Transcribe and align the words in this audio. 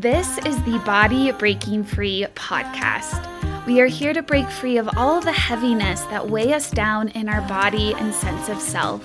This 0.00 0.38
is 0.46 0.54
the 0.62 0.80
Body 0.86 1.32
Breaking 1.32 1.82
Free 1.82 2.24
podcast. 2.36 3.66
We 3.66 3.80
are 3.80 3.88
here 3.88 4.14
to 4.14 4.22
break 4.22 4.48
free 4.48 4.78
of 4.78 4.88
all 4.96 5.20
the 5.20 5.32
heaviness 5.32 6.02
that 6.02 6.30
weigh 6.30 6.54
us 6.54 6.70
down 6.70 7.08
in 7.08 7.28
our 7.28 7.40
body 7.48 7.94
and 7.94 8.14
sense 8.14 8.48
of 8.48 8.60
self. 8.60 9.04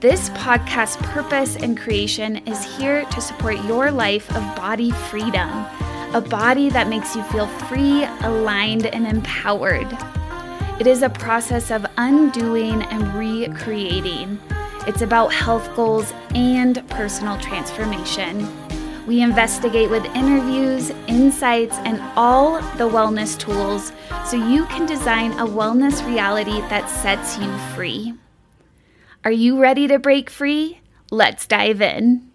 This 0.00 0.28
podcast's 0.28 0.98
purpose 0.98 1.56
and 1.56 1.78
creation 1.78 2.36
is 2.46 2.62
here 2.76 3.06
to 3.06 3.20
support 3.22 3.64
your 3.64 3.90
life 3.90 4.28
of 4.36 4.42
body 4.56 4.90
freedom, 4.90 5.48
a 6.12 6.20
body 6.20 6.68
that 6.68 6.90
makes 6.90 7.16
you 7.16 7.22
feel 7.22 7.46
free, 7.46 8.04
aligned, 8.20 8.84
and 8.84 9.06
empowered. 9.06 9.88
It 10.78 10.86
is 10.86 11.00
a 11.00 11.08
process 11.08 11.70
of 11.70 11.86
undoing 11.96 12.82
and 12.82 13.14
recreating. 13.14 14.38
It's 14.86 15.00
about 15.00 15.32
health 15.32 15.74
goals 15.74 16.12
and 16.34 16.86
personal 16.90 17.40
transformation. 17.40 18.65
We 19.06 19.22
investigate 19.22 19.88
with 19.88 20.04
interviews, 20.16 20.90
insights, 21.06 21.76
and 21.84 22.00
all 22.16 22.60
the 22.76 22.88
wellness 22.88 23.38
tools 23.38 23.92
so 24.28 24.36
you 24.36 24.64
can 24.66 24.84
design 24.84 25.30
a 25.34 25.46
wellness 25.46 26.04
reality 26.04 26.60
that 26.62 26.90
sets 26.90 27.38
you 27.38 27.56
free. 27.76 28.14
Are 29.24 29.30
you 29.30 29.60
ready 29.60 29.86
to 29.86 30.00
break 30.00 30.28
free? 30.28 30.80
Let's 31.12 31.46
dive 31.46 31.80
in. 31.80 32.25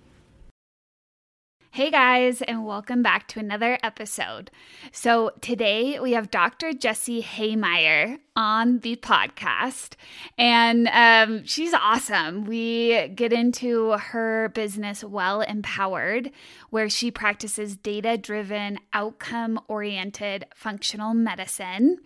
Hey 1.73 1.89
guys, 1.89 2.41
and 2.41 2.65
welcome 2.65 3.01
back 3.01 3.29
to 3.29 3.39
another 3.39 3.79
episode. 3.81 4.51
So, 4.91 5.31
today 5.39 6.01
we 6.01 6.11
have 6.11 6.29
Dr. 6.29 6.73
Jessie 6.73 7.23
Haymeyer 7.23 8.19
on 8.35 8.79
the 8.79 8.97
podcast, 8.97 9.93
and 10.37 10.89
um, 10.89 11.45
she's 11.45 11.73
awesome. 11.73 12.43
We 12.43 13.07
get 13.15 13.31
into 13.31 13.91
her 13.91 14.49
business, 14.49 15.01
Well 15.01 15.39
Empowered, 15.39 16.31
where 16.71 16.89
she 16.89 17.09
practices 17.09 17.77
data 17.77 18.17
driven, 18.17 18.77
outcome 18.91 19.57
oriented 19.69 20.47
functional 20.53 21.13
medicine. 21.13 21.99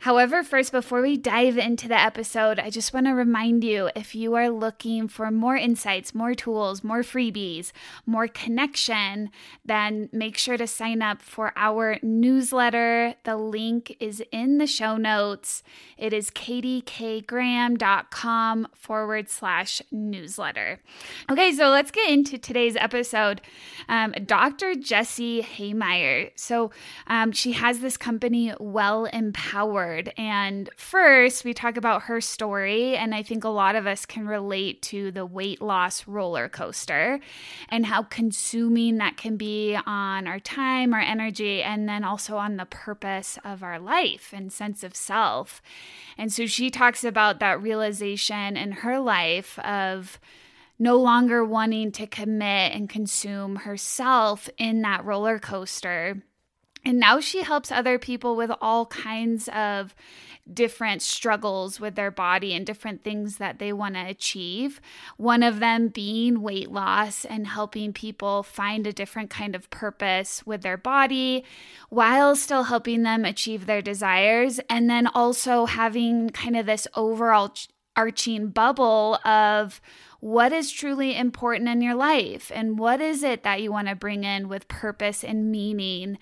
However, 0.00 0.42
first, 0.42 0.72
before 0.72 1.00
we 1.00 1.16
dive 1.16 1.56
into 1.58 1.86
the 1.88 1.98
episode, 1.98 2.58
I 2.58 2.68
just 2.70 2.92
want 2.92 3.06
to 3.06 3.12
remind 3.12 3.62
you 3.64 3.88
if 3.96 4.14
you 4.14 4.34
are 4.34 4.50
looking 4.50 5.08
for 5.08 5.30
more 5.30 5.56
insights, 5.56 6.14
more 6.14 6.34
tools, 6.34 6.84
more 6.84 7.00
freebies, 7.02 7.72
more 8.04 8.28
connection, 8.28 9.30
then 9.64 10.10
make 10.12 10.36
sure 10.36 10.58
to 10.58 10.66
sign 10.66 11.00
up 11.02 11.22
for 11.22 11.52
our 11.56 11.98
newsletter. 12.02 13.14
The 13.24 13.36
link 13.36 13.96
is 13.98 14.22
in 14.30 14.58
the 14.58 14.66
show 14.66 14.96
notes. 14.96 15.62
It 15.96 16.12
is 16.12 16.30
katiekgraham.com 16.30 18.68
forward 18.74 19.30
slash 19.30 19.80
newsletter. 19.90 20.80
Okay, 21.30 21.52
so 21.52 21.70
let's 21.70 21.90
get 21.90 22.10
into 22.10 22.36
today's 22.38 22.76
episode. 22.76 23.40
Um, 23.88 24.14
Dr. 24.24 24.74
Jessie 24.74 25.42
Haymeyer. 25.42 26.32
So 26.36 26.70
um, 27.06 27.32
she 27.32 27.52
has 27.52 27.80
this 27.80 27.96
company, 27.96 28.52
Well 28.60 29.06
Empowered 29.06 29.85
forward. 29.86 30.12
And 30.16 30.68
first, 30.76 31.44
we 31.44 31.54
talk 31.54 31.76
about 31.76 32.02
her 32.02 32.20
story, 32.20 32.96
and 32.96 33.14
I 33.14 33.22
think 33.22 33.44
a 33.44 33.48
lot 33.48 33.76
of 33.76 33.86
us 33.86 34.06
can 34.06 34.26
relate 34.26 34.82
to 34.82 35.10
the 35.10 35.26
weight 35.26 35.62
loss 35.62 36.06
roller 36.06 36.48
coaster 36.48 37.20
and 37.68 37.86
how 37.86 38.02
consuming 38.02 38.98
that 38.98 39.16
can 39.16 39.36
be 39.36 39.78
on 39.86 40.26
our 40.26 40.40
time, 40.40 40.92
our 40.92 41.00
energy, 41.00 41.62
and 41.62 41.88
then 41.88 42.04
also 42.04 42.36
on 42.36 42.56
the 42.56 42.66
purpose 42.66 43.38
of 43.44 43.62
our 43.62 43.78
life 43.78 44.32
and 44.34 44.52
sense 44.52 44.82
of 44.82 44.94
self. 44.94 45.62
And 46.18 46.32
so 46.32 46.46
she 46.46 46.70
talks 46.70 47.04
about 47.04 47.40
that 47.40 47.62
realization 47.62 48.56
in 48.56 48.72
her 48.72 48.98
life 48.98 49.58
of 49.60 50.18
no 50.78 50.96
longer 50.96 51.44
wanting 51.44 51.90
to 51.90 52.06
commit 52.06 52.72
and 52.72 52.88
consume 52.88 53.56
herself 53.56 54.50
in 54.58 54.82
that 54.82 55.04
roller 55.04 55.38
coaster 55.38 56.22
and 56.86 57.00
now 57.00 57.18
she 57.18 57.42
helps 57.42 57.72
other 57.72 57.98
people 57.98 58.36
with 58.36 58.52
all 58.60 58.86
kinds 58.86 59.48
of 59.48 59.92
different 60.50 61.02
struggles 61.02 61.80
with 61.80 61.96
their 61.96 62.12
body 62.12 62.54
and 62.54 62.64
different 62.64 63.02
things 63.02 63.38
that 63.38 63.58
they 63.58 63.72
want 63.72 63.96
to 63.96 64.06
achieve. 64.06 64.80
One 65.16 65.42
of 65.42 65.58
them 65.58 65.88
being 65.88 66.42
weight 66.42 66.70
loss 66.70 67.24
and 67.24 67.48
helping 67.48 67.92
people 67.92 68.44
find 68.44 68.86
a 68.86 68.92
different 68.92 69.30
kind 69.30 69.56
of 69.56 69.68
purpose 69.70 70.46
with 70.46 70.62
their 70.62 70.76
body 70.76 71.44
while 71.88 72.36
still 72.36 72.62
helping 72.62 73.02
them 73.02 73.24
achieve 73.24 73.66
their 73.66 73.82
desires. 73.82 74.60
And 74.70 74.88
then 74.88 75.08
also 75.08 75.66
having 75.66 76.30
kind 76.30 76.56
of 76.56 76.66
this 76.66 76.86
overall 76.94 77.52
arching 77.96 78.50
bubble 78.50 79.18
of 79.24 79.80
what 80.26 80.52
is 80.52 80.72
truly 80.72 81.16
important 81.16 81.68
in 81.68 81.80
your 81.80 81.94
life 81.94 82.50
and 82.52 82.80
what 82.80 83.00
is 83.00 83.22
it 83.22 83.44
that 83.44 83.62
you 83.62 83.70
want 83.70 83.86
to 83.86 83.94
bring 83.94 84.24
in 84.24 84.48
with 84.48 84.66
purpose 84.66 85.22
and 85.22 85.52
meaning. 85.52 86.18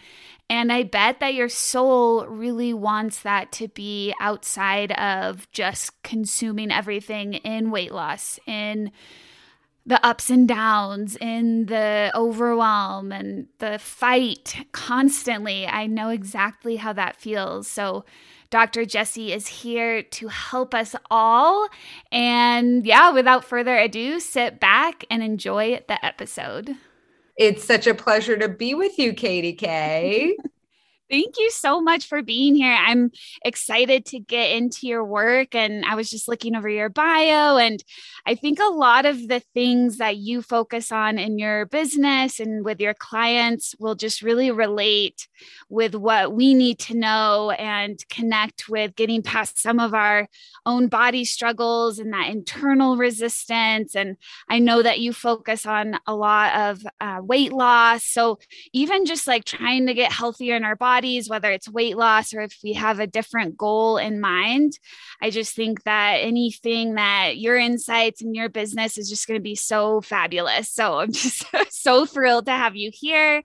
And 0.50 0.70
I 0.70 0.82
bet 0.82 1.20
that 1.20 1.32
your 1.32 1.48
soul 1.48 2.26
really 2.26 2.74
wants 2.74 3.22
that 3.22 3.50
to 3.52 3.68
be 3.68 4.12
outside 4.20 4.92
of 4.92 5.50
just 5.52 6.02
consuming 6.02 6.70
everything 6.70 7.32
in 7.32 7.70
weight 7.70 7.92
loss, 7.92 8.38
in 8.46 8.92
the 9.86 10.04
ups 10.04 10.28
and 10.28 10.46
downs, 10.46 11.16
in 11.16 11.64
the 11.64 12.12
overwhelm 12.14 13.10
and 13.10 13.46
the 13.58 13.78
fight 13.78 14.66
constantly. 14.72 15.66
I 15.66 15.86
know 15.86 16.10
exactly 16.10 16.76
how 16.76 16.92
that 16.92 17.16
feels. 17.16 17.68
So, 17.68 18.04
Dr. 18.54 18.84
Jessie 18.84 19.32
is 19.32 19.48
here 19.48 20.04
to 20.04 20.28
help 20.28 20.74
us 20.74 20.94
all. 21.10 21.66
And 22.12 22.86
yeah, 22.86 23.10
without 23.10 23.44
further 23.44 23.76
ado, 23.76 24.20
sit 24.20 24.60
back 24.60 25.04
and 25.10 25.24
enjoy 25.24 25.80
the 25.88 26.04
episode. 26.06 26.76
It's 27.36 27.64
such 27.64 27.88
a 27.88 27.94
pleasure 27.94 28.36
to 28.36 28.48
be 28.48 28.72
with 28.72 28.96
you, 28.96 29.12
Katie 29.12 29.54
K. 29.54 30.36
Thank 31.10 31.34
you 31.38 31.50
so 31.50 31.82
much 31.82 32.06
for 32.06 32.22
being 32.22 32.54
here. 32.54 32.74
I'm 32.74 33.10
excited 33.44 34.06
to 34.06 34.18
get 34.18 34.52
into 34.56 34.86
your 34.86 35.04
work. 35.04 35.54
And 35.54 35.84
I 35.84 35.96
was 35.96 36.08
just 36.08 36.28
looking 36.28 36.56
over 36.56 36.68
your 36.68 36.88
bio, 36.88 37.58
and 37.58 37.84
I 38.26 38.34
think 38.34 38.58
a 38.58 38.72
lot 38.72 39.04
of 39.04 39.28
the 39.28 39.40
things 39.52 39.98
that 39.98 40.16
you 40.16 40.40
focus 40.40 40.90
on 40.90 41.18
in 41.18 41.38
your 41.38 41.66
business 41.66 42.40
and 42.40 42.64
with 42.64 42.80
your 42.80 42.94
clients 42.94 43.74
will 43.78 43.94
just 43.94 44.22
really 44.22 44.50
relate 44.50 45.28
with 45.68 45.94
what 45.94 46.32
we 46.32 46.54
need 46.54 46.78
to 46.80 46.96
know 46.96 47.50
and 47.50 47.98
connect 48.08 48.68
with 48.70 48.96
getting 48.96 49.22
past 49.22 49.60
some 49.60 49.78
of 49.78 49.92
our 49.92 50.26
own 50.64 50.88
body 50.88 51.24
struggles 51.26 51.98
and 51.98 52.14
that 52.14 52.30
internal 52.30 52.96
resistance. 52.96 53.94
And 53.94 54.16
I 54.48 54.58
know 54.58 54.82
that 54.82 55.00
you 55.00 55.12
focus 55.12 55.66
on 55.66 55.98
a 56.06 56.14
lot 56.14 56.54
of 56.70 56.86
uh, 57.00 57.20
weight 57.22 57.52
loss. 57.52 58.04
So 58.04 58.38
even 58.72 59.04
just 59.04 59.26
like 59.26 59.44
trying 59.44 59.86
to 59.86 59.94
get 59.94 60.10
healthier 60.10 60.56
in 60.56 60.64
our 60.64 60.76
body 60.76 60.93
bodies, 60.94 61.28
whether 61.28 61.50
it's 61.50 61.68
weight 61.68 61.96
loss 61.96 62.32
or 62.32 62.40
if 62.40 62.56
we 62.62 62.74
have 62.74 63.00
a 63.00 63.06
different 63.06 63.56
goal 63.56 63.98
in 63.98 64.20
mind. 64.20 64.78
I 65.20 65.30
just 65.30 65.56
think 65.56 65.82
that 65.84 66.18
anything 66.20 66.94
that 66.94 67.36
your 67.36 67.56
insights 67.56 68.22
and 68.22 68.36
your 68.36 68.48
business 68.48 68.96
is 68.96 69.08
just 69.08 69.26
going 69.26 69.38
to 69.38 69.42
be 69.42 69.56
so 69.56 70.00
fabulous. 70.02 70.70
So 70.70 70.98
I'm 70.98 71.12
just 71.24 71.44
so 71.70 72.06
thrilled 72.06 72.46
to 72.46 72.52
have 72.52 72.76
you 72.76 72.90
here. 72.92 73.42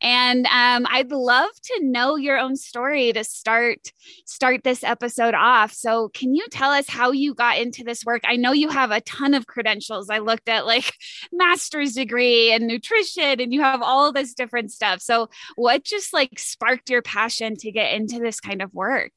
And 0.00 0.46
um, 0.46 0.86
I'd 0.90 1.12
love 1.12 1.50
to 1.64 1.80
know 1.82 2.16
your 2.16 2.38
own 2.38 2.56
story 2.56 3.12
to 3.12 3.22
start 3.22 3.92
start 4.24 4.64
this 4.64 4.82
episode 4.82 5.34
off. 5.34 5.72
So 5.72 6.08
can 6.08 6.34
you 6.34 6.46
tell 6.50 6.70
us 6.70 6.88
how 6.88 7.12
you 7.12 7.34
got 7.34 7.58
into 7.58 7.84
this 7.84 8.04
work? 8.04 8.22
I 8.24 8.36
know 8.36 8.52
you 8.52 8.70
have 8.70 8.90
a 8.90 9.02
ton 9.02 9.34
of 9.34 9.46
credentials. 9.46 10.08
I 10.08 10.18
looked 10.18 10.48
at 10.48 10.64
like 10.64 10.94
master's 11.32 11.92
degree 11.92 12.52
and 12.52 12.66
nutrition 12.66 13.40
and 13.40 13.52
you 13.52 13.60
have 13.60 13.82
all 13.82 14.10
this 14.12 14.32
different 14.32 14.72
stuff. 14.72 15.02
So 15.02 15.28
what 15.56 15.84
just 15.84 16.14
like 16.14 16.38
sparked 16.38 16.77
sparked 16.78 16.90
your 16.90 17.02
passion 17.02 17.56
to 17.56 17.72
get 17.72 17.92
into 17.94 18.18
this 18.18 18.40
kind 18.40 18.62
of 18.62 18.72
work? 18.72 19.12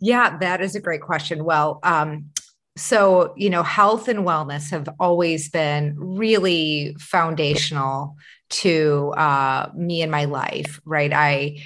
Yeah, 0.00 0.38
that 0.38 0.60
is 0.60 0.74
a 0.74 0.80
great 0.80 1.02
question. 1.02 1.44
Well, 1.44 1.80
um, 1.82 2.30
so, 2.76 3.34
you 3.36 3.50
know, 3.50 3.62
health 3.62 4.08
and 4.08 4.20
wellness 4.20 4.70
have 4.70 4.88
always 4.98 5.50
been 5.50 5.94
really 5.96 6.96
foundational 6.98 8.16
to 8.50 9.12
uh, 9.16 9.70
me 9.74 10.02
and 10.02 10.10
my 10.10 10.24
life, 10.24 10.80
right? 10.84 11.12
I 11.12 11.58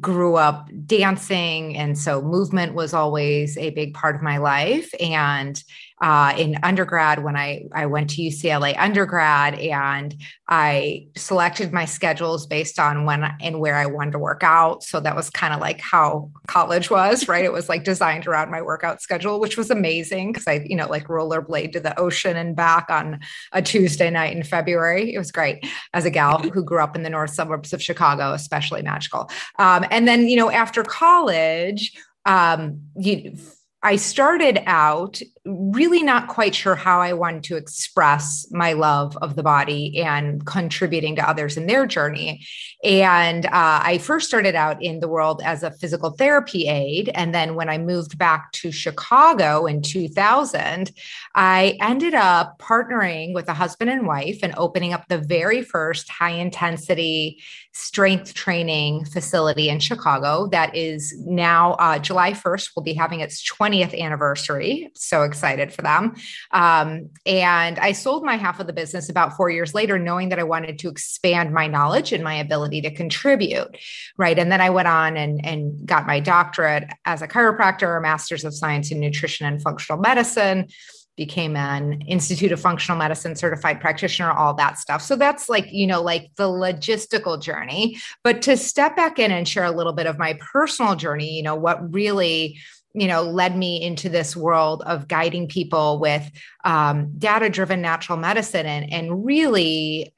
grew 0.00 0.36
up 0.36 0.68
dancing. 0.86 1.76
And 1.76 1.98
so 1.98 2.22
movement 2.22 2.74
was 2.74 2.94
always 2.94 3.58
a 3.58 3.70
big 3.70 3.94
part 3.94 4.14
of 4.14 4.22
my 4.22 4.38
life. 4.38 4.92
And 5.00 5.60
uh, 6.02 6.34
in 6.36 6.58
undergrad 6.64 7.22
when 7.22 7.36
I, 7.36 7.66
I 7.72 7.86
went 7.86 8.10
to 8.10 8.22
UCLA 8.22 8.74
undergrad 8.76 9.54
and 9.54 10.14
I 10.48 11.06
selected 11.16 11.72
my 11.72 11.84
schedules 11.84 12.44
based 12.44 12.80
on 12.80 13.04
when 13.04 13.22
and 13.40 13.60
where 13.60 13.76
I 13.76 13.86
wanted 13.86 14.10
to 14.12 14.18
work 14.18 14.42
out. 14.42 14.82
So 14.82 14.98
that 14.98 15.14
was 15.14 15.30
kind 15.30 15.54
of 15.54 15.60
like 15.60 15.80
how 15.80 16.32
college 16.48 16.90
was, 16.90 17.28
right? 17.28 17.44
it 17.44 17.52
was 17.52 17.68
like 17.68 17.84
designed 17.84 18.26
around 18.26 18.50
my 18.50 18.60
workout 18.60 19.00
schedule, 19.00 19.38
which 19.38 19.56
was 19.56 19.70
amazing 19.70 20.32
because 20.32 20.48
I, 20.48 20.64
you 20.66 20.74
know, 20.74 20.88
like 20.88 21.06
rollerblade 21.06 21.72
to 21.74 21.80
the 21.80 21.98
ocean 21.98 22.36
and 22.36 22.56
back 22.56 22.90
on 22.90 23.20
a 23.52 23.62
Tuesday 23.62 24.10
night 24.10 24.36
in 24.36 24.42
February. 24.42 25.14
It 25.14 25.18
was 25.18 25.30
great 25.30 25.64
as 25.94 26.04
a 26.04 26.10
gal 26.10 26.38
who 26.38 26.64
grew 26.64 26.82
up 26.82 26.96
in 26.96 27.04
the 27.04 27.10
north 27.10 27.30
suburbs 27.30 27.72
of 27.72 27.80
Chicago, 27.80 28.32
especially 28.32 28.82
magical. 28.82 29.30
Um, 29.60 29.86
and 29.92 30.08
then, 30.08 30.28
you 30.28 30.34
know, 30.34 30.50
after 30.50 30.82
college, 30.82 31.96
um, 32.26 32.80
you 32.96 33.36
I 33.82 33.96
started 33.96 34.62
out 34.66 35.20
really 35.44 36.04
not 36.04 36.28
quite 36.28 36.54
sure 36.54 36.76
how 36.76 37.00
I 37.00 37.14
wanted 37.14 37.42
to 37.44 37.56
express 37.56 38.46
my 38.52 38.74
love 38.74 39.16
of 39.16 39.34
the 39.34 39.42
body 39.42 40.00
and 40.00 40.44
contributing 40.46 41.16
to 41.16 41.28
others 41.28 41.56
in 41.56 41.66
their 41.66 41.84
journey. 41.84 42.46
And 42.84 43.46
uh, 43.46 43.50
I 43.82 43.98
first 43.98 44.28
started 44.28 44.54
out 44.54 44.80
in 44.80 45.00
the 45.00 45.08
world 45.08 45.42
as 45.44 45.64
a 45.64 45.72
physical 45.72 46.10
therapy 46.10 46.68
aide. 46.68 47.10
And 47.14 47.34
then 47.34 47.56
when 47.56 47.68
I 47.68 47.78
moved 47.78 48.18
back 48.18 48.52
to 48.52 48.70
Chicago 48.70 49.66
in 49.66 49.82
2000, 49.82 50.92
I 51.34 51.76
ended 51.80 52.14
up 52.14 52.58
partnering 52.60 53.34
with 53.34 53.48
a 53.48 53.54
husband 53.54 53.90
and 53.90 54.06
wife 54.06 54.38
and 54.44 54.54
opening 54.56 54.92
up 54.92 55.08
the 55.08 55.18
very 55.18 55.62
first 55.62 56.08
high 56.08 56.30
intensity 56.30 57.42
strength 57.74 58.34
training 58.34 59.04
facility 59.06 59.68
in 59.68 59.80
Chicago 59.80 60.46
that 60.48 60.74
is 60.76 61.14
now 61.24 61.72
uh, 61.74 61.98
July 61.98 62.32
1st, 62.32 62.70
will 62.76 62.82
be 62.82 62.92
having 62.92 63.20
its 63.20 63.42
20th 63.50 63.98
anniversary. 63.98 64.90
So 64.94 65.22
excited 65.32 65.72
for 65.72 65.82
them. 65.82 66.14
Um, 66.50 67.10
and 67.26 67.78
I 67.78 67.92
sold 67.92 68.24
my 68.24 68.36
half 68.36 68.60
of 68.60 68.66
the 68.66 68.72
business 68.72 69.08
about 69.08 69.36
four 69.36 69.50
years 69.50 69.74
later, 69.74 69.98
knowing 69.98 70.28
that 70.28 70.38
I 70.38 70.44
wanted 70.44 70.78
to 70.80 70.88
expand 70.88 71.52
my 71.52 71.66
knowledge 71.66 72.12
and 72.12 72.22
my 72.22 72.34
ability 72.34 72.82
to 72.82 72.90
contribute. 72.90 73.76
Right. 74.16 74.38
And 74.38 74.52
then 74.52 74.60
I 74.60 74.70
went 74.70 74.88
on 74.88 75.16
and, 75.16 75.44
and 75.44 75.86
got 75.86 76.06
my 76.06 76.20
doctorate 76.20 76.84
as 77.04 77.22
a 77.22 77.28
chiropractor, 77.28 77.98
a 77.98 78.00
master's 78.00 78.44
of 78.44 78.54
science 78.54 78.90
in 78.90 79.00
nutrition 79.00 79.46
and 79.46 79.62
functional 79.62 80.00
medicine 80.00 80.68
became 81.16 81.56
an 81.56 82.00
institute 82.02 82.52
of 82.52 82.60
functional 82.60 82.98
medicine 82.98 83.36
certified 83.36 83.80
practitioner 83.80 84.30
all 84.30 84.54
that 84.54 84.78
stuff 84.78 85.02
so 85.02 85.14
that's 85.14 85.48
like 85.48 85.70
you 85.70 85.86
know 85.86 86.00
like 86.00 86.30
the 86.36 86.48
logistical 86.48 87.40
journey 87.40 87.98
but 88.24 88.40
to 88.40 88.56
step 88.56 88.96
back 88.96 89.18
in 89.18 89.30
and 89.30 89.46
share 89.46 89.64
a 89.64 89.70
little 89.70 89.92
bit 89.92 90.06
of 90.06 90.18
my 90.18 90.38
personal 90.52 90.96
journey 90.96 91.36
you 91.36 91.42
know 91.42 91.54
what 91.54 91.92
really 91.92 92.58
you 92.94 93.06
know 93.06 93.22
led 93.22 93.56
me 93.56 93.82
into 93.82 94.08
this 94.08 94.36
world 94.36 94.82
of 94.86 95.08
guiding 95.08 95.48
people 95.48 95.98
with 95.98 96.30
um, 96.64 97.12
data 97.18 97.48
driven 97.48 97.80
natural 97.80 98.18
medicine 98.18 98.66
and 98.66 98.92
and 98.92 99.24
really 99.24 100.12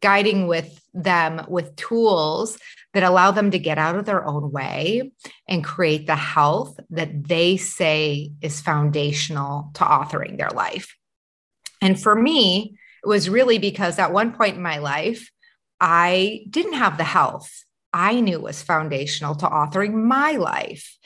guiding 0.00 0.46
with 0.46 0.80
them 0.94 1.44
with 1.48 1.74
tools 1.76 2.58
that 2.94 3.02
allow 3.02 3.30
them 3.30 3.50
to 3.50 3.58
get 3.58 3.78
out 3.78 3.96
of 3.96 4.04
their 4.04 4.26
own 4.26 4.50
way 4.50 5.10
and 5.46 5.64
create 5.64 6.06
the 6.06 6.16
health 6.16 6.78
that 6.90 7.24
they 7.28 7.56
say 7.56 8.30
is 8.40 8.60
foundational 8.60 9.70
to 9.74 9.84
authoring 9.84 10.36
their 10.38 10.50
life. 10.50 10.96
And 11.80 12.00
for 12.00 12.14
me, 12.14 12.78
it 13.04 13.08
was 13.08 13.28
really 13.28 13.58
because 13.58 13.98
at 13.98 14.12
one 14.12 14.32
point 14.32 14.56
in 14.56 14.62
my 14.62 14.78
life, 14.78 15.30
I 15.80 16.44
didn't 16.50 16.74
have 16.74 16.98
the 16.98 17.04
health 17.04 17.64
I 17.92 18.20
knew 18.20 18.40
was 18.40 18.62
foundational 18.62 19.34
to 19.36 19.46
authoring 19.46 19.94
my 19.94 20.32
life. 20.32 20.96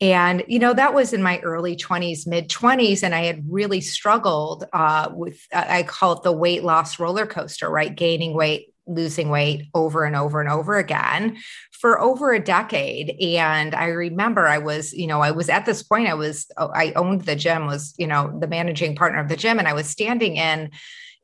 And, 0.00 0.42
you 0.48 0.58
know, 0.58 0.72
that 0.72 0.94
was 0.94 1.12
in 1.12 1.22
my 1.22 1.40
early 1.40 1.76
20s, 1.76 2.26
mid 2.26 2.48
20s. 2.48 3.02
And 3.02 3.14
I 3.14 3.24
had 3.24 3.44
really 3.46 3.82
struggled 3.82 4.64
uh, 4.72 5.10
with, 5.12 5.46
uh, 5.52 5.64
I 5.68 5.82
call 5.82 6.12
it 6.12 6.22
the 6.22 6.32
weight 6.32 6.64
loss 6.64 6.98
roller 6.98 7.26
coaster, 7.26 7.68
right? 7.68 7.94
Gaining 7.94 8.32
weight, 8.32 8.72
losing 8.86 9.28
weight 9.28 9.66
over 9.74 10.04
and 10.04 10.16
over 10.16 10.40
and 10.40 10.48
over 10.48 10.78
again 10.78 11.36
for 11.72 12.00
over 12.00 12.32
a 12.32 12.42
decade. 12.42 13.16
And 13.20 13.74
I 13.74 13.86
remember 13.86 14.46
I 14.46 14.58
was, 14.58 14.92
you 14.92 15.06
know, 15.06 15.20
I 15.20 15.30
was 15.30 15.48
at 15.48 15.66
this 15.66 15.82
point, 15.82 16.08
I 16.08 16.14
was, 16.14 16.46
oh, 16.56 16.70
I 16.74 16.92
owned 16.92 17.22
the 17.22 17.36
gym, 17.36 17.66
was, 17.66 17.94
you 17.98 18.06
know, 18.06 18.36
the 18.40 18.48
managing 18.48 18.96
partner 18.96 19.20
of 19.20 19.28
the 19.28 19.36
gym. 19.36 19.58
And 19.58 19.68
I 19.68 19.74
was 19.74 19.88
standing 19.88 20.36
in, 20.36 20.70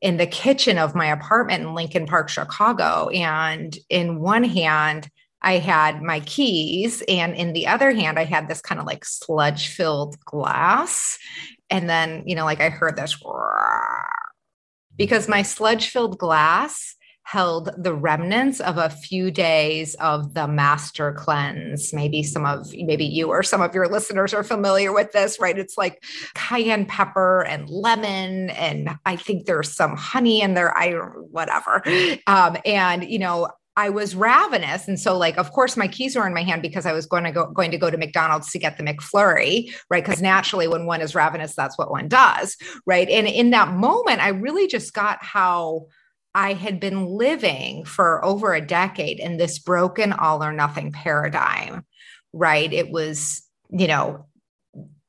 in 0.01 0.17
the 0.17 0.27
kitchen 0.27 0.77
of 0.77 0.95
my 0.95 1.07
apartment 1.07 1.63
in 1.63 1.73
Lincoln 1.73 2.05
Park, 2.05 2.29
Chicago. 2.29 3.09
And 3.09 3.77
in 3.89 4.19
one 4.19 4.43
hand, 4.43 5.09
I 5.41 5.59
had 5.59 6.01
my 6.01 6.19
keys, 6.21 7.03
and 7.07 7.35
in 7.35 7.53
the 7.53 7.67
other 7.67 7.91
hand, 7.91 8.17
I 8.17 8.25
had 8.25 8.47
this 8.47 8.61
kind 8.61 8.79
of 8.79 8.87
like 8.87 9.05
sludge 9.05 9.67
filled 9.67 10.19
glass. 10.25 11.17
And 11.69 11.89
then, 11.89 12.23
you 12.25 12.35
know, 12.35 12.45
like 12.45 12.61
I 12.61 12.69
heard 12.69 12.95
this 12.95 13.17
because 14.97 15.27
my 15.27 15.41
sludge 15.41 15.89
filled 15.89 16.17
glass 16.17 16.95
held 17.27 17.69
the 17.77 17.93
remnants 17.93 18.61
of 18.61 18.77
a 18.77 18.89
few 18.89 19.29
days 19.29 19.95
of 19.95 20.33
the 20.33 20.47
master 20.47 21.11
cleanse. 21.11 21.93
Maybe 21.93 22.23
some 22.23 22.45
of 22.45 22.73
maybe 22.73 23.03
you 23.03 23.27
or 23.27 23.43
some 23.43 23.61
of 23.61 23.75
your 23.75 23.89
listeners 23.89 24.33
are 24.33 24.43
familiar 24.43 24.93
with 24.93 25.11
this, 25.11 25.37
right? 25.37 25.57
It's 25.57 25.77
like 25.77 26.01
cayenne 26.35 26.85
pepper 26.85 27.43
and 27.43 27.69
lemon, 27.69 28.49
and 28.51 28.97
I 29.05 29.17
think 29.17 29.45
there's 29.45 29.75
some 29.75 29.97
honey 29.97 30.41
in 30.41 30.53
there. 30.53 30.75
I 30.75 30.93
whatever. 30.93 31.83
Um, 32.27 32.57
and 32.65 33.03
you 33.03 33.19
know, 33.19 33.49
I 33.77 33.89
was 33.89 34.15
ravenous. 34.15 34.87
And 34.87 34.99
so, 34.99 35.15
like, 35.15 35.37
of 35.37 35.51
course, 35.51 35.77
my 35.77 35.87
keys 35.87 36.15
were 36.15 36.25
in 36.25 36.33
my 36.33 36.41
hand 36.41 36.63
because 36.63 36.87
I 36.87 36.93
was 36.93 37.05
going 37.05 37.23
to 37.25 37.31
go 37.31 37.45
going 37.51 37.69
to 37.69 37.77
go 37.77 37.91
to 37.91 37.97
McDonald's 37.97 38.51
to 38.51 38.59
get 38.59 38.75
the 38.75 38.83
McFlurry, 38.83 39.71
right? 39.91 40.03
Because 40.03 40.19
naturally, 40.19 40.67
when 40.67 40.87
one 40.87 40.99
is 40.99 41.13
ravenous, 41.13 41.55
that's 41.55 41.77
what 41.77 41.91
one 41.91 42.07
does, 42.07 42.57
right? 42.87 43.07
And 43.07 43.27
in 43.27 43.51
that 43.51 43.69
moment, 43.69 44.19
I 44.19 44.29
really 44.29 44.67
just 44.67 44.93
got 44.93 45.23
how 45.23 45.85
I 46.33 46.53
had 46.53 46.79
been 46.79 47.05
living 47.05 47.85
for 47.85 48.23
over 48.25 48.55
a 48.55 48.65
decade 48.65 49.19
in 49.19 49.37
this 49.37 49.59
broken 49.59 50.11
all 50.11 50.43
or 50.43 50.51
nothing 50.51 50.91
paradigm, 50.91 51.85
right? 52.33 52.73
It 52.73 52.89
was, 52.89 53.43
you 53.69 53.87
know, 53.87 54.25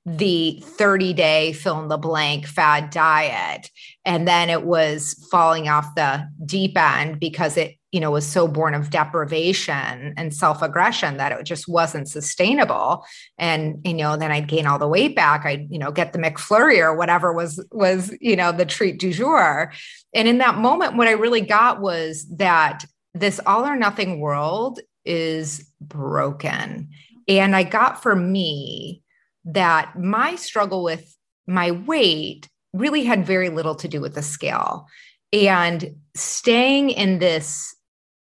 the 0.05 0.63
30 0.63 1.15
day 1.15 1.53
fill 1.53 1.81
in 1.81 1.89
the 1.89 1.99
blank 1.99 2.47
fad 2.47 2.91
diet. 2.91 3.71
And 4.05 4.29
then 4.29 4.51
it 4.51 4.65
was 4.65 5.27
falling 5.31 5.69
off 5.69 5.95
the 5.95 6.29
deep 6.45 6.77
end 6.77 7.21
because 7.21 7.57
it, 7.57 7.78
you 7.93 8.01
know, 8.01 8.11
was 8.11 8.27
so 8.27 8.47
born 8.47 8.75
of 8.75 8.91
deprivation 8.91 10.15
and 10.17 10.35
self 10.35 10.63
aggression 10.63 11.17
that 11.17 11.33
it 11.33 11.45
just 11.45 11.69
wasn't 11.69 12.09
sustainable. 12.09 13.05
And, 13.39 13.81
you 13.85 13.95
know, 13.95 14.17
then 14.17 14.31
I'd 14.31 14.49
gain 14.49 14.67
all 14.67 14.79
the 14.79 14.89
weight 14.89 15.17
back. 15.17 15.47
I'd, 15.47 15.71
you 15.71 15.79
know, 15.79 15.91
get 15.91 16.13
the 16.13 16.19
McFlurry 16.19 16.79
or 16.79 16.95
whatever 16.95 17.33
was, 17.33 17.65
was, 17.73 18.15
you 18.21 18.37
know, 18.37 18.53
the 18.53 18.67
treat 18.67 18.99
du 18.99 19.13
jour. 19.13 19.73
And 20.15 20.29
in 20.29 20.39
that 20.39 20.59
moment, 20.59 20.97
what 20.97 21.09
I 21.09 21.13
really 21.13 21.41
got 21.41 21.81
was 21.81 22.27
that 22.37 22.85
this 23.15 23.41
all 23.47 23.65
or 23.65 23.77
nothing 23.77 24.21
world 24.21 24.81
is 25.05 25.71
broken. 25.81 26.91
And 27.27 27.57
I 27.57 27.63
got 27.63 28.03
for 28.03 28.15
me, 28.15 29.03
that 29.49 29.99
my 29.99 30.37
struggle 30.37 30.85
with 30.85 31.17
my 31.47 31.71
weight 31.71 32.49
really 32.75 33.05
had 33.05 33.27
very 33.27 33.49
little 33.49 33.75
to 33.77 33.89
do 33.89 34.01
with 34.01 34.15
the 34.15 34.23
scale. 34.23 34.87
And 35.33 35.97
staying 36.15 36.91
in 36.91 37.19
this, 37.19 37.75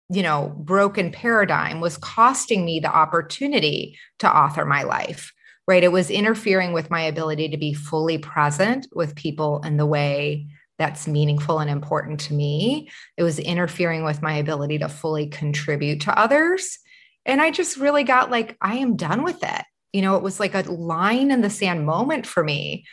you 0.10 0.24
know, 0.24 0.54
broken 0.58 1.12
paradigm 1.12 1.82
was 1.82 1.98
costing 1.98 2.66
me 2.66 2.80
the 2.80 2.94
opportunity 2.94 3.98
to 4.20 4.30
author 4.30 4.66
my 4.66 4.84
life, 4.84 5.34
right? 5.68 5.84
It 5.84 5.92
was 5.92 6.10
interfering 6.10 6.72
with 6.74 6.90
my 6.90 7.02
ability 7.02 7.50
to 7.50 7.58
be 7.58 7.74
fully 7.74 8.18
present 8.18 8.88
with 8.94 9.16
people 9.16 9.62
in 9.64 9.78
the 9.78 9.86
way 9.86 10.48
that's 10.78 11.08
meaningful 11.08 11.60
and 11.60 11.70
important 11.70 12.20
to 12.22 12.34
me. 12.34 12.90
It 13.18 13.24
was 13.24 13.40
interfering 13.40 14.04
with 14.04 14.22
my 14.22 14.34
ability 14.34 14.80
to 14.80 14.90
fully 14.90 15.28
contribute 15.28 16.02
to 16.02 16.18
others. 16.18 16.78
And 17.26 17.42
I 17.42 17.52
just 17.52 17.78
really 17.78 18.04
got 18.04 18.32
like, 18.32 18.56
I 18.62 18.76
am 18.76 18.96
done 18.96 19.24
with 19.24 19.44
it. 19.44 19.64
You 19.92 20.04
know, 20.04 20.16
it 20.16 20.24
was 20.24 20.40
like 20.40 20.54
a 20.54 20.62
line 20.72 21.32
in 21.32 21.42
the 21.42 21.50
sand 21.50 21.86
moment 21.86 22.26
for 22.26 22.44
me. 22.44 22.86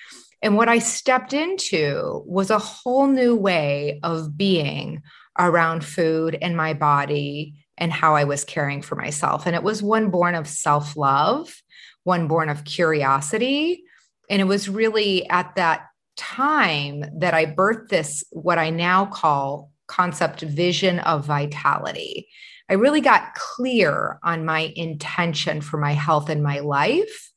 And 0.43 0.57
what 0.57 0.69
I 0.69 0.79
stepped 0.79 1.33
into 1.33 2.23
was 2.27 2.51
a 2.51 2.59
whole 2.59 3.07
new 3.07 3.37
way 3.37 4.01
of 4.03 4.37
being 4.37 5.03
around 5.39 5.85
food 5.85 6.37
and 6.41 6.57
my 6.57 6.75
body 6.75 7.55
and 7.77 7.93
how 7.93 8.15
I 8.15 8.25
was 8.25 8.45
caring 8.45 8.83
for 8.83 8.95
myself. 8.95 9.47
And 9.47 9.57
it 9.57 9.63
was 9.63 9.83
one 9.83 10.11
born 10.11 10.35
of 10.35 10.47
self 10.47 10.97
love, 10.97 11.63
one 12.05 12.29
born 12.29 12.49
of 12.49 12.65
curiosity. 12.65 13.85
And 14.31 14.41
it 14.41 14.47
was 14.47 14.69
really 14.69 15.29
at 15.29 15.57
that 15.57 15.87
time 16.17 17.05
that 17.19 17.35
I 17.35 17.47
birthed 17.47 17.89
this, 17.89 18.25
what 18.31 18.59
I 18.59 18.71
now 18.71 19.07
call 19.07 19.73
concept 19.87 20.41
vision 20.41 21.01
of 21.01 21.27
vitality. 21.27 22.29
I 22.71 22.75
really 22.75 23.01
got 23.03 23.35
clear 23.35 24.19
on 24.23 24.45
my 24.45 24.73
intention 24.75 25.61
for 25.61 25.77
my 25.77 25.93
health 25.93 26.31
and 26.31 26.43
my 26.43 26.61
life. 26.61 27.31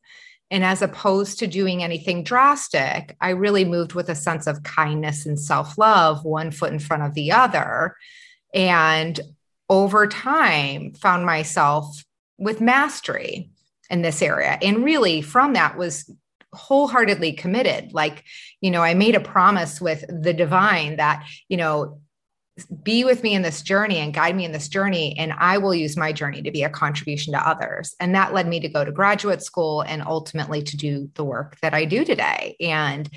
And 0.50 0.63
as 0.63 0.82
opposed 0.82 1.39
to 1.39 1.48
doing 1.48 1.84
anything 1.84 2.24
drastic, 2.24 3.16
I 3.20 3.30
really 3.32 3.66
moved 3.66 3.94
with 3.94 4.10
a 4.10 4.16
sense 4.16 4.48
of 4.48 4.63
kindness 4.63 5.25
and 5.25 5.39
self 5.39 5.77
love, 5.77 6.24
one 6.24 6.51
foot 6.51 6.72
in 6.72 6.80
front 6.80 7.04
of 7.04 7.13
the 7.13 7.32
other. 7.32 7.96
And 8.54 9.20
over 9.70 10.08
time, 10.08 10.94
found 10.94 11.25
myself 11.25 12.04
with 12.38 12.62
mastery 12.62 13.50
in 13.89 14.01
this 14.01 14.22
area. 14.22 14.58
And 14.62 14.86
really, 14.86 15.22
from 15.22 15.54
that, 15.54 15.77
was 15.77 16.10
wholeheartedly 16.54 17.34
committed. 17.34 17.94
Like, 17.94 18.24
you 18.62 18.72
know, 18.72 18.82
I 18.82 18.94
made 18.94 19.16
a 19.16 19.20
promise 19.20 19.82
with 19.82 20.06
the 20.08 20.34
divine 20.34 20.96
that, 20.96 21.25
you 21.50 21.58
know, 21.58 22.00
be 22.66 23.04
with 23.04 23.24
me 23.24 23.34
in 23.34 23.42
this 23.42 23.62
journey 23.62 23.98
and 23.98 24.14
guide 24.14 24.36
me 24.36 24.46
in 24.46 24.52
this 24.52 24.68
journey 24.68 25.18
and 25.20 25.34
i 25.38 25.58
will 25.58 25.76
use 25.76 25.96
my 25.96 26.12
journey 26.12 26.42
to 26.42 26.52
be 26.52 26.64
a 26.64 26.70
contribution 26.70 27.34
to 27.34 27.48
others. 27.48 27.96
And 28.00 28.16
that 28.16 28.34
led 28.34 28.48
me 28.48 28.60
to 28.60 28.70
go 28.70 28.84
to 28.84 28.92
graduate 28.92 29.42
school 29.42 29.82
and 29.82 30.02
ultimately 30.02 30.64
to 30.64 30.78
do 30.78 31.10
the 31.16 31.24
work 31.24 31.60
that 31.62 31.74
i 31.74 31.86
do 31.86 32.04
today. 32.04 32.56
And 32.60 33.10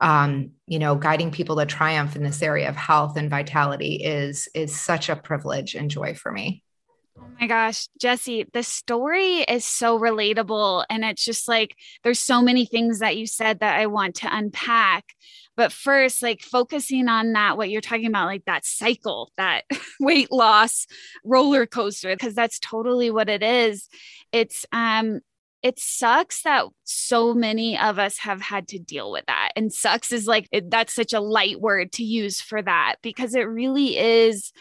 um, 0.00 0.52
you 0.66 0.78
know 0.78 0.94
guiding 0.94 1.30
people 1.30 1.56
to 1.56 1.66
triumph 1.66 2.14
in 2.14 2.22
this 2.22 2.42
area 2.42 2.68
of 2.68 2.76
health 2.76 3.16
and 3.16 3.30
vitality 3.30 3.96
is 3.96 4.48
is 4.54 4.78
such 4.78 5.08
a 5.08 5.16
privilege 5.16 5.74
and 5.74 5.90
joy 5.90 6.14
for 6.14 6.30
me 6.30 6.62
Oh 7.20 7.30
my 7.40 7.46
gosh, 7.46 7.88
Jessie, 8.00 8.46
the 8.52 8.62
story 8.62 9.40
is 9.42 9.64
so 9.64 9.98
relatable. 9.98 10.84
And 10.88 11.04
it's 11.04 11.24
just 11.24 11.48
like 11.48 11.76
there's 12.04 12.18
so 12.18 12.40
many 12.42 12.64
things 12.64 13.00
that 13.00 13.16
you 13.16 13.26
said 13.26 13.60
that 13.60 13.78
I 13.78 13.86
want 13.86 14.16
to 14.16 14.34
unpack. 14.34 15.04
But 15.56 15.72
first, 15.72 16.22
like 16.22 16.42
focusing 16.42 17.08
on 17.08 17.32
that, 17.32 17.56
what 17.56 17.70
you're 17.70 17.80
talking 17.80 18.06
about, 18.06 18.26
like 18.26 18.44
that 18.46 18.64
cycle, 18.64 19.32
that 19.36 19.64
weight 20.00 20.30
loss 20.30 20.86
roller 21.24 21.66
coaster, 21.66 22.14
because 22.14 22.34
that's 22.34 22.60
totally 22.60 23.10
what 23.10 23.28
it 23.28 23.42
is. 23.42 23.88
It's 24.32 24.64
um 24.72 25.20
it 25.62 25.78
sucks 25.80 26.42
that 26.42 26.66
so 26.84 27.34
many 27.34 27.76
of 27.76 27.98
us 27.98 28.18
have 28.18 28.40
had 28.40 28.68
to 28.68 28.78
deal 28.78 29.10
with 29.10 29.26
that. 29.26 29.50
And 29.56 29.72
sucks 29.72 30.12
is 30.12 30.26
like 30.26 30.48
it, 30.52 30.70
that's 30.70 30.94
such 30.94 31.12
a 31.12 31.20
light 31.20 31.60
word 31.60 31.90
to 31.94 32.04
use 32.04 32.40
for 32.40 32.62
that 32.62 32.96
because 33.02 33.34
it 33.34 33.42
really 33.42 33.98
is 33.98 34.52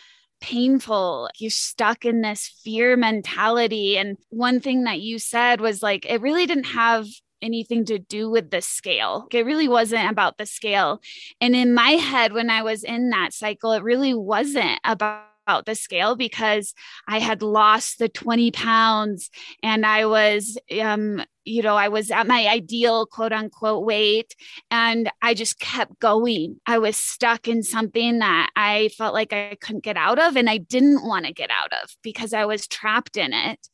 painful. 0.41 1.29
You're 1.37 1.49
stuck 1.49 2.05
in 2.05 2.21
this 2.21 2.47
fear 2.63 2.95
mentality. 2.95 3.97
And 3.97 4.17
one 4.29 4.59
thing 4.59 4.83
that 4.83 4.99
you 4.99 5.19
said 5.19 5.61
was 5.61 5.81
like, 5.81 6.05
it 6.05 6.21
really 6.21 6.45
didn't 6.45 6.65
have 6.65 7.07
anything 7.41 7.85
to 7.85 7.99
do 7.99 8.29
with 8.29 8.49
the 8.49 8.61
scale. 8.61 9.27
It 9.31 9.45
really 9.45 9.67
wasn't 9.67 10.09
about 10.09 10.37
the 10.37 10.45
scale. 10.45 11.01
And 11.39 11.55
in 11.55 11.73
my 11.73 11.91
head, 11.91 12.33
when 12.33 12.49
I 12.49 12.63
was 12.63 12.83
in 12.83 13.09
that 13.11 13.33
cycle, 13.33 13.71
it 13.73 13.83
really 13.83 14.13
wasn't 14.13 14.79
about 14.83 15.23
the 15.65 15.75
scale 15.75 16.15
because 16.15 16.73
I 17.07 17.19
had 17.19 17.41
lost 17.41 17.99
the 17.99 18.09
20 18.09 18.51
pounds 18.51 19.29
and 19.63 19.85
I 19.85 20.05
was 20.05 20.57
um, 20.81 21.23
you 21.47 21.61
know, 21.61 21.75
I 21.75 21.87
was 21.87 22.11
at 22.11 22.27
my 22.27 22.47
ideal 22.47 23.05
quote 23.05 23.31
unquote 23.31 23.85
weight 23.85 24.35
and 24.69 25.09
I 25.21 25.33
just 25.33 25.59
kept 25.59 25.99
going. 25.99 26.59
I 26.65 26.77
was 26.77 26.97
stuck 26.97 27.47
in 27.47 27.63
something 27.63 28.19
that 28.19 28.51
I 28.55 28.89
felt 28.97 29.13
like 29.13 29.31
I 29.31 29.57
couldn't 29.61 29.83
get 29.83 29.97
out 29.97 30.19
of 30.19 30.35
and 30.35 30.49
I 30.49 30.57
didn't 30.57 31.07
want 31.07 31.25
to 31.25 31.33
get 31.33 31.49
out 31.49 31.71
of 31.81 31.95
because 32.03 32.33
I 32.33 32.45
was 32.45 32.67
trapped 32.67 33.15
in 33.17 33.33
it. 33.33 33.67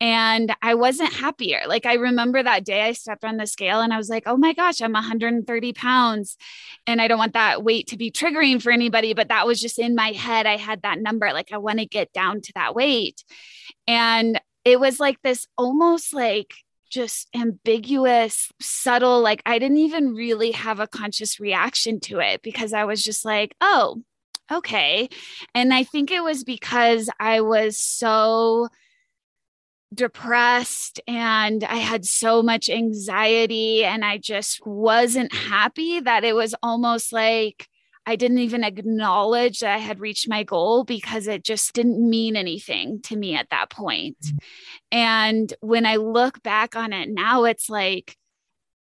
And 0.00 0.54
I 0.60 0.74
wasn't 0.74 1.14
happier. 1.14 1.62
Like 1.66 1.86
I 1.86 1.94
remember 1.94 2.42
that 2.42 2.64
day 2.64 2.82
I 2.82 2.92
stepped 2.92 3.24
on 3.24 3.38
the 3.38 3.46
scale 3.46 3.80
and 3.80 3.92
I 3.92 3.96
was 3.96 4.10
like, 4.10 4.24
oh 4.26 4.36
my 4.36 4.52
gosh, 4.52 4.82
I'm 4.82 4.92
130 4.92 5.72
pounds. 5.72 6.36
And 6.86 7.00
I 7.00 7.08
don't 7.08 7.18
want 7.18 7.32
that 7.32 7.64
weight 7.64 7.86
to 7.88 7.96
be 7.96 8.10
triggering 8.10 8.60
for 8.60 8.70
anybody, 8.70 9.14
but 9.14 9.28
that 9.28 9.46
was 9.46 9.60
just 9.60 9.78
in 9.78 9.94
my 9.94 10.12
head. 10.12 10.46
I 10.46 10.58
had 10.58 10.82
that 10.82 11.00
number. 11.00 11.32
Like 11.32 11.52
I 11.52 11.56
want 11.56 11.78
to 11.78 11.86
get 11.86 12.12
down 12.12 12.42
to 12.42 12.52
that 12.54 12.74
weight. 12.74 13.24
And 13.86 14.38
it 14.64 14.80
was 14.80 14.98
like 14.98 15.20
this 15.22 15.46
almost 15.56 16.14
like 16.14 16.54
just 16.94 17.28
ambiguous, 17.34 18.50
subtle. 18.60 19.20
Like 19.20 19.42
I 19.44 19.58
didn't 19.58 19.78
even 19.78 20.14
really 20.14 20.52
have 20.52 20.78
a 20.78 20.86
conscious 20.86 21.40
reaction 21.40 21.98
to 22.00 22.20
it 22.20 22.40
because 22.42 22.72
I 22.72 22.84
was 22.84 23.02
just 23.02 23.24
like, 23.24 23.56
oh, 23.60 24.02
okay. 24.50 25.08
And 25.54 25.74
I 25.74 25.82
think 25.82 26.12
it 26.12 26.22
was 26.22 26.44
because 26.44 27.10
I 27.18 27.40
was 27.40 27.76
so 27.76 28.68
depressed 29.92 31.00
and 31.08 31.64
I 31.64 31.76
had 31.76 32.04
so 32.04 32.42
much 32.42 32.68
anxiety 32.68 33.84
and 33.84 34.04
I 34.04 34.18
just 34.18 34.64
wasn't 34.64 35.34
happy 35.34 36.00
that 36.00 36.24
it 36.24 36.34
was 36.34 36.54
almost 36.62 37.12
like 37.12 37.68
I 38.06 38.16
didn't 38.16 38.38
even 38.38 38.64
acknowledge 38.64 39.60
that 39.60 39.74
I 39.74 39.78
had 39.78 40.00
reached 40.00 40.28
my 40.28 40.42
goal 40.42 40.84
because 40.84 41.26
it 41.26 41.42
just 41.42 41.72
didn't 41.72 42.08
mean 42.08 42.36
anything 42.36 43.00
to 43.02 43.16
me 43.16 43.34
at 43.34 43.50
that 43.50 43.70
point. 43.70 44.18
Mm-hmm. 44.20 44.36
And 44.92 45.54
when 45.60 45.86
I 45.86 45.96
look 45.96 46.42
back 46.42 46.76
on 46.76 46.92
it 46.92 47.08
now, 47.08 47.44
it's 47.44 47.70
like 47.70 48.16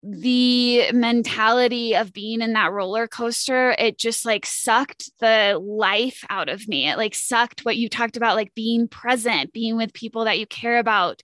the 0.02 0.90
mentality 0.92 1.94
of 1.94 2.12
being 2.12 2.40
in 2.40 2.54
that 2.54 2.72
roller 2.72 3.06
coaster, 3.06 3.74
it 3.78 3.98
just 3.98 4.24
like 4.24 4.46
sucked 4.46 5.10
the 5.20 5.60
life 5.62 6.24
out 6.30 6.48
of 6.48 6.66
me. 6.66 6.88
It 6.88 6.96
like 6.96 7.14
sucked 7.14 7.66
what 7.66 7.76
you 7.76 7.88
talked 7.88 8.16
about, 8.16 8.36
like 8.36 8.54
being 8.54 8.88
present, 8.88 9.52
being 9.52 9.76
with 9.76 9.92
people 9.92 10.24
that 10.24 10.38
you 10.38 10.46
care 10.46 10.78
about 10.78 11.22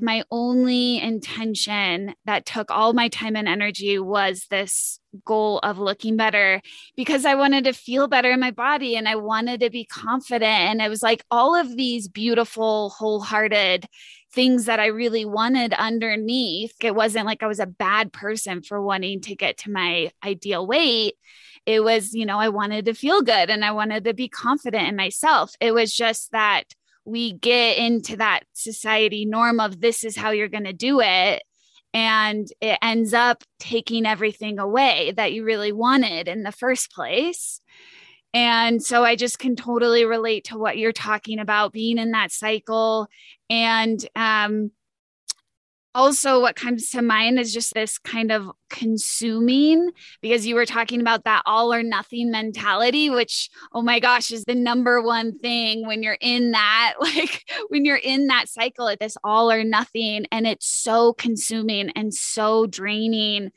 my 0.00 0.22
only 0.30 1.00
intention 1.00 2.14
that 2.24 2.46
took 2.46 2.70
all 2.70 2.92
my 2.92 3.08
time 3.08 3.36
and 3.36 3.48
energy 3.48 3.98
was 3.98 4.46
this 4.50 4.99
goal 5.24 5.58
of 5.60 5.78
looking 5.78 6.16
better 6.16 6.60
because 6.96 7.24
I 7.24 7.34
wanted 7.34 7.64
to 7.64 7.72
feel 7.72 8.08
better 8.08 8.30
in 8.30 8.40
my 8.40 8.50
body 8.50 8.96
and 8.96 9.08
I 9.08 9.16
wanted 9.16 9.60
to 9.60 9.70
be 9.70 9.84
confident. 9.84 10.44
And 10.44 10.80
it 10.80 10.88
was 10.88 11.02
like 11.02 11.24
all 11.30 11.54
of 11.54 11.76
these 11.76 12.08
beautiful, 12.08 12.90
wholehearted 12.90 13.86
things 14.32 14.66
that 14.66 14.80
I 14.80 14.86
really 14.86 15.24
wanted 15.24 15.72
underneath. 15.74 16.74
It 16.80 16.94
wasn't 16.94 17.26
like 17.26 17.42
I 17.42 17.48
was 17.48 17.60
a 17.60 17.66
bad 17.66 18.12
person 18.12 18.62
for 18.62 18.80
wanting 18.80 19.20
to 19.22 19.34
get 19.34 19.58
to 19.58 19.70
my 19.70 20.10
ideal 20.24 20.66
weight. 20.66 21.14
It 21.66 21.82
was, 21.82 22.14
you 22.14 22.24
know, 22.24 22.38
I 22.38 22.48
wanted 22.48 22.86
to 22.86 22.94
feel 22.94 23.22
good 23.22 23.50
and 23.50 23.64
I 23.64 23.72
wanted 23.72 24.04
to 24.04 24.14
be 24.14 24.28
confident 24.28 24.88
in 24.88 24.96
myself. 24.96 25.52
It 25.60 25.72
was 25.72 25.94
just 25.94 26.32
that 26.32 26.64
we 27.04 27.32
get 27.32 27.78
into 27.78 28.16
that 28.16 28.44
society 28.52 29.24
norm 29.24 29.58
of 29.58 29.80
this 29.80 30.04
is 30.04 30.16
how 30.16 30.30
you're 30.30 30.48
going 30.48 30.64
to 30.64 30.72
do 30.72 31.00
it 31.00 31.42
and 31.92 32.48
it 32.60 32.78
ends 32.82 33.12
up 33.12 33.42
taking 33.58 34.06
everything 34.06 34.58
away 34.58 35.12
that 35.16 35.32
you 35.32 35.44
really 35.44 35.72
wanted 35.72 36.28
in 36.28 36.42
the 36.42 36.52
first 36.52 36.92
place 36.92 37.60
and 38.32 38.82
so 38.82 39.04
I 39.04 39.16
just 39.16 39.38
can 39.38 39.56
totally 39.56 40.04
relate 40.04 40.44
to 40.44 40.58
what 40.58 40.78
you're 40.78 40.92
talking 40.92 41.40
about 41.40 41.72
being 41.72 41.98
in 41.98 42.12
that 42.12 42.30
cycle. 42.30 43.08
And 43.48 44.04
um, 44.14 44.70
also 45.94 46.40
what 46.40 46.56
comes 46.56 46.90
to 46.90 47.02
mind 47.02 47.38
is 47.38 47.52
just 47.52 47.74
this 47.74 47.98
kind 47.98 48.30
of 48.30 48.50
consuming 48.68 49.90
because 50.20 50.46
you 50.46 50.54
were 50.54 50.66
talking 50.66 51.00
about 51.00 51.24
that 51.24 51.42
all 51.46 51.72
or 51.72 51.82
nothing 51.82 52.30
mentality 52.30 53.10
which 53.10 53.50
oh 53.72 53.82
my 53.82 53.98
gosh 53.98 54.30
is 54.30 54.44
the 54.44 54.54
number 54.54 55.02
one 55.02 55.36
thing 55.38 55.84
when 55.86 56.02
you're 56.02 56.18
in 56.20 56.52
that 56.52 56.94
like 57.00 57.44
when 57.68 57.84
you're 57.84 57.96
in 57.96 58.28
that 58.28 58.48
cycle 58.48 58.88
at 58.88 59.00
this 59.00 59.16
all 59.24 59.50
or 59.50 59.64
nothing 59.64 60.24
and 60.30 60.46
it's 60.46 60.66
so 60.66 61.12
consuming 61.14 61.90
and 61.90 62.14
so 62.14 62.66
draining 62.66 63.50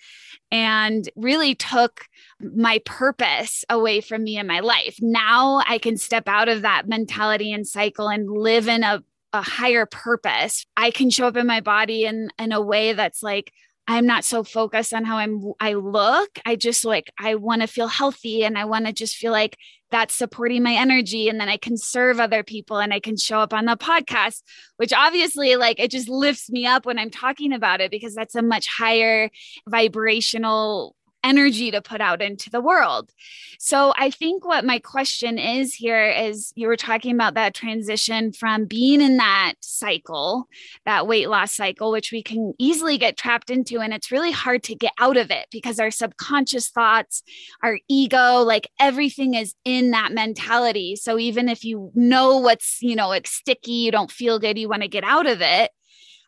and 0.52 1.10
really 1.16 1.56
took 1.56 2.06
my 2.40 2.80
purpose 2.86 3.66
away 3.70 4.02
from 4.02 4.24
me 4.24 4.38
in 4.38 4.46
my 4.46 4.60
life. 4.60 4.98
Now 5.02 5.62
I 5.66 5.80
can 5.80 5.98
step 5.98 6.28
out 6.28 6.48
of 6.48 6.62
that 6.62 6.88
mentality 6.88 7.52
and 7.52 7.68
cycle 7.68 8.08
and 8.08 8.30
live 8.30 8.68
in 8.68 8.84
a 8.84 9.04
a 9.34 9.42
higher 9.42 9.86
purpose, 9.86 10.66
I 10.78 10.92
can 10.92 11.10
show 11.10 11.28
up 11.28 11.38
in 11.38 11.48
my 11.48 11.60
body 11.60 12.06
in 12.06 12.30
in 12.40 12.52
a 12.52 12.62
way 12.62 12.94
that's 12.94 13.24
like 13.24 13.52
I'm 13.86 14.06
not 14.06 14.24
so 14.24 14.44
focused 14.44 14.94
on 14.94 15.04
how 15.04 15.18
I'm 15.18 15.52
I 15.60 15.74
look. 15.74 16.40
I 16.46 16.56
just 16.56 16.86
like 16.86 17.12
I 17.20 17.36
want 17.36 17.62
to 17.62 17.68
feel 17.68 17.88
healthy 17.88 18.46
and 18.46 18.58
I 18.58 18.66
want 18.66 18.86
to 18.86 18.94
just 18.94 19.16
feel 19.16 19.32
like 19.32 19.58
that's 19.92 20.16
supporting 20.16 20.64
my 20.64 20.74
energy 20.74 21.30
and 21.30 21.40
then 21.40 21.50
I 21.50 21.58
can 21.58 21.78
serve 21.78 22.20
other 22.20 22.44
people 22.44 22.78
and 22.78 22.94
I 22.94 23.00
can 23.00 23.18
show 23.18 23.40
up 23.40 23.54
on 23.54 23.66
the 23.66 23.76
podcast, 23.76 24.42
which 24.78 24.94
obviously 24.94 25.56
like 25.56 25.80
it 25.80 25.92
just 25.92 26.10
lifts 26.10 26.50
me 26.50 26.66
up 26.66 26.86
when 26.86 26.98
I'm 26.98 27.12
talking 27.12 27.54
about 27.54 27.82
it 27.82 27.92
because 27.92 28.16
that's 28.16 28.36
a 28.36 28.42
much 28.42 28.68
higher 28.68 29.30
vibrational 29.68 30.96
energy 31.24 31.72
to 31.72 31.82
put 31.82 32.02
out 32.02 32.22
into 32.22 32.50
the 32.50 32.62
world. 32.62 33.12
So 33.60 33.94
I 33.98 34.10
think 34.10 34.46
what 34.46 34.66
my 34.66 34.80
question 34.80 35.38
is 35.38 35.74
here 35.74 36.10
is 36.10 36.52
you 36.56 36.68
were 36.68 36.78
talking 36.78 37.16
about 37.16 37.36
that 37.36 37.54
transition 37.54 38.34
from 38.34 38.66
being 38.66 39.02
in 39.02 39.18
that 39.18 39.54
cycle, 39.62 40.48
that 40.86 41.08
weight 41.08 41.30
loss 41.30 41.54
cycle, 41.54 41.92
which 41.92 42.12
we 42.12 42.22
can 42.22 42.54
easily 42.60 42.98
get 42.98 43.18
trapped 43.18 43.50
into. 43.50 43.80
And 43.80 43.94
it's 43.94 44.12
really 44.12 44.32
hard 44.32 44.64
to 44.64 44.76
get 44.76 44.94
out 45.00 45.18
of 45.18 45.32
it 45.32 45.48
because 45.52 45.80
our 45.80 45.92
subconscious 45.92 46.70
thoughts, 46.70 47.24
our 47.62 47.80
ego, 47.88 48.42
like 48.42 48.70
everything 48.80 49.34
is 49.34 49.56
in 49.64 49.92
that 49.92 50.12
mentality. 50.12 50.96
So 50.96 51.18
even 51.18 51.48
if 51.50 51.64
you 51.64 51.92
know 51.96 52.38
what's, 52.38 52.80
you 52.82 52.96
know, 52.96 53.08
like 53.08 53.28
sticky, 53.28 53.72
you 53.72 53.92
don't 53.92 54.12
feel 54.12 54.40
good, 54.40 54.58
you 54.58 54.70
want 54.70 54.82
to 54.82 54.88
get 54.88 55.04
out 55.04 55.28
of 55.28 55.42
it 55.42 55.72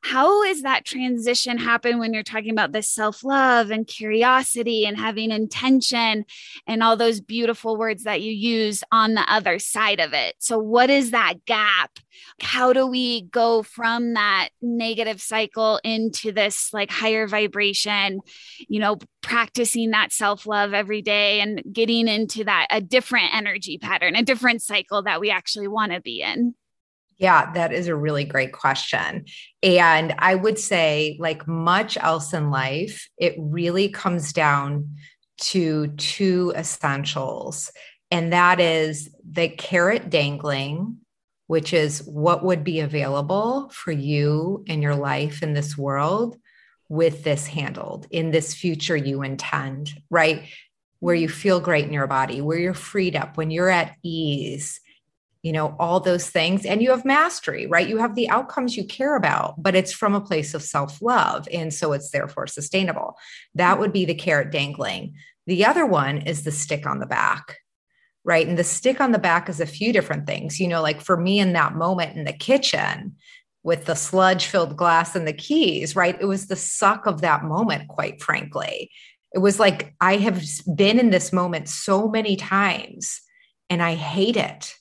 how 0.06 0.44
is 0.44 0.62
that 0.62 0.86
transition 0.86 1.58
happen 1.58 1.98
when 1.98 2.14
you're 2.14 2.22
talking 2.22 2.52
about 2.52 2.72
the 2.72 2.84
self-love 2.84 3.72
and 3.72 3.88
curiosity 3.88 4.86
and 4.86 5.00
having 5.00 5.32
intention 5.32 6.26
and 6.68 6.84
all 6.84 6.96
those 6.96 7.20
beautiful 7.20 7.76
words 7.76 8.04
that 8.04 8.22
you 8.22 8.32
use 8.32 8.84
on 8.92 9.16
the 9.16 9.26
other 9.28 9.58
side 9.58 10.00
of 10.00 10.14
it? 10.14 10.36
So 10.38 10.60
what 10.60 10.92
is 10.92 11.10
that 11.10 11.44
gap? 11.46 11.98
How 12.40 12.72
do 12.72 12.86
we 12.86 13.24
go 13.24 13.64
from 13.64 14.14
that 14.14 14.50
negative 14.62 15.20
cycle 15.20 15.80
into 15.84 16.32
this 16.32 16.72
like 16.72 16.92
higher 16.92 17.28
vibration 17.28 18.20
you 18.68 18.80
know 18.80 18.98
practicing 19.22 19.90
that 19.92 20.14
self-love 20.14 20.74
every 20.74 21.02
day 21.02 21.42
and 21.42 21.64
getting 21.74 22.08
into 22.08 22.44
that 22.44 22.68
a 22.70 22.80
different 22.80 23.34
energy 23.34 23.78
pattern 23.78 24.16
a 24.16 24.24
different 24.24 24.62
cycle 24.62 25.02
that 25.04 25.20
we 25.20 25.32
actually 25.32 25.68
want 25.68 25.92
to 25.92 26.00
be 26.00 26.22
in 26.22 26.54
yeah, 27.18 27.52
that 27.54 27.72
is 27.72 27.88
a 27.88 27.96
really 27.96 28.26
great 28.26 28.52
question. 28.52 29.26
And 29.64 30.14
I 30.20 30.36
would 30.36 30.60
say, 30.60 31.16
like 31.20 31.48
much 31.48 31.98
else 31.98 32.34
in 32.34 32.52
life, 32.52 33.08
it 33.18 33.36
really 33.38 33.90
comes 33.90 34.34
down 34.34 34.96
to 35.38 35.88
two 35.88 36.54
essentials. 36.56 37.72
And 38.12 38.34
that 38.34 38.60
is 38.60 39.10
the 39.30 39.50
carrot 39.50 40.10
dangling, 40.10 40.98
which 41.48 41.74
is 41.74 42.04
what 42.04 42.44
would 42.44 42.64
be 42.64 42.82
available 42.82 43.70
for 43.70 43.92
you 43.92 44.64
in 44.68 44.82
your 44.82 44.96
life 44.96 45.42
in 45.42 45.54
this 45.54 45.78
world 45.78 46.38
with 46.88 47.24
this 47.24 47.48
handled 47.48 48.06
in 48.12 48.32
this 48.32 48.54
future 48.54 48.96
you 48.96 49.24
intend, 49.24 49.92
right? 50.10 50.44
Where 51.00 51.16
mm-hmm. 51.16 51.24
you 51.24 51.30
feel 51.30 51.60
great 51.60 51.86
in 51.86 51.94
your 51.94 52.08
body, 52.08 52.42
where 52.42 52.60
you're 52.60 52.74
freed 52.74 53.16
up, 53.16 53.38
when 53.38 53.52
you're 53.52 53.70
at 53.70 53.96
ease 54.04 54.80
you 55.46 55.52
know, 55.52 55.76
all 55.80 56.00
those 56.00 56.28
things. 56.28 56.66
And 56.66 56.82
you 56.82 56.90
have 56.90 57.06
mastery, 57.06 57.68
right? 57.68 57.88
You 57.88 58.00
have 58.00 58.16
the 58.16 58.28
outcomes 58.32 58.76
you 58.76 58.84
care 58.84 59.16
about, 59.16 59.62
but 59.62 59.76
it's 59.76 59.94
from 59.94 60.16
a 60.16 60.20
place 60.20 60.56
of 60.56 60.64
self 60.64 61.04
love. 61.04 61.48
And 61.54 61.72
so 61.72 61.94
it's 61.94 62.10
therefore 62.10 62.48
sustainable. 62.48 63.16
That 63.54 63.78
would 63.78 63.94
be 63.94 64.06
the 64.06 64.16
carrot 64.16 64.52
dangling. 64.52 65.14
The 65.46 65.64
other 65.64 65.86
one 65.86 66.18
is 66.18 66.46
the 66.46 66.52
stick 66.52 66.88
on 66.88 66.98
the 66.98 67.06
back, 67.06 67.60
right? 68.24 68.48
And 68.48 68.58
the 68.58 68.64
stick 68.64 69.00
on 69.00 69.12
the 69.12 69.20
back 69.20 69.48
is 69.48 69.60
a 69.60 69.68
few 69.68 69.94
different 69.94 70.26
things. 70.26 70.60
You 70.60 70.68
know, 70.68 70.82
like 70.82 71.00
for 71.00 71.16
me 71.16 71.40
in 71.40 71.54
that 71.54 71.76
moment 71.76 72.18
in 72.18 72.24
the 72.24 72.34
kitchen, 72.34 73.16
with 73.62 73.86
the 73.86 73.96
sludge 73.96 74.48
filled 74.48 74.76
glass 74.76 75.16
and 75.16 75.28
the 75.28 75.34
keys, 75.34 75.96
right? 75.96 76.18
It 76.20 76.26
was 76.26 76.48
the 76.48 76.56
suck 76.56 77.06
of 77.06 77.22
that 77.22 77.44
moment, 77.44 77.88
quite 77.88 78.20
frankly. 78.20 78.90
It 79.32 79.40
was 79.40 79.60
like 79.60 79.94
I 80.02 80.16
have 80.18 80.44
been 80.76 81.00
in 81.00 81.12
this 81.12 81.32
moment 81.32 81.70
so 81.70 82.08
many 82.08 82.36
times 82.36 83.22
and 83.70 83.84
I 83.84 83.94
hate 83.94 84.38
it. 84.38 84.74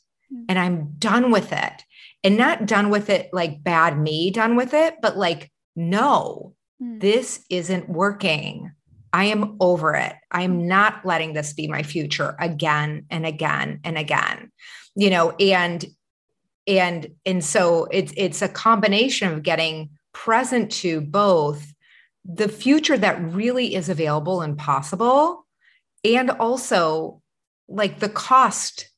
And 0.48 0.58
I'm 0.58 0.94
done 0.98 1.30
with 1.30 1.52
it. 1.52 1.84
And 2.22 2.38
not 2.38 2.64
done 2.64 2.88
with 2.88 3.10
it 3.10 3.28
like 3.32 3.62
bad 3.62 3.98
me 3.98 4.30
done 4.30 4.56
with 4.56 4.72
it, 4.72 4.96
but 5.02 5.16
like, 5.16 5.52
no, 5.76 6.54
mm. 6.82 7.00
this 7.00 7.44
isn't 7.50 7.88
working. 7.88 8.72
I 9.12 9.26
am 9.26 9.56
over 9.60 9.94
it. 9.94 10.14
I 10.30 10.42
am 10.42 10.66
not 10.66 11.04
letting 11.04 11.34
this 11.34 11.52
be 11.52 11.68
my 11.68 11.82
future 11.82 12.34
again 12.40 13.06
and 13.10 13.26
again 13.26 13.80
and 13.84 13.98
again. 13.98 14.50
You 14.96 15.10
know, 15.10 15.32
and 15.32 15.84
and 16.66 17.08
and 17.26 17.44
so 17.44 17.86
it's 17.90 18.12
it's 18.16 18.42
a 18.42 18.48
combination 18.48 19.30
of 19.32 19.42
getting 19.42 19.90
present 20.12 20.72
to 20.72 21.00
both 21.00 21.74
the 22.24 22.48
future 22.48 22.96
that 22.96 23.22
really 23.22 23.74
is 23.74 23.88
available 23.88 24.40
and 24.40 24.56
possible 24.56 25.46
and 26.04 26.30
also 26.30 27.20
like 27.68 27.98
the 27.98 28.08
cost 28.08 28.88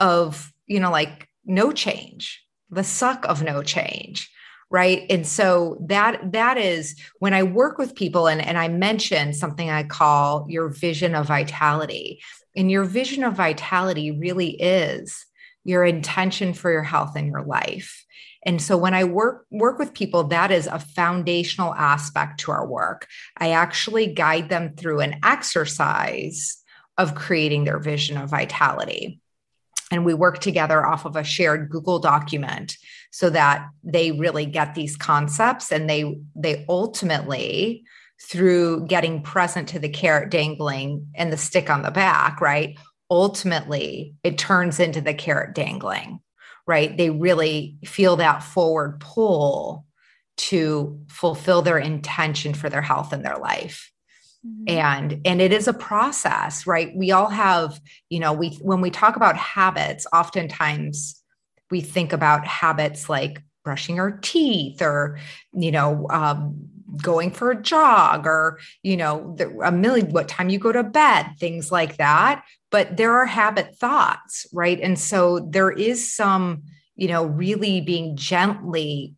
of 0.00 0.52
you 0.66 0.80
know 0.80 0.90
like 0.90 1.28
no 1.44 1.72
change 1.72 2.42
the 2.70 2.84
suck 2.84 3.24
of 3.28 3.42
no 3.42 3.62
change 3.62 4.30
right 4.70 5.06
and 5.08 5.26
so 5.26 5.78
that 5.88 6.32
that 6.32 6.58
is 6.58 6.98
when 7.18 7.32
i 7.32 7.42
work 7.42 7.78
with 7.78 7.94
people 7.94 8.26
and, 8.26 8.40
and 8.40 8.58
i 8.58 8.68
mention 8.68 9.32
something 9.32 9.70
i 9.70 9.82
call 9.82 10.46
your 10.48 10.68
vision 10.68 11.14
of 11.14 11.26
vitality 11.26 12.20
and 12.56 12.70
your 12.70 12.84
vision 12.84 13.22
of 13.22 13.34
vitality 13.34 14.10
really 14.10 14.50
is 14.50 15.26
your 15.66 15.84
intention 15.84 16.54
for 16.54 16.70
your 16.70 16.84
health 16.84 17.16
and 17.16 17.26
your 17.26 17.42
life. 17.42 18.04
And 18.44 18.62
so 18.62 18.76
when 18.76 18.94
I 18.94 19.02
work 19.04 19.46
work 19.50 19.78
with 19.78 19.92
people 19.92 20.24
that 20.24 20.52
is 20.52 20.68
a 20.68 20.78
foundational 20.78 21.74
aspect 21.74 22.40
to 22.40 22.52
our 22.52 22.66
work. 22.66 23.08
I 23.36 23.50
actually 23.50 24.06
guide 24.06 24.48
them 24.48 24.74
through 24.76 25.00
an 25.00 25.16
exercise 25.24 26.56
of 26.96 27.16
creating 27.16 27.64
their 27.64 27.80
vision 27.80 28.16
of 28.16 28.30
vitality. 28.30 29.20
And 29.90 30.04
we 30.04 30.14
work 30.14 30.40
together 30.40 30.84
off 30.84 31.04
of 31.04 31.16
a 31.16 31.22
shared 31.22 31.70
Google 31.70 31.98
document 32.00 32.76
so 33.12 33.30
that 33.30 33.68
they 33.84 34.12
really 34.12 34.44
get 34.44 34.74
these 34.74 34.96
concepts 34.96 35.70
and 35.70 35.88
they 35.88 36.18
they 36.34 36.64
ultimately 36.68 37.84
through 38.20 38.86
getting 38.86 39.22
present 39.22 39.68
to 39.68 39.78
the 39.78 39.88
carrot 39.88 40.30
dangling 40.30 41.06
and 41.14 41.32
the 41.32 41.36
stick 41.36 41.70
on 41.70 41.82
the 41.82 41.90
back, 41.90 42.40
right? 42.40 42.76
ultimately 43.10 44.14
it 44.22 44.38
turns 44.38 44.80
into 44.80 45.00
the 45.00 45.14
carrot 45.14 45.54
dangling, 45.54 46.20
right? 46.66 46.96
They 46.96 47.10
really 47.10 47.76
feel 47.84 48.16
that 48.16 48.42
forward 48.42 49.00
pull 49.00 49.84
to 50.36 51.00
fulfill 51.08 51.62
their 51.62 51.78
intention 51.78 52.54
for 52.54 52.68
their 52.68 52.82
health 52.82 53.12
and 53.12 53.24
their 53.24 53.38
life. 53.38 53.90
Mm-hmm. 54.46 54.68
And 54.68 55.20
and 55.24 55.40
it 55.40 55.52
is 55.52 55.68
a 55.68 55.72
process, 55.72 56.66
right? 56.66 56.94
We 56.96 57.10
all 57.12 57.28
have, 57.28 57.80
you 58.10 58.20
know, 58.20 58.32
we 58.32 58.50
when 58.62 58.80
we 58.80 58.90
talk 58.90 59.16
about 59.16 59.36
habits, 59.36 60.06
oftentimes 60.12 61.22
we 61.70 61.80
think 61.80 62.12
about 62.12 62.46
habits 62.46 63.08
like 63.08 63.42
brushing 63.64 63.98
our 63.98 64.12
teeth 64.12 64.80
or 64.80 65.18
you 65.52 65.72
know 65.72 66.06
um, 66.10 66.54
going 67.02 67.32
for 67.32 67.50
a 67.50 67.60
jog 67.60 68.24
or 68.26 68.60
you 68.84 68.96
know 68.96 69.36
a 69.64 69.72
million 69.72 70.12
what 70.12 70.28
time 70.28 70.48
you 70.48 70.58
go 70.58 70.70
to 70.70 70.84
bed 70.84 71.26
things 71.40 71.72
like 71.72 71.96
that 71.96 72.44
but 72.70 72.96
there 72.96 73.12
are 73.12 73.26
habit 73.26 73.76
thoughts 73.76 74.46
right 74.52 74.78
and 74.80 74.98
so 74.98 75.40
there 75.40 75.72
is 75.72 76.14
some 76.14 76.62
you 76.94 77.08
know 77.08 77.26
really 77.26 77.80
being 77.80 78.16
gently 78.16 79.16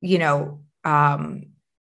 you 0.00 0.18
know 0.18 0.60
um 0.84 1.42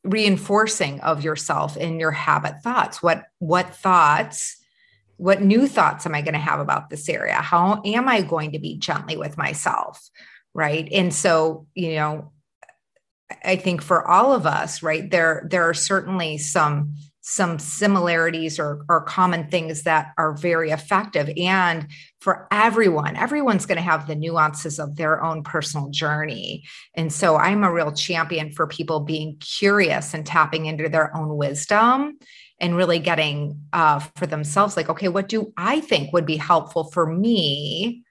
reinforcing 0.07 1.01
of 1.01 1.23
yourself 1.25 1.77
in 1.77 2.01
your 2.01 2.13
habit 2.13 2.63
thoughts. 2.63 3.03
What 3.03 3.25
what 3.39 3.75
thoughts 3.75 4.57
what 5.19 5.41
new 5.41 5.67
thoughts 5.67 6.05
am 6.05 6.15
i 6.15 6.21
going 6.21 6.35
to 6.35 6.39
have 6.39 6.61
about 6.61 6.91
this 6.91 7.09
area? 7.09 7.35
How 7.35 7.81
am 7.85 8.09
i 8.09 8.21
going 8.23 8.53
to 8.53 8.59
be 8.59 8.77
gently 8.77 9.17
with 9.17 9.37
myself 9.37 10.11
right? 10.55 10.89
And 10.91 11.13
so 11.13 11.67
you 11.75 11.97
know 11.97 12.33
I 13.45 13.57
think 13.57 13.83
for 13.83 14.07
all 14.07 14.33
of 14.33 14.47
us, 14.47 14.83
right, 14.83 15.11
there 15.11 15.47
there 15.51 15.69
are 15.69 15.75
certainly 15.75 16.39
some 16.39 16.95
some 17.29 17.59
similarities 17.59 18.57
or, 18.57 18.85
or 18.89 19.01
common 19.01 19.49
things 19.49 19.83
that 19.83 20.13
are 20.17 20.37
very 20.37 20.71
effective. 20.71 21.29
And 21.37 21.89
for 22.21 22.47
everyone, 22.53 23.17
everyone's 23.17 23.67
going 23.67 23.79
to 23.79 23.83
have 23.83 24.07
the 24.07 24.15
nuances 24.15 24.79
of 24.79 24.95
their 24.95 25.21
own 25.25 25.43
personal 25.43 25.91
journey. 25.91 26.63
And 26.95 27.13
so 27.13 27.35
I'm 27.35 27.65
a 27.65 27.73
real 27.73 27.91
champion 27.91 28.53
for 28.53 28.69
people 28.69 29.01
being 29.01 29.39
curious 29.41 30.15
and 30.15 30.25
tapping 30.25 30.67
into 30.67 30.89
their 30.89 31.15
own 31.17 31.37
wisdom 31.37 32.17
and 32.61 32.77
really 32.77 33.01
getting 33.01 33.61
uh, 33.73 33.99
for 34.15 34.27
themselves 34.27 34.77
like, 34.77 34.89
okay, 34.89 35.09
what 35.09 35.29
do 35.29 35.53
I 35.57 35.81
think 35.81 36.13
would 36.13 36.27
be 36.27 36.37
helpful 36.37 36.85
for 36.93 37.07
me 37.07 38.05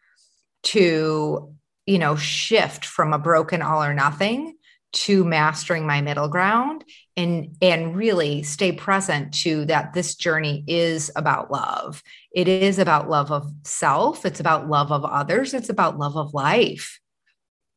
to, 0.63 1.55
you 1.85 1.99
know, 1.99 2.17
shift 2.17 2.83
from 2.83 3.13
a 3.13 3.17
broken 3.17 3.61
all 3.61 3.81
or 3.81 3.93
nothing 3.93 4.57
to 4.95 5.25
mastering 5.25 5.85
my 5.85 6.01
middle 6.01 6.29
ground 6.29 6.85
and 7.17 7.55
and 7.61 7.95
really 7.95 8.43
stay 8.43 8.71
present 8.71 9.33
to 9.33 9.65
that 9.65 9.93
this 9.93 10.15
journey 10.15 10.63
is 10.67 11.11
about 11.15 11.51
love. 11.51 12.01
It 12.33 12.47
is 12.47 12.79
about 12.79 13.09
love 13.09 13.31
of 13.31 13.51
self. 13.63 14.25
It's 14.25 14.39
about 14.39 14.69
love 14.69 14.91
of 14.91 15.03
others. 15.03 15.53
It's 15.53 15.69
about 15.69 15.97
love 15.99 16.15
of 16.15 16.33
life. 16.33 16.99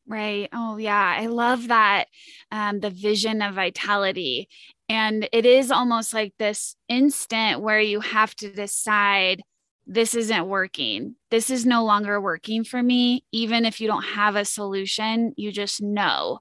Right. 0.06 0.48
Oh 0.52 0.76
yeah. 0.78 1.16
I 1.18 1.26
love 1.26 1.68
that 1.68 2.06
um, 2.50 2.80
the 2.80 2.90
vision 2.90 3.42
of 3.42 3.56
vitality. 3.56 4.48
And 4.88 5.28
it 5.32 5.44
is 5.44 5.70
almost 5.70 6.14
like 6.14 6.32
this 6.38 6.76
instant 6.88 7.60
where 7.60 7.80
you 7.80 8.00
have 8.00 8.34
to 8.36 8.50
decide 8.50 9.42
this 9.86 10.14
isn't 10.14 10.46
working. 10.46 11.16
This 11.30 11.50
is 11.50 11.66
no 11.66 11.84
longer 11.84 12.20
working 12.20 12.62
for 12.62 12.82
me. 12.82 13.24
Even 13.32 13.64
if 13.64 13.80
you 13.80 13.88
don't 13.88 14.02
have 14.02 14.36
a 14.36 14.44
solution, 14.44 15.34
you 15.36 15.50
just 15.50 15.82
know 15.82 16.38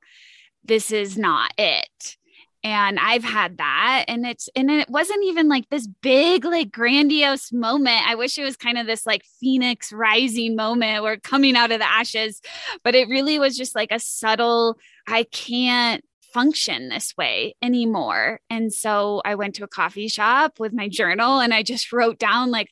this 0.68 0.92
is 0.92 1.18
not 1.18 1.54
it. 1.58 2.18
And 2.64 3.00
i've 3.00 3.24
had 3.24 3.60
that 3.60 4.06
and 4.08 4.26
it's 4.26 4.50
and 4.56 4.70
it 4.70 4.90
wasn't 4.90 5.24
even 5.26 5.48
like 5.48 5.70
this 5.70 5.88
big 5.88 6.44
like 6.44 6.72
grandiose 6.72 7.54
moment. 7.54 8.02
I 8.08 8.16
wish 8.16 8.38
it 8.38 8.44
was 8.44 8.58
kind 8.58 8.78
of 8.78 8.88
this 8.88 9.06
like 9.06 9.24
phoenix 9.40 9.94
rising 9.94 10.56
moment 10.56 11.04
or 11.04 11.18
coming 11.18 11.56
out 11.56 11.72
of 11.72 11.80
the 11.80 11.90
ashes 11.90 12.42
but 12.84 12.96
it 12.96 13.08
really 13.10 13.40
was 13.40 13.56
just 13.56 13.76
like 13.76 13.92
a 13.92 14.00
subtle 14.00 14.80
i 15.08 15.24
can't 15.24 16.04
function 16.34 16.90
this 16.90 17.16
way 17.16 17.56
anymore. 17.62 18.40
And 18.50 18.74
so 18.74 19.22
i 19.24 19.36
went 19.36 19.56
to 19.56 19.64
a 19.64 19.70
coffee 19.70 20.08
shop 20.08 20.60
with 20.60 20.74
my 20.74 20.90
journal 20.90 21.40
and 21.40 21.54
i 21.54 21.62
just 21.64 21.94
wrote 21.94 22.18
down 22.18 22.50
like 22.52 22.72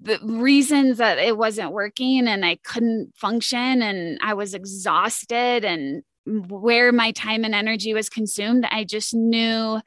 the 0.00 0.18
reasons 0.22 0.98
that 0.98 1.18
it 1.18 1.36
wasn't 1.36 1.72
working 1.72 2.28
and 2.28 2.44
I 2.44 2.56
couldn't 2.56 3.16
function 3.16 3.82
and 3.82 4.18
I 4.22 4.34
was 4.34 4.54
exhausted 4.54 5.64
and 5.64 6.02
where 6.26 6.92
my 6.92 7.12
time 7.12 7.44
and 7.44 7.54
energy 7.54 7.94
was 7.94 8.08
consumed, 8.08 8.66
I 8.70 8.84
just 8.84 9.14
knew 9.14 9.80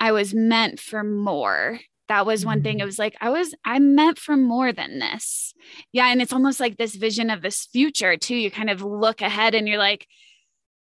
I 0.00 0.12
was 0.12 0.34
meant 0.34 0.80
for 0.80 1.02
more. 1.02 1.80
That 2.08 2.24
was 2.24 2.46
one 2.46 2.62
thing. 2.62 2.78
It 2.78 2.82
mm-hmm. 2.82 2.86
was 2.86 2.98
like, 2.98 3.16
I 3.20 3.30
was, 3.30 3.54
I'm 3.64 3.94
meant 3.94 4.18
for 4.18 4.36
more 4.36 4.72
than 4.72 4.98
this. 4.98 5.52
Yeah. 5.92 6.06
And 6.06 6.22
it's 6.22 6.32
almost 6.32 6.58
like 6.58 6.76
this 6.76 6.94
vision 6.94 7.28
of 7.28 7.42
this 7.42 7.66
future, 7.66 8.16
too. 8.16 8.34
You 8.34 8.50
kind 8.50 8.70
of 8.70 8.82
look 8.82 9.20
ahead 9.20 9.54
and 9.54 9.68
you're 9.68 9.78
like, 9.78 10.06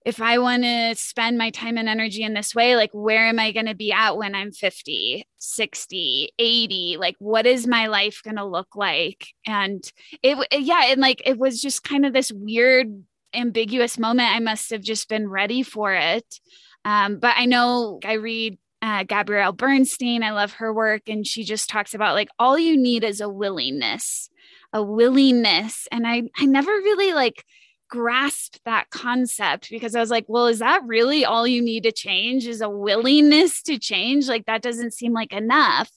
if 0.04 0.20
I 0.20 0.38
want 0.38 0.64
to 0.64 0.94
spend 0.96 1.38
my 1.38 1.50
time 1.50 1.78
and 1.78 1.88
energy 1.88 2.22
in 2.22 2.34
this 2.34 2.54
way, 2.54 2.74
like 2.74 2.90
where 2.92 3.26
am 3.28 3.38
I 3.38 3.52
going 3.52 3.66
to 3.66 3.74
be 3.74 3.92
at 3.92 4.16
when 4.16 4.34
I'm 4.34 4.50
50, 4.50 5.26
60, 5.38 6.32
80? 6.38 6.96
Like 6.98 7.16
what 7.18 7.46
is 7.46 7.66
my 7.66 7.86
life 7.86 8.20
going 8.24 8.36
to 8.36 8.44
look 8.44 8.74
like? 8.74 9.28
And 9.46 9.84
it, 10.22 10.44
yeah, 10.52 10.86
and 10.86 11.00
like 11.00 11.22
it 11.24 11.38
was 11.38 11.60
just 11.60 11.84
kind 11.84 12.04
of 12.04 12.12
this 12.12 12.32
weird 12.32 13.04
ambiguous 13.34 13.98
moment. 13.98 14.34
I 14.34 14.40
must 14.40 14.70
have 14.70 14.82
just 14.82 15.08
been 15.08 15.28
ready 15.28 15.62
for 15.62 15.92
it. 15.92 16.40
Um, 16.84 17.18
but 17.18 17.34
I 17.36 17.46
know 17.46 18.00
I 18.04 18.14
read 18.14 18.58
uh, 18.80 19.04
Gabrielle 19.04 19.52
Bernstein. 19.52 20.22
I 20.22 20.32
love 20.32 20.54
her 20.54 20.72
work. 20.74 21.02
And 21.08 21.26
she 21.26 21.44
just 21.44 21.68
talks 21.70 21.94
about 21.94 22.14
like 22.14 22.28
all 22.38 22.58
you 22.58 22.76
need 22.76 23.04
is 23.04 23.20
a 23.20 23.28
willingness, 23.28 24.28
a 24.72 24.82
willingness. 24.82 25.86
And 25.92 26.06
I, 26.06 26.24
I 26.36 26.46
never 26.46 26.70
really 26.70 27.14
like 27.14 27.44
grasped 27.88 28.58
that 28.64 28.88
concept 28.90 29.68
because 29.70 29.94
I 29.94 30.00
was 30.00 30.10
like, 30.10 30.24
well, 30.26 30.46
is 30.46 30.60
that 30.60 30.82
really 30.86 31.24
all 31.24 31.46
you 31.46 31.62
need 31.62 31.82
to 31.84 31.92
change 31.92 32.46
is 32.46 32.60
a 32.60 32.68
willingness 32.68 33.62
to 33.64 33.78
change? 33.78 34.28
Like 34.28 34.46
that 34.46 34.62
doesn't 34.62 34.94
seem 34.94 35.12
like 35.12 35.32
enough. 35.32 35.90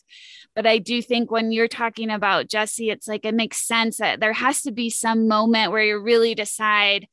But 0.56 0.67
I 0.67 0.78
do 0.78 1.02
think 1.02 1.32
when 1.32 1.52
you're 1.52 1.67
talking 1.67 2.10
about 2.10 2.50
Jessie, 2.50 2.89
it's 2.89 3.08
like 3.08 3.26
it 3.26 3.34
makes 3.34 3.65
sense 3.65 3.98
that 3.98 4.19
there 4.19 4.34
has 4.34 4.62
to 4.62 4.71
be 4.71 4.89
some 4.89 5.28
moment 5.28 5.71
where 5.71 5.84
you 5.84 6.00
really 6.00 6.36
decide, 6.36 7.08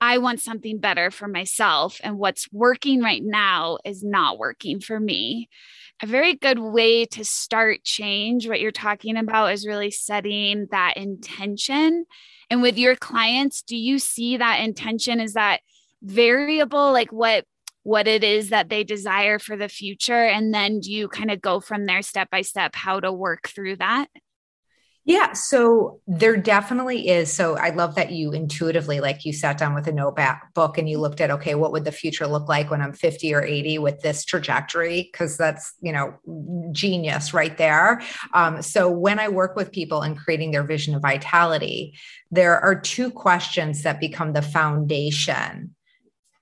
I 0.00 0.18
want 0.18 0.40
something 0.40 0.78
better 0.78 1.10
for 1.10 1.26
myself. 1.26 2.00
And 2.02 2.18
what's 2.18 2.52
working 2.52 3.02
right 3.02 3.22
now 3.24 3.78
is 3.84 4.02
not 4.04 4.38
working 4.38 4.80
for 4.80 5.00
me. 5.00 5.48
A 6.02 6.06
very 6.06 6.34
good 6.34 6.58
way 6.58 7.06
to 7.06 7.24
start 7.24 7.82
change, 7.84 8.46
what 8.46 8.60
you're 8.60 8.70
talking 8.72 9.16
about, 9.16 9.52
is 9.52 9.66
really 9.66 9.90
setting 9.90 10.66
that 10.70 10.96
intention. 10.96 12.04
And 12.50 12.60
with 12.60 12.76
your 12.76 12.94
clients, 12.96 13.62
do 13.62 13.76
you 13.76 13.98
see 13.98 14.36
that 14.36 14.60
intention? 14.60 15.20
Is 15.20 15.32
that 15.32 15.60
variable? 16.02 16.92
Like 16.92 17.10
what 17.12 17.44
what 17.82 18.08
it 18.08 18.24
is 18.24 18.50
that 18.50 18.68
they 18.68 18.82
desire 18.82 19.38
for 19.38 19.56
the 19.56 19.68
future 19.68 20.24
and 20.24 20.52
then 20.52 20.80
do 20.80 20.92
you 20.92 21.06
kind 21.06 21.30
of 21.30 21.40
go 21.40 21.60
from 21.60 21.86
there 21.86 22.02
step 22.02 22.28
by 22.30 22.40
step 22.40 22.74
how 22.74 22.98
to 22.98 23.12
work 23.12 23.46
through 23.46 23.76
that 23.76 24.08
yeah, 25.06 25.34
so 25.34 26.00
there 26.08 26.36
definitely 26.36 27.08
is. 27.08 27.32
So 27.32 27.56
I 27.56 27.70
love 27.70 27.94
that 27.94 28.10
you 28.10 28.32
intuitively, 28.32 28.98
like 28.98 29.24
you 29.24 29.32
sat 29.32 29.56
down 29.56 29.72
with 29.72 29.86
a 29.86 29.92
notebook 29.92 30.76
and 30.76 30.88
you 30.88 30.98
looked 30.98 31.20
at, 31.20 31.30
okay, 31.30 31.54
what 31.54 31.70
would 31.70 31.84
the 31.84 31.92
future 31.92 32.26
look 32.26 32.48
like 32.48 32.72
when 32.72 32.82
I'm 32.82 32.92
50 32.92 33.32
or 33.32 33.42
80 33.44 33.78
with 33.78 34.00
this 34.00 34.24
trajectory? 34.24 35.08
Because 35.12 35.36
that's, 35.36 35.74
you 35.80 35.92
know, 35.92 36.12
genius 36.72 37.32
right 37.32 37.56
there. 37.56 38.02
Um, 38.34 38.62
so 38.62 38.90
when 38.90 39.20
I 39.20 39.28
work 39.28 39.54
with 39.54 39.70
people 39.70 40.02
in 40.02 40.16
creating 40.16 40.50
their 40.50 40.64
vision 40.64 40.92
of 40.96 41.02
vitality, 41.02 41.94
there 42.32 42.58
are 42.58 42.74
two 42.74 43.12
questions 43.12 43.84
that 43.84 44.00
become 44.00 44.32
the 44.32 44.42
foundation 44.42 45.76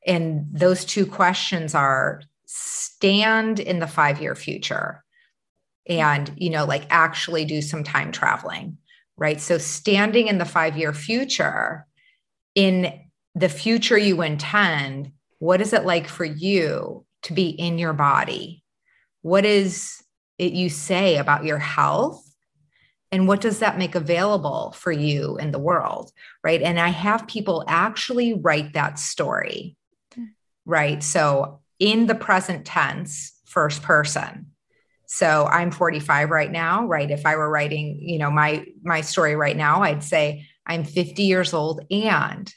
and 0.06 0.46
those 0.50 0.86
two 0.86 1.06
questions 1.06 1.74
are 1.74 2.22
stand 2.46 3.60
in 3.60 3.78
the 3.78 3.86
five 3.86 4.20
year 4.20 4.34
future 4.34 5.03
and 5.86 6.32
you 6.36 6.50
know 6.50 6.64
like 6.64 6.86
actually 6.90 7.44
do 7.44 7.60
some 7.60 7.84
time 7.84 8.12
traveling 8.12 8.78
right 9.16 9.40
so 9.40 9.58
standing 9.58 10.28
in 10.28 10.38
the 10.38 10.44
five 10.44 10.76
year 10.76 10.92
future 10.92 11.86
in 12.54 13.00
the 13.34 13.48
future 13.48 13.98
you 13.98 14.22
intend 14.22 15.12
what 15.38 15.60
is 15.60 15.72
it 15.72 15.84
like 15.84 16.08
for 16.08 16.24
you 16.24 17.04
to 17.22 17.32
be 17.32 17.48
in 17.48 17.78
your 17.78 17.92
body 17.92 18.62
what 19.22 19.44
is 19.44 20.02
it 20.38 20.52
you 20.52 20.68
say 20.68 21.16
about 21.16 21.44
your 21.44 21.58
health 21.58 22.22
and 23.12 23.28
what 23.28 23.40
does 23.40 23.60
that 23.60 23.78
make 23.78 23.94
available 23.94 24.74
for 24.76 24.90
you 24.90 25.36
in 25.38 25.50
the 25.50 25.58
world 25.58 26.10
right 26.42 26.62
and 26.62 26.80
i 26.80 26.88
have 26.88 27.26
people 27.26 27.64
actually 27.68 28.34
write 28.34 28.72
that 28.72 28.98
story 28.98 29.76
hmm. 30.14 30.24
right? 30.64 31.02
So 31.02 31.60
in 31.78 32.06
the 32.06 32.14
present 32.14 32.64
tense, 32.64 33.32
first 33.44 33.82
person. 33.82 34.46
So 35.06 35.46
I'm 35.46 35.70
45 35.70 36.30
right 36.30 36.50
now, 36.50 36.86
right? 36.86 37.10
If 37.10 37.26
I 37.26 37.36
were 37.36 37.50
writing, 37.50 37.98
you 38.00 38.18
know, 38.18 38.30
my 38.30 38.64
my 38.82 39.00
story 39.00 39.36
right 39.36 39.56
now, 39.56 39.82
I'd 39.82 40.04
say 40.04 40.46
I'm 40.66 40.84
50 40.84 41.22
years 41.22 41.52
old 41.52 41.84
and 41.90 42.52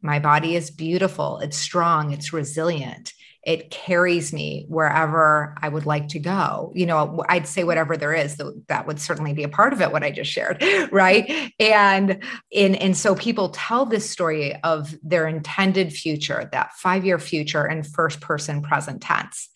my 0.00 0.18
body 0.18 0.56
is 0.56 0.70
beautiful, 0.70 1.38
it's 1.38 1.56
strong, 1.56 2.12
it's 2.12 2.32
resilient 2.32 3.12
it 3.44 3.70
carries 3.70 4.32
me 4.32 4.66
wherever 4.68 5.54
I 5.60 5.68
would 5.68 5.84
like 5.84 6.08
to 6.08 6.20
go. 6.20 6.72
You 6.76 6.86
know, 6.86 7.24
I'd 7.28 7.48
say 7.48 7.64
whatever 7.64 7.96
there 7.96 8.12
is, 8.12 8.40
that 8.68 8.86
would 8.86 9.00
certainly 9.00 9.32
be 9.32 9.42
a 9.42 9.48
part 9.48 9.72
of 9.72 9.80
it, 9.80 9.90
what 9.90 10.04
I 10.04 10.10
just 10.10 10.30
shared. 10.30 10.62
Right. 10.92 11.52
And 11.58 12.22
in 12.50 12.74
and 12.74 12.96
so 12.96 13.14
people 13.14 13.48
tell 13.50 13.86
this 13.86 14.08
story 14.08 14.54
of 14.62 14.94
their 15.02 15.26
intended 15.26 15.92
future, 15.92 16.48
that 16.52 16.72
five-year 16.74 17.18
future 17.18 17.66
in 17.66 17.82
first 17.82 18.20
person 18.20 18.62
present 18.62 19.00
tense. 19.00 19.48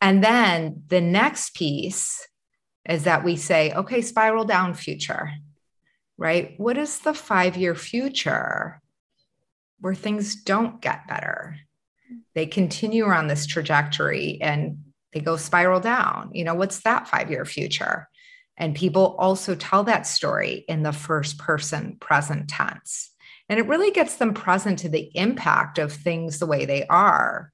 And 0.00 0.22
then 0.22 0.82
the 0.88 1.00
next 1.00 1.54
piece 1.54 2.26
is 2.88 3.04
that 3.04 3.24
we 3.24 3.36
say, 3.36 3.72
okay, 3.72 4.00
spiral 4.00 4.44
down 4.44 4.74
future. 4.74 5.30
Right. 6.16 6.54
What 6.58 6.78
is 6.78 7.00
the 7.00 7.14
five-year 7.14 7.74
future 7.74 8.80
where 9.80 9.94
things 9.94 10.36
don't 10.36 10.80
get 10.80 11.06
better? 11.06 11.56
they 12.34 12.46
continue 12.46 13.04
on 13.06 13.26
this 13.26 13.46
trajectory 13.46 14.38
and 14.40 14.84
they 15.12 15.20
go 15.20 15.36
spiral 15.36 15.80
down. 15.80 16.30
You 16.32 16.44
know, 16.44 16.54
what's 16.54 16.80
that 16.80 17.08
five 17.08 17.30
year 17.30 17.44
future? 17.44 18.08
And 18.56 18.74
people 18.74 19.16
also 19.18 19.54
tell 19.54 19.84
that 19.84 20.06
story 20.06 20.64
in 20.68 20.82
the 20.82 20.92
first 20.92 21.38
person 21.38 21.96
present 22.00 22.48
tense. 22.48 23.10
And 23.48 23.58
it 23.58 23.66
really 23.66 23.90
gets 23.90 24.16
them 24.16 24.34
present 24.34 24.80
to 24.80 24.88
the 24.88 25.10
impact 25.16 25.78
of 25.78 25.92
things 25.92 26.38
the 26.38 26.46
way 26.46 26.66
they 26.66 26.86
are. 26.86 27.50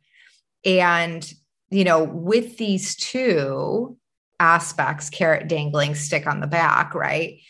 And, 0.65 1.31
you 1.75 1.85
know, 1.85 2.05
with 2.05 2.57
these 2.57 2.97
two 2.97 3.97
aspects, 4.41 5.11
carrot 5.11 5.49
dangling, 5.49 5.95
stick 5.95 6.27
on 6.27 6.41
the 6.41 6.47
back, 6.47 6.95
right? 6.95 7.41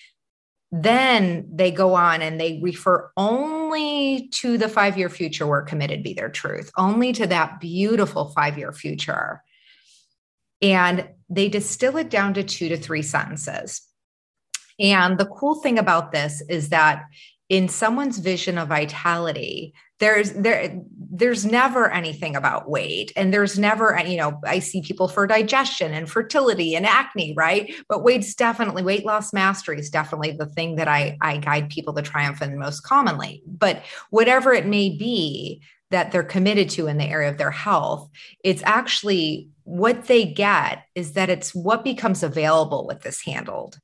then 0.82 1.48
they 1.52 1.70
go 1.70 1.94
on 1.94 2.20
and 2.20 2.40
they 2.40 2.58
refer 2.60 3.08
only 3.16 4.28
to 4.32 4.58
the 4.58 4.68
five 4.68 4.98
year 4.98 5.08
future 5.08 5.46
where 5.46 5.62
committed 5.62 6.02
be 6.02 6.14
their 6.14 6.28
truth, 6.28 6.70
only 6.76 7.12
to 7.12 7.28
that 7.28 7.60
beautiful 7.60 8.30
five 8.30 8.58
year 8.58 8.72
future. 8.72 9.40
And 10.60 11.08
they 11.28 11.48
distill 11.48 11.96
it 11.96 12.10
down 12.10 12.34
to 12.34 12.42
two 12.42 12.68
to 12.70 12.76
three 12.76 13.02
sentences. 13.02 13.82
And 14.80 15.16
the 15.16 15.26
cool 15.26 15.60
thing 15.60 15.78
about 15.78 16.10
this 16.10 16.42
is 16.48 16.70
that 16.70 17.04
in 17.48 17.68
someone's 17.68 18.18
vision 18.18 18.56
of 18.58 18.68
vitality, 18.68 19.74
there's 20.00 20.32
there 20.32 20.80
there's 20.98 21.44
never 21.44 21.90
anything 21.90 22.34
about 22.34 22.68
weight 22.68 23.12
and 23.16 23.32
there's 23.32 23.58
never 23.58 23.96
you 24.04 24.16
know 24.16 24.40
i 24.44 24.58
see 24.58 24.82
people 24.82 25.06
for 25.06 25.26
digestion 25.26 25.92
and 25.92 26.10
fertility 26.10 26.74
and 26.74 26.84
acne 26.84 27.32
right? 27.36 27.72
But 27.88 28.02
weight's 28.02 28.34
definitely 28.34 28.82
weight 28.82 29.04
loss 29.04 29.32
mastery 29.32 29.78
is 29.78 29.90
definitely 29.90 30.32
the 30.32 30.46
thing 30.46 30.76
that 30.76 30.88
i 30.88 31.16
i 31.20 31.36
guide 31.36 31.70
people 31.70 31.94
to 31.94 32.02
triumph 32.02 32.42
in 32.42 32.58
most 32.58 32.80
commonly. 32.80 33.42
But 33.46 33.84
whatever 34.10 34.52
it 34.52 34.66
may 34.66 34.90
be 34.90 35.62
that 35.90 36.10
they're 36.10 36.24
committed 36.24 36.70
to 36.70 36.88
in 36.88 36.98
the 36.98 37.04
area 37.04 37.30
of 37.30 37.38
their 37.38 37.52
health 37.52 38.10
it's 38.42 38.62
actually 38.64 39.48
what 39.62 40.06
they 40.06 40.24
get 40.24 40.84
is 40.94 41.12
that 41.12 41.30
it's 41.30 41.54
what 41.54 41.84
becomes 41.84 42.22
available 42.22 42.86
with 42.86 43.02
this 43.02 43.22
handled 43.22 43.78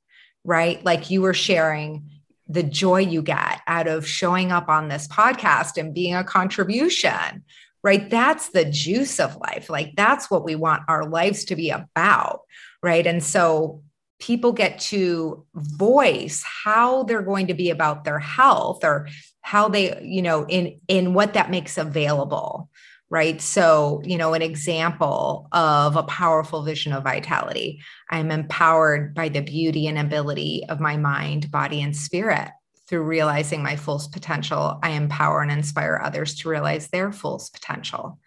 right? 0.44 0.82
Like 0.84 1.10
you 1.10 1.22
were 1.22 1.34
sharing 1.34 2.08
the 2.50 2.62
joy 2.64 2.98
you 2.98 3.22
get 3.22 3.60
out 3.66 3.86
of 3.86 4.06
showing 4.06 4.50
up 4.50 4.68
on 4.68 4.88
this 4.88 5.06
podcast 5.06 5.76
and 5.76 5.94
being 5.94 6.14
a 6.14 6.24
contribution, 6.24 7.44
right? 7.82 8.10
That's 8.10 8.50
the 8.50 8.64
juice 8.64 9.20
of 9.20 9.36
life. 9.36 9.70
Like 9.70 9.92
that's 9.96 10.30
what 10.30 10.44
we 10.44 10.56
want 10.56 10.82
our 10.88 11.08
lives 11.08 11.44
to 11.46 11.56
be 11.56 11.70
about, 11.70 12.40
right? 12.82 13.06
And 13.06 13.22
so 13.22 13.82
people 14.18 14.52
get 14.52 14.80
to 14.80 15.46
voice 15.54 16.44
how 16.44 17.04
they're 17.04 17.22
going 17.22 17.46
to 17.46 17.54
be 17.54 17.70
about 17.70 18.04
their 18.04 18.18
health 18.18 18.84
or 18.84 19.08
how 19.42 19.68
they, 19.68 20.02
you 20.02 20.20
know, 20.20 20.44
in 20.46 20.80
in 20.88 21.14
what 21.14 21.34
that 21.34 21.50
makes 21.50 21.78
available 21.78 22.68
right? 23.10 23.40
So, 23.40 24.00
you 24.04 24.16
know, 24.16 24.34
an 24.34 24.42
example 24.42 25.48
of 25.50 25.96
a 25.96 26.04
powerful 26.04 26.62
vision 26.62 26.92
of 26.92 27.02
vitality. 27.02 27.82
I'm 28.08 28.30
empowered 28.30 29.14
by 29.14 29.28
the 29.28 29.42
beauty 29.42 29.88
and 29.88 29.98
ability 29.98 30.64
of 30.68 30.78
my 30.78 30.96
mind, 30.96 31.50
body, 31.50 31.82
and 31.82 31.94
spirit. 31.94 32.50
Through 32.86 33.02
realizing 33.02 33.62
my 33.62 33.76
full 33.76 34.02
potential, 34.12 34.80
I 34.82 34.90
empower 34.90 35.42
and 35.42 35.50
inspire 35.52 36.00
others 36.02 36.36
to 36.36 36.48
realize 36.48 36.88
their 36.88 37.12
full 37.12 37.40
potential. 37.52 38.18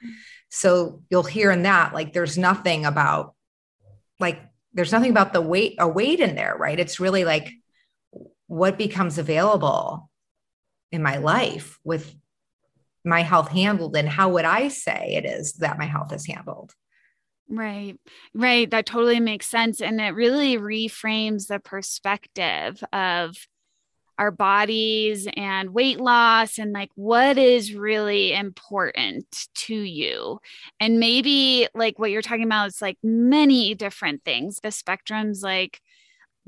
So 0.50 1.02
you'll 1.10 1.24
hear 1.24 1.52
in 1.52 1.64
that, 1.64 1.94
like, 1.94 2.14
there's 2.14 2.38
nothing 2.38 2.86
about, 2.86 3.34
like, 4.20 4.42
there's 4.74 4.92
nothing 4.92 5.12
about 5.12 5.34
the 5.34 5.42
weight, 5.42 5.76
a 5.80 5.88
weight 5.88 6.20
in 6.20 6.36
there, 6.36 6.56
right? 6.58 6.80
It's 6.80 7.00
really 7.00 7.26
like 7.26 7.52
what 8.48 8.78
becomes 8.78 9.18
available 9.18 10.10
in 10.92 11.04
my 11.04 11.18
life 11.18 11.78
with 11.84 12.16
my 13.04 13.22
health 13.22 13.50
handled 13.50 13.96
and 13.96 14.08
how 14.08 14.30
would 14.30 14.46
I 14.46 14.70
say 14.70 15.16
it 15.16 15.26
is 15.26 15.54
that 15.54 15.78
my 15.78 15.86
health 15.86 16.14
is 16.14 16.26
handled? 16.26 16.74
Right, 17.50 18.00
right. 18.34 18.70
That 18.70 18.86
totally 18.86 19.20
makes 19.20 19.48
sense. 19.48 19.82
And 19.82 20.00
it 20.00 20.16
really 20.16 20.58
reframes 20.58 21.48
the 21.48 21.60
perspective 21.60 22.84
of 22.94 23.36
our 24.18 24.32
bodies 24.32 25.28
and 25.36 25.74
weight 25.74 26.00
loss 26.00 26.58
and 26.58 26.72
like 26.72 26.92
what 26.96 27.38
is 27.38 27.74
really 27.74 28.32
important 28.34 29.26
to 29.56 29.76
you. 29.76 30.40
And 30.80 31.00
maybe 31.00 31.68
like 31.74 32.00
what 32.00 32.12
you're 32.12 32.22
talking 32.22 32.46
about 32.46 32.68
is 32.68 32.82
like 32.82 32.98
many 33.04 33.76
different 33.76 34.24
things. 34.24 34.60
The 34.62 34.72
spectrum's 34.72 35.42
like, 35.42 35.82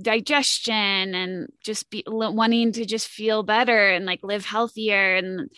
digestion 0.01 1.15
and 1.15 1.47
just 1.63 1.89
be 1.89 2.03
wanting 2.05 2.73
to 2.73 2.85
just 2.85 3.07
feel 3.07 3.43
better 3.43 3.89
and 3.89 4.05
like 4.05 4.19
live 4.23 4.45
healthier 4.45 5.15
and 5.15 5.49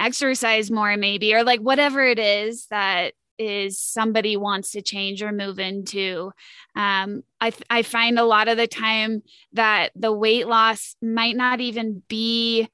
exercise 0.00 0.70
more 0.70 0.96
maybe 0.96 1.34
or 1.34 1.44
like 1.44 1.60
whatever 1.60 2.04
it 2.04 2.18
is 2.18 2.66
that 2.70 3.12
is 3.38 3.80
somebody 3.80 4.36
wants 4.36 4.72
to 4.72 4.82
change 4.82 5.22
or 5.22 5.32
move 5.32 5.58
into. 5.58 6.30
Um, 6.76 7.22
I, 7.40 7.52
I 7.70 7.82
find 7.82 8.18
a 8.18 8.24
lot 8.24 8.48
of 8.48 8.58
the 8.58 8.66
time 8.66 9.22
that 9.54 9.92
the 9.96 10.12
weight 10.12 10.46
loss 10.46 10.94
might 11.00 11.36
not 11.36 11.60
even 11.60 12.02
be 12.08 12.68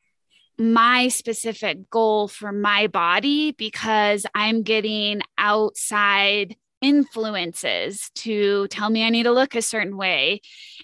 my 0.58 1.08
specific 1.08 1.90
goal 1.90 2.28
for 2.28 2.50
my 2.50 2.86
body 2.86 3.52
because 3.52 4.24
i'm 4.34 4.62
getting 4.62 5.20
outside 5.36 6.56
influences 6.86 8.10
to 8.14 8.68
tell 8.68 8.88
me 8.88 9.04
I 9.04 9.10
need 9.10 9.24
to 9.24 9.32
look 9.32 9.56
a 9.56 9.60
certain 9.62 9.96
way. 9.96 10.40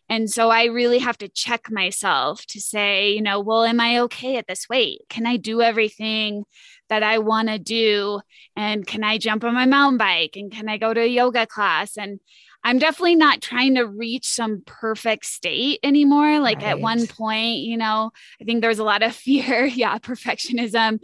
And 0.09 0.29
so 0.29 0.51
I 0.51 0.65
really 0.65 0.99
have 0.99 1.17
to 1.19 1.29
check 1.29 1.71
myself 1.71 2.45
to 2.47 2.61
say, 2.61 3.13
you 3.13 3.23
know, 3.23 3.39
well, 3.39 3.63
am 3.63 3.79
I 3.79 4.01
okay 4.01 4.37
at 4.37 4.49
this 4.49 4.69
weight? 4.69 5.03
Can 5.09 5.27
I 5.27 5.37
do 5.37 5.63
everything 5.63 6.45
that 6.89 7.05
I 7.05 7.19
want 7.19 7.49
to 7.49 7.59
do? 7.59 8.21
And 8.57 8.85
can 8.85 9.05
I 9.05 9.19
jump 9.19 9.45
on 9.45 9.55
my 9.55 9.65
mountain 9.65 9.99
bike? 9.99 10.33
And 10.35 10.51
can 10.51 10.69
I 10.69 10.77
go 10.77 10.93
to 10.93 11.01
a 11.01 11.07
yoga 11.07 11.47
class? 11.47 11.97
And 11.97 12.19
I'm 12.65 12.79
definitely 12.79 13.17
not 13.17 13.41
trying 13.41 13.75
to 13.75 13.87
reach 13.87 14.27
some 14.27 14.63
perfect 14.65 15.27
state 15.27 15.81
anymore. 15.83 16.39
Like 16.39 16.59
right. 16.59 16.69
at 16.69 16.81
one 16.81 17.07
point, 17.07 17.59
you 17.59 17.77
know, 17.77 18.11
I 18.41 18.45
think 18.45 18.61
there 18.61 18.69
was 18.69 18.79
a 18.79 18.85
lot 18.85 19.03
of 19.03 19.15
fear. 19.17 19.65
yeah, 19.65 19.99
perfectionism 19.99 21.01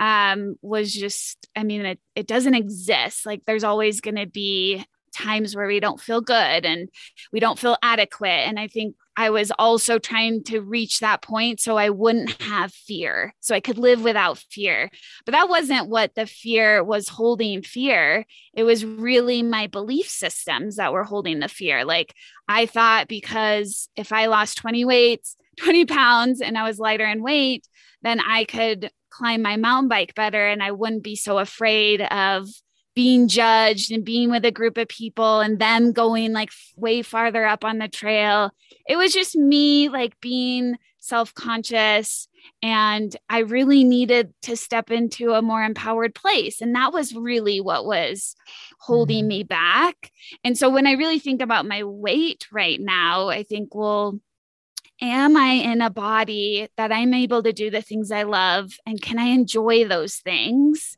um, 0.00 0.56
was 0.62 0.92
just, 0.92 1.48
I 1.54 1.64
mean, 1.64 1.84
it, 1.84 2.00
it 2.14 2.26
doesn't 2.26 2.54
exist. 2.54 3.26
Like 3.26 3.42
there's 3.46 3.64
always 3.64 4.00
going 4.00 4.16
to 4.16 4.26
be 4.26 4.84
times 5.14 5.54
where 5.54 5.66
we 5.66 5.80
don't 5.80 6.00
feel 6.00 6.20
good 6.20 6.64
and 6.64 6.88
we 7.32 7.40
don't 7.40 7.58
feel 7.58 7.76
adequate. 7.82 8.28
And 8.28 8.58
I 8.58 8.68
think 8.68 8.96
I 9.16 9.30
was 9.30 9.52
also 9.58 9.98
trying 9.98 10.44
to 10.44 10.60
reach 10.60 11.00
that 11.00 11.22
point 11.22 11.60
so 11.60 11.76
I 11.76 11.90
wouldn't 11.90 12.40
have 12.42 12.72
fear, 12.72 13.34
so 13.40 13.54
I 13.54 13.60
could 13.60 13.78
live 13.78 14.02
without 14.02 14.38
fear. 14.38 14.90
But 15.26 15.32
that 15.32 15.48
wasn't 15.48 15.88
what 15.88 16.14
the 16.14 16.26
fear 16.26 16.82
was 16.82 17.08
holding 17.08 17.62
fear. 17.62 18.24
It 18.54 18.64
was 18.64 18.84
really 18.84 19.42
my 19.42 19.66
belief 19.66 20.08
systems 20.08 20.76
that 20.76 20.92
were 20.92 21.04
holding 21.04 21.40
the 21.40 21.48
fear. 21.48 21.84
Like 21.84 22.14
I 22.48 22.66
thought 22.66 23.08
because 23.08 23.88
if 23.96 24.12
I 24.12 24.26
lost 24.26 24.58
20 24.58 24.84
weights, 24.84 25.36
20 25.58 25.84
pounds, 25.84 26.40
and 26.40 26.56
I 26.56 26.64
was 26.64 26.78
lighter 26.78 27.06
in 27.06 27.22
weight, 27.22 27.66
then 28.02 28.20
I 28.20 28.44
could 28.44 28.90
climb 29.10 29.42
my 29.42 29.56
mountain 29.56 29.88
bike 29.88 30.14
better 30.14 30.48
and 30.48 30.62
I 30.62 30.72
wouldn't 30.72 31.02
be 31.02 31.16
so 31.16 31.38
afraid 31.38 32.00
of 32.00 32.48
being 32.94 33.28
judged 33.28 33.90
and 33.90 34.04
being 34.04 34.30
with 34.30 34.44
a 34.44 34.50
group 34.50 34.76
of 34.76 34.88
people 34.88 35.40
and 35.40 35.58
them 35.58 35.92
going 35.92 36.32
like 36.32 36.50
way 36.76 37.02
farther 37.02 37.44
up 37.44 37.64
on 37.64 37.78
the 37.78 37.88
trail. 37.88 38.50
It 38.88 38.96
was 38.96 39.12
just 39.12 39.34
me 39.34 39.88
like 39.88 40.20
being 40.20 40.76
self 40.98 41.34
conscious. 41.34 42.28
And 42.62 43.14
I 43.28 43.40
really 43.40 43.84
needed 43.84 44.32
to 44.42 44.56
step 44.56 44.90
into 44.90 45.32
a 45.32 45.42
more 45.42 45.62
empowered 45.62 46.14
place. 46.14 46.60
And 46.60 46.74
that 46.74 46.92
was 46.92 47.14
really 47.14 47.60
what 47.60 47.86
was 47.86 48.34
holding 48.78 49.22
mm-hmm. 49.22 49.28
me 49.28 49.42
back. 49.44 50.10
And 50.44 50.56
so 50.58 50.68
when 50.68 50.86
I 50.86 50.92
really 50.92 51.18
think 51.18 51.40
about 51.40 51.66
my 51.66 51.84
weight 51.84 52.46
right 52.50 52.80
now, 52.80 53.28
I 53.28 53.42
think, 53.42 53.74
well, 53.74 54.18
am 55.00 55.36
I 55.36 55.50
in 55.50 55.82
a 55.82 55.90
body 55.90 56.68
that 56.76 56.92
I'm 56.92 57.14
able 57.14 57.42
to 57.42 57.52
do 57.52 57.70
the 57.70 57.82
things 57.82 58.10
I 58.10 58.22
love? 58.22 58.72
And 58.86 59.00
can 59.00 59.18
I 59.18 59.26
enjoy 59.26 59.86
those 59.86 60.16
things? 60.16 60.96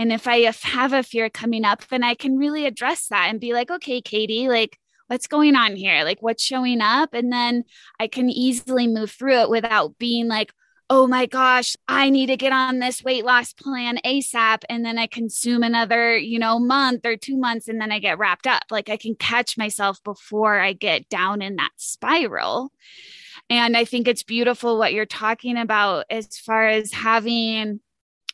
And 0.00 0.10
if 0.10 0.26
I 0.26 0.50
have 0.62 0.94
a 0.94 1.02
fear 1.02 1.28
coming 1.28 1.62
up, 1.62 1.86
then 1.88 2.02
I 2.02 2.14
can 2.14 2.38
really 2.38 2.64
address 2.64 3.08
that 3.08 3.26
and 3.28 3.38
be 3.38 3.52
like, 3.52 3.70
okay, 3.70 4.00
Katie, 4.00 4.48
like, 4.48 4.78
what's 5.08 5.26
going 5.26 5.54
on 5.54 5.76
here? 5.76 6.04
Like, 6.04 6.22
what's 6.22 6.42
showing 6.42 6.80
up? 6.80 7.10
And 7.12 7.30
then 7.30 7.64
I 8.00 8.06
can 8.06 8.30
easily 8.30 8.86
move 8.86 9.10
through 9.10 9.42
it 9.42 9.50
without 9.50 9.98
being 9.98 10.26
like, 10.26 10.54
oh 10.88 11.06
my 11.06 11.26
gosh, 11.26 11.76
I 11.86 12.08
need 12.08 12.28
to 12.28 12.38
get 12.38 12.50
on 12.50 12.78
this 12.78 13.04
weight 13.04 13.26
loss 13.26 13.52
plan 13.52 13.98
ASAP. 14.02 14.62
And 14.70 14.86
then 14.86 14.96
I 14.96 15.06
consume 15.06 15.62
another, 15.62 16.16
you 16.16 16.38
know, 16.38 16.58
month 16.58 17.04
or 17.04 17.18
two 17.18 17.36
months 17.36 17.68
and 17.68 17.78
then 17.78 17.92
I 17.92 17.98
get 17.98 18.18
wrapped 18.18 18.46
up. 18.46 18.62
Like 18.70 18.88
I 18.88 18.96
can 18.96 19.16
catch 19.16 19.58
myself 19.58 20.02
before 20.02 20.58
I 20.58 20.72
get 20.72 21.10
down 21.10 21.42
in 21.42 21.56
that 21.56 21.72
spiral. 21.76 22.72
And 23.50 23.76
I 23.76 23.84
think 23.84 24.08
it's 24.08 24.22
beautiful 24.22 24.78
what 24.78 24.94
you're 24.94 25.04
talking 25.04 25.58
about 25.58 26.06
as 26.08 26.38
far 26.38 26.68
as 26.68 26.90
having 26.90 27.80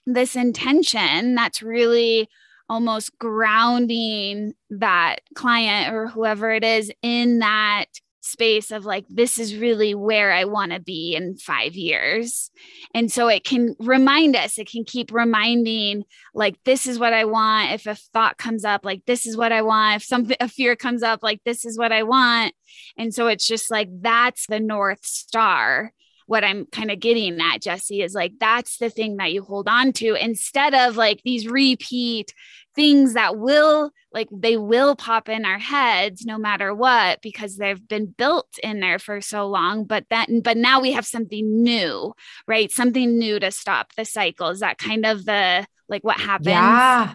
this 0.07 0.37
intention 0.37 1.35
that's 1.35 1.63
really 1.63 2.29
almost 2.69 3.17
grounding 3.19 4.55
that 4.71 5.21
client 5.35 5.95
or 5.95 6.09
whoever 6.09 6.51
it 6.51 6.65
is 6.65 6.91
in 7.03 7.41
that 7.41 7.87
space 8.21 8.73
of 8.73 8.85
like 8.85 9.05
this 9.09 9.39
is 9.39 9.55
really 9.55 9.95
where 9.95 10.33
i 10.33 10.45
want 10.45 10.73
to 10.73 10.81
be 10.81 11.15
in 11.15 11.37
5 11.37 11.77
years. 11.77 12.51
And 12.93 13.11
so 13.11 13.29
it 13.29 13.45
can 13.45 13.77
remind 13.79 14.35
us 14.35 14.59
it 14.59 14.69
can 14.69 14.85
keep 14.85 15.13
reminding 15.13 16.03
like 16.35 16.57
this 16.65 16.89
is 16.89 16.99
what 16.99 17.13
i 17.13 17.25
want. 17.25 17.73
If 17.73 17.87
a 17.87 17.95
thought 17.95 18.37
comes 18.37 18.65
up 18.65 18.85
like 18.85 19.03
this 19.07 19.27
is 19.27 19.37
what 19.37 19.53
i 19.53 19.63
want. 19.63 19.97
If 19.97 20.05
something 20.05 20.37
a 20.41 20.49
fear 20.49 20.75
comes 20.75 21.05
up 21.05 21.21
like 21.23 21.41
this 21.45 21.65
is 21.65 21.79
what 21.79 21.93
i 21.93 22.03
want. 22.03 22.53
And 22.99 23.15
so 23.15 23.29
it's 23.29 23.47
just 23.47 23.71
like 23.71 23.89
that's 24.01 24.47
the 24.49 24.61
north 24.61 25.07
star 25.07 25.93
what 26.27 26.45
I'm 26.45 26.67
kind 26.67 26.91
of 26.91 27.01
getting 27.01 27.41
at, 27.41 27.63
Jessie, 27.63 28.03
is 28.03 28.15
like 28.15 28.35
that's 28.39 28.79
the 28.79 28.91
thing 28.91 29.17
that 29.17 29.33
you 29.33 29.43
hold 29.43 29.69
on 29.69 29.93
to 29.95 30.15
instead 30.15 30.75
of 30.75 30.97
like 30.97 31.23
these 31.25 31.47
repeat 31.47 32.33
things 32.75 33.15
that 33.15 33.39
will 33.39 33.91
like 34.13 34.29
they 34.31 34.57
will 34.57 34.95
pop 34.95 35.31
in 35.31 35.47
our 35.47 35.59
heads 35.59 36.27
no 36.27 36.37
matter 36.37 36.75
what 36.75 37.23
because 37.23 37.57
they've 37.57 37.89
been 37.89 38.07
built 38.07 38.59
in 38.63 38.81
there 38.81 38.99
for 38.99 39.23
so 39.23 39.47
long 39.47 39.85
but 39.85 40.05
then 40.11 40.41
but 40.43 40.59
now 40.59 40.81
we 40.81 40.93
have 40.93 41.07
something 41.07 41.63
new 41.63 42.13
right? 42.47 42.71
Something 42.71 43.19
new 43.19 43.41
to 43.41 43.51
stop 43.51 43.93
the 43.97 44.05
cycle 44.05 44.51
is 44.51 44.61
that 44.61 44.79
kind 44.79 45.07
of 45.07 45.25
the 45.25 45.67
like 45.89 46.05
what 46.05 46.21
happens 46.21 46.49
yeah 46.49 47.15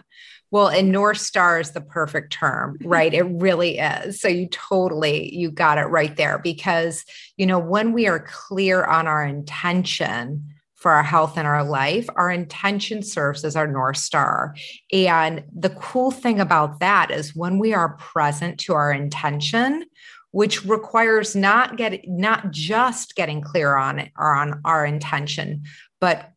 well, 0.52 0.68
and 0.68 0.92
North 0.92 1.18
Star 1.18 1.58
is 1.58 1.72
the 1.72 1.80
perfect 1.80 2.32
term, 2.32 2.76
right? 2.84 3.12
it 3.12 3.22
really 3.22 3.78
is. 3.78 4.20
So 4.20 4.28
you 4.28 4.46
totally 4.48 5.34
you 5.34 5.50
got 5.50 5.78
it 5.78 5.86
right 5.86 6.16
there 6.16 6.38
because 6.38 7.04
you 7.36 7.46
know 7.46 7.58
when 7.58 7.92
we 7.92 8.06
are 8.06 8.20
clear 8.20 8.84
on 8.84 9.08
our 9.08 9.24
intention 9.24 10.44
for 10.76 10.90
our 10.92 11.02
health 11.02 11.38
and 11.38 11.46
our 11.46 11.64
life, 11.64 12.08
our 12.16 12.30
intention 12.30 13.02
serves 13.02 13.44
as 13.44 13.54
our 13.54 13.68
North 13.68 13.96
Star. 13.96 14.54
And 14.92 15.44
the 15.54 15.70
cool 15.70 16.10
thing 16.10 16.40
about 16.40 16.80
that 16.80 17.12
is 17.12 17.36
when 17.36 17.58
we 17.58 17.72
are 17.72 17.96
present 17.98 18.58
to 18.60 18.74
our 18.74 18.92
intention, 18.92 19.84
which 20.32 20.64
requires 20.64 21.36
not 21.36 21.76
get 21.76 22.00
not 22.08 22.50
just 22.50 23.14
getting 23.14 23.40
clear 23.40 23.76
on 23.76 24.00
it 24.00 24.10
or 24.18 24.34
on 24.34 24.60
our 24.64 24.84
intention, 24.84 25.62
but 26.00 26.31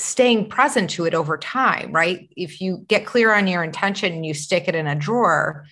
staying 0.00 0.48
present 0.48 0.90
to 0.90 1.04
it 1.04 1.14
over 1.14 1.36
time, 1.36 1.92
right? 1.92 2.28
If 2.36 2.60
you 2.60 2.84
get 2.88 3.06
clear 3.06 3.32
on 3.32 3.46
your 3.46 3.62
intention 3.62 4.12
and 4.12 4.26
you 4.26 4.34
stick 4.34 4.66
it 4.66 4.74
in 4.74 4.86
a 4.86 4.94
drawer, 4.94 5.66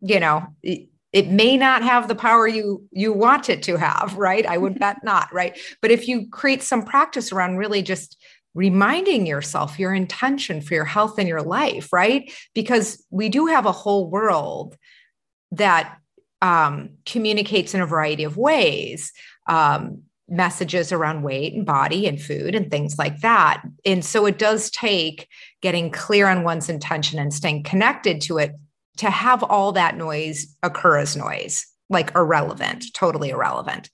you 0.00 0.20
know, 0.20 0.46
it, 0.62 0.88
it 1.12 1.28
may 1.28 1.56
not 1.56 1.82
have 1.82 2.08
the 2.08 2.14
power 2.14 2.46
you 2.46 2.86
you 2.92 3.12
want 3.12 3.48
it 3.48 3.62
to 3.64 3.76
have, 3.76 4.14
right? 4.18 4.44
I 4.46 4.58
would 4.58 4.78
bet 4.78 5.02
not, 5.02 5.32
right? 5.32 5.58
But 5.80 5.90
if 5.90 6.08
you 6.08 6.28
create 6.28 6.62
some 6.62 6.84
practice 6.84 7.32
around 7.32 7.56
really 7.56 7.82
just 7.82 8.22
reminding 8.54 9.26
yourself 9.26 9.78
your 9.78 9.92
intention 9.92 10.62
for 10.62 10.72
your 10.72 10.86
health 10.86 11.18
and 11.18 11.28
your 11.28 11.42
life, 11.42 11.92
right? 11.92 12.32
Because 12.54 13.04
we 13.10 13.28
do 13.28 13.46
have 13.46 13.66
a 13.66 13.72
whole 13.72 14.08
world 14.08 14.76
that 15.52 15.98
um, 16.40 16.90
communicates 17.04 17.74
in 17.74 17.82
a 17.82 17.86
variety 17.86 18.24
of 18.24 18.38
ways. 18.38 19.12
Um, 19.46 20.04
messages 20.28 20.92
around 20.92 21.22
weight 21.22 21.54
and 21.54 21.64
body 21.64 22.06
and 22.06 22.20
food 22.20 22.54
and 22.54 22.70
things 22.70 22.98
like 22.98 23.20
that. 23.20 23.62
And 23.84 24.04
so 24.04 24.26
it 24.26 24.38
does 24.38 24.70
take 24.70 25.28
getting 25.62 25.90
clear 25.90 26.26
on 26.26 26.42
one's 26.42 26.68
intention 26.68 27.18
and 27.18 27.32
staying 27.32 27.62
connected 27.62 28.20
to 28.22 28.38
it 28.38 28.52
to 28.98 29.10
have 29.10 29.42
all 29.42 29.72
that 29.72 29.96
noise 29.96 30.56
occur 30.62 30.98
as 30.98 31.16
noise, 31.16 31.66
like 31.88 32.14
irrelevant, 32.14 32.86
totally 32.94 33.30
irrelevant. 33.30 33.90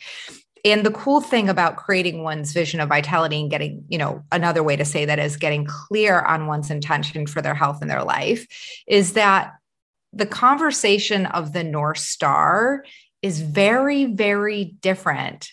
And 0.65 0.87
the 0.87 0.93
cool 0.93 1.21
thing 1.21 1.49
about 1.49 1.77
creating 1.77 2.23
one's 2.23 2.53
vision 2.53 2.79
of 2.79 2.89
vitality 2.89 3.41
and 3.41 3.51
getting, 3.51 3.85
you 3.89 3.99
know, 3.99 4.23
another 4.31 4.63
way 4.63 4.77
to 4.77 4.85
say 4.85 5.05
that 5.05 5.19
is 5.19 5.37
getting 5.37 5.65
clear 5.65 6.21
on 6.21 6.47
one's 6.47 6.71
intention 6.71 7.27
for 7.27 7.43
their 7.43 7.55
health 7.55 7.83
and 7.83 7.91
their 7.91 8.05
life 8.05 8.47
is 8.87 9.15
that 9.15 9.55
the 10.13 10.27
conversation 10.27 11.27
of 11.27 11.53
the 11.53 11.65
North 11.65 11.99
Star 11.99 12.85
is 13.23 13.41
very, 13.41 14.05
very 14.05 14.65
different 14.81 15.51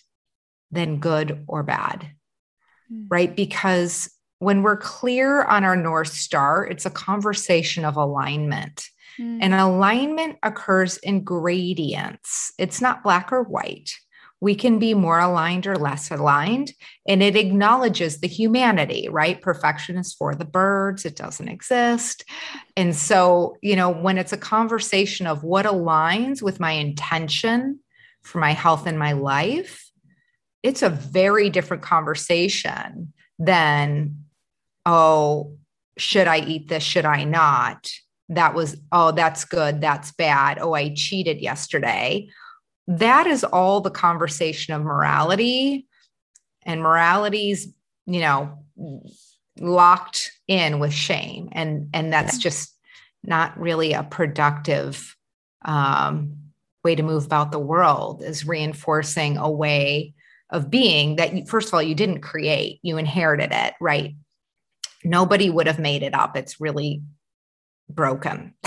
than 0.71 0.99
good 0.99 1.43
or 1.47 1.63
bad, 1.63 2.11
mm. 2.91 3.05
right? 3.09 3.35
Because 3.35 4.09
when 4.39 4.63
we're 4.63 4.77
clear 4.77 5.43
on 5.43 5.63
our 5.63 5.75
North 5.75 6.13
Star, 6.13 6.65
it's 6.65 6.85
a 6.85 6.91
conversation 6.91 7.85
of 7.85 7.97
alignment. 7.97 8.87
Mm. 9.19 9.39
And 9.41 9.53
alignment 9.53 10.37
occurs 10.43 10.97
in 10.97 11.23
gradients, 11.23 12.53
it's 12.57 12.81
not 12.81 13.03
black 13.03 13.31
or 13.31 13.43
white. 13.43 13.91
We 14.41 14.55
can 14.55 14.79
be 14.79 14.93
more 14.93 15.19
aligned 15.19 15.67
or 15.67 15.75
less 15.75 16.09
aligned, 16.11 16.71
and 17.05 17.21
it 17.21 17.35
acknowledges 17.35 18.19
the 18.19 18.27
humanity, 18.27 19.09
right? 19.11 19.41
Perfection 19.41 19.97
is 19.97 20.13
for 20.13 20.33
the 20.33 20.45
birds, 20.45 21.03
it 21.03 21.17
doesn't 21.17 21.49
exist. 21.49 22.23
And 22.77 22.95
so, 22.95 23.57
you 23.61 23.75
know, 23.75 23.89
when 23.89 24.17
it's 24.17 24.31
a 24.31 24.37
conversation 24.37 25.27
of 25.27 25.43
what 25.43 25.65
aligns 25.65 26.41
with 26.41 26.61
my 26.61 26.71
intention 26.71 27.79
for 28.23 28.37
my 28.37 28.51
health 28.51 28.87
and 28.87 28.97
my 28.97 29.11
life, 29.11 29.88
it's 30.63 30.81
a 30.81 30.89
very 30.89 31.49
different 31.49 31.83
conversation 31.83 33.13
than, 33.37 34.23
oh, 34.85 35.57
should 35.97 36.27
I 36.27 36.39
eat 36.39 36.67
this? 36.67 36.83
Should 36.83 37.05
I 37.05 37.23
not? 37.23 37.89
That 38.29 38.53
was, 38.53 38.77
oh, 38.91 39.11
that's 39.11 39.45
good. 39.45 39.81
That's 39.81 40.11
bad. 40.11 40.59
Oh, 40.59 40.73
I 40.73 40.93
cheated 40.93 41.39
yesterday. 41.41 42.29
That 42.87 43.27
is 43.27 43.43
all 43.43 43.81
the 43.81 43.91
conversation 43.91 44.73
of 44.73 44.81
morality. 44.81 45.87
And 46.63 46.81
morality's, 46.81 47.73
you 48.05 48.19
know, 48.19 48.59
locked 49.59 50.31
in 50.47 50.79
with 50.79 50.93
shame. 50.93 51.49
And 51.51 51.89
and 51.93 52.11
that's 52.11 52.37
just 52.37 52.75
not 53.23 53.59
really 53.59 53.93
a 53.93 54.03
productive 54.03 55.15
um, 55.63 56.37
way 56.83 56.95
to 56.95 57.03
move 57.03 57.25
about 57.25 57.51
the 57.51 57.59
world 57.59 58.23
is 58.23 58.47
reinforcing 58.47 59.37
a 59.37 59.49
way 59.49 60.13
of 60.49 60.69
being 60.69 61.17
that 61.17 61.35
you, 61.35 61.45
first 61.45 61.67
of 61.67 61.73
all 61.73 61.83
you 61.83 61.95
didn't 61.95 62.21
create 62.21 62.79
you 62.81 62.97
inherited 62.97 63.51
it 63.51 63.73
right? 63.79 64.15
Nobody 65.03 65.49
would 65.49 65.67
have 65.67 65.79
made 65.79 66.03
it 66.03 66.13
up. 66.13 66.35
It's 66.35 66.59
really 66.59 67.01
broken. 67.89 68.53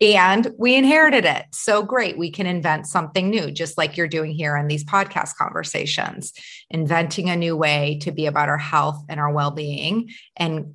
And 0.00 0.54
we 0.58 0.76
inherited 0.76 1.26
it. 1.26 1.46
So 1.52 1.82
great. 1.82 2.16
We 2.16 2.30
can 2.30 2.46
invent 2.46 2.86
something 2.86 3.28
new 3.28 3.50
just 3.50 3.76
like 3.76 3.96
you're 3.96 4.08
doing 4.08 4.32
here 4.32 4.56
in 4.56 4.66
these 4.66 4.84
podcast 4.84 5.36
conversations 5.36 6.32
inventing 6.70 7.28
a 7.28 7.36
new 7.36 7.56
way 7.56 7.98
to 8.02 8.10
be 8.12 8.26
about 8.26 8.48
our 8.48 8.58
health 8.58 9.04
and 9.08 9.20
our 9.20 9.30
well-being 9.30 10.10
and 10.36 10.74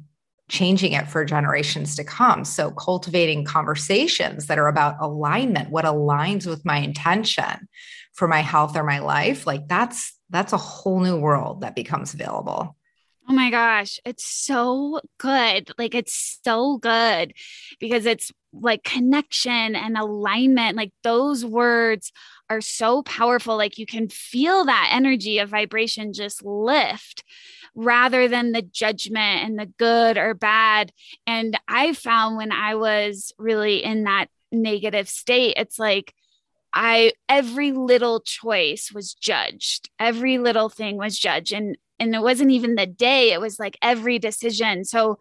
changing 0.49 0.93
it 0.93 1.07
for 1.07 1.25
generations 1.25 1.95
to 1.95 2.03
come. 2.03 2.45
So, 2.45 2.71
cultivating 2.71 3.45
conversations 3.45 4.47
that 4.47 4.59
are 4.59 4.67
about 4.67 4.97
alignment, 4.99 5.71
what 5.71 5.85
aligns 5.85 6.45
with 6.45 6.65
my 6.65 6.77
intention 6.77 7.67
for 8.13 8.27
my 8.27 8.41
health 8.41 8.77
or 8.77 8.83
my 8.83 8.99
life, 8.99 9.45
like 9.45 9.67
that's 9.67 10.13
that's 10.29 10.53
a 10.53 10.57
whole 10.57 10.99
new 10.99 11.19
world 11.19 11.61
that 11.61 11.75
becomes 11.75 12.13
available. 12.13 12.75
Oh 13.27 13.33
my 13.33 13.49
gosh, 13.49 13.99
it's 14.05 14.25
so 14.25 15.01
good. 15.17 15.71
Like 15.79 15.95
it's 15.95 16.39
so 16.43 16.77
good 16.77 17.33
because 17.79 18.05
it's 18.05 18.31
like 18.53 18.83
connection 18.83 19.75
and 19.75 19.97
alignment. 19.97 20.77
Like 20.77 20.91
those 21.03 21.43
words 21.43 22.11
are 22.49 22.61
so 22.61 23.01
powerful. 23.01 23.57
Like 23.57 23.79
you 23.79 23.87
can 23.87 24.09
feel 24.09 24.65
that 24.65 24.91
energy 24.93 25.39
of 25.39 25.49
vibration 25.49 26.13
just 26.13 26.45
lift 26.45 27.23
rather 27.75 28.27
than 28.27 28.51
the 28.51 28.61
judgment 28.61 29.43
and 29.43 29.59
the 29.59 29.65
good 29.77 30.17
or 30.17 30.33
bad. 30.33 30.91
And 31.27 31.59
I 31.67 31.93
found 31.93 32.37
when 32.37 32.51
I 32.51 32.75
was 32.75 33.33
really 33.37 33.83
in 33.83 34.03
that 34.03 34.27
negative 34.51 35.09
state, 35.09 35.55
it's 35.57 35.77
like, 35.77 36.13
I 36.73 37.13
every 37.29 37.71
little 37.71 38.19
choice 38.19 38.91
was 38.93 39.13
judged. 39.13 39.89
Every 39.97 40.37
little 40.37 40.67
thing 40.67 40.97
was 40.97 41.17
judged 41.17 41.53
and 41.53 41.77
and 41.99 42.13
it 42.13 42.21
wasn't 42.21 42.51
even 42.51 42.75
the 42.75 42.85
day, 42.85 43.31
it 43.31 43.39
was 43.39 43.57
like 43.57 43.77
every 43.81 44.19
decision. 44.19 44.83
So 44.83 45.17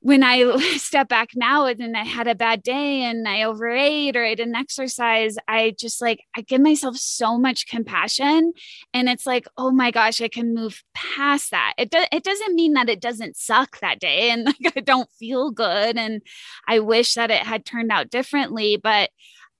when 0.00 0.22
I 0.22 0.56
step 0.76 1.08
back 1.08 1.30
now 1.34 1.66
and 1.66 1.96
I 1.96 2.04
had 2.04 2.28
a 2.28 2.34
bad 2.34 2.62
day 2.62 3.02
and 3.02 3.26
I 3.26 3.42
overate 3.42 4.16
or 4.16 4.24
I 4.24 4.34
didn't 4.34 4.54
exercise, 4.54 5.36
I 5.48 5.74
just 5.78 6.00
like, 6.00 6.20
I 6.36 6.42
give 6.42 6.60
myself 6.60 6.96
so 6.96 7.36
much 7.38 7.66
compassion. 7.66 8.52
And 8.94 9.08
it's 9.08 9.26
like, 9.26 9.46
oh 9.56 9.70
my 9.70 9.90
gosh, 9.90 10.20
I 10.20 10.28
can 10.28 10.54
move 10.54 10.82
past 10.94 11.50
that. 11.50 11.74
It, 11.78 11.90
do- 11.90 12.06
it 12.12 12.22
doesn't 12.22 12.54
mean 12.54 12.74
that 12.74 12.88
it 12.88 13.00
doesn't 13.00 13.36
suck 13.36 13.80
that 13.80 14.00
day 14.00 14.30
and 14.30 14.44
like 14.46 14.76
I 14.76 14.80
don't 14.80 15.10
feel 15.18 15.50
good. 15.50 15.96
And 15.96 16.22
I 16.66 16.78
wish 16.80 17.14
that 17.14 17.30
it 17.30 17.42
had 17.42 17.64
turned 17.64 17.90
out 17.90 18.10
differently. 18.10 18.76
But 18.76 19.10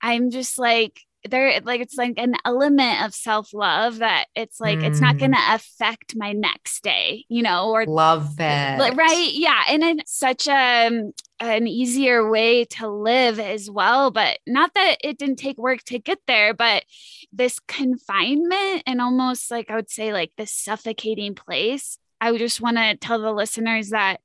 I'm 0.00 0.30
just 0.30 0.58
like, 0.58 1.00
there 1.24 1.60
like 1.62 1.80
it's 1.80 1.96
like 1.96 2.14
an 2.16 2.34
element 2.44 3.04
of 3.04 3.14
self-love 3.14 3.98
that 3.98 4.26
it's 4.34 4.60
like 4.60 4.78
mm. 4.78 4.84
it's 4.84 5.00
not 5.00 5.18
going 5.18 5.32
to 5.32 5.36
mm. 5.36 5.54
affect 5.54 6.14
my 6.16 6.32
next 6.32 6.82
day 6.82 7.24
you 7.28 7.42
know 7.42 7.70
or 7.70 7.84
love 7.86 8.36
that 8.36 8.94
right 8.96 9.30
yeah 9.32 9.64
and 9.68 9.82
it's 9.82 10.16
such 10.16 10.46
a 10.46 10.86
um, 10.86 11.12
an 11.40 11.66
easier 11.66 12.28
way 12.28 12.64
to 12.64 12.88
live 12.88 13.40
as 13.40 13.70
well 13.70 14.10
but 14.10 14.38
not 14.46 14.72
that 14.74 14.96
it 15.02 15.18
didn't 15.18 15.36
take 15.36 15.58
work 15.58 15.82
to 15.84 15.98
get 15.98 16.18
there 16.26 16.54
but 16.54 16.84
this 17.32 17.58
confinement 17.60 18.82
and 18.86 19.00
almost 19.00 19.50
like 19.50 19.70
i 19.70 19.74
would 19.74 19.90
say 19.90 20.12
like 20.12 20.32
this 20.36 20.52
suffocating 20.52 21.34
place 21.34 21.98
i 22.20 22.36
just 22.36 22.60
want 22.60 22.76
to 22.76 22.96
tell 22.96 23.20
the 23.20 23.32
listeners 23.32 23.90
that 23.90 24.20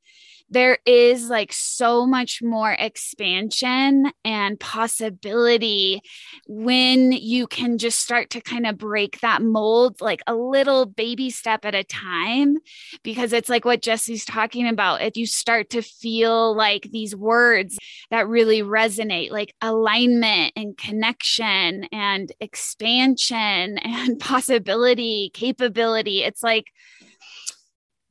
there 0.53 0.77
is 0.85 1.29
like 1.29 1.51
so 1.51 2.05
much 2.05 2.41
more 2.43 2.71
expansion 2.71 4.11
and 4.23 4.59
possibility 4.59 5.99
when 6.47 7.11
you 7.11 7.47
can 7.47 7.79
just 7.79 7.99
start 7.99 8.29
to 8.29 8.39
kind 8.39 8.67
of 8.67 8.77
break 8.77 9.19
that 9.21 9.41
mold 9.41 9.99
like 9.99 10.21
a 10.27 10.35
little 10.35 10.85
baby 10.85 11.31
step 11.31 11.65
at 11.65 11.73
a 11.73 11.83
time 11.83 12.57
because 13.01 13.33
it's 13.33 13.49
like 13.49 13.65
what 13.65 13.81
Jessie's 13.81 14.25
talking 14.25 14.67
about 14.67 15.01
if 15.01 15.17
you 15.17 15.25
start 15.25 15.71
to 15.71 15.81
feel 15.81 16.55
like 16.55 16.87
these 16.91 17.15
words 17.15 17.77
that 18.11 18.27
really 18.27 18.61
resonate 18.61 19.31
like 19.31 19.55
alignment 19.59 20.53
and 20.55 20.77
connection 20.77 21.85
and 21.91 22.31
expansion 22.39 23.77
and 23.83 24.19
possibility 24.19 25.31
capability 25.33 26.23
it's 26.23 26.43
like 26.43 26.67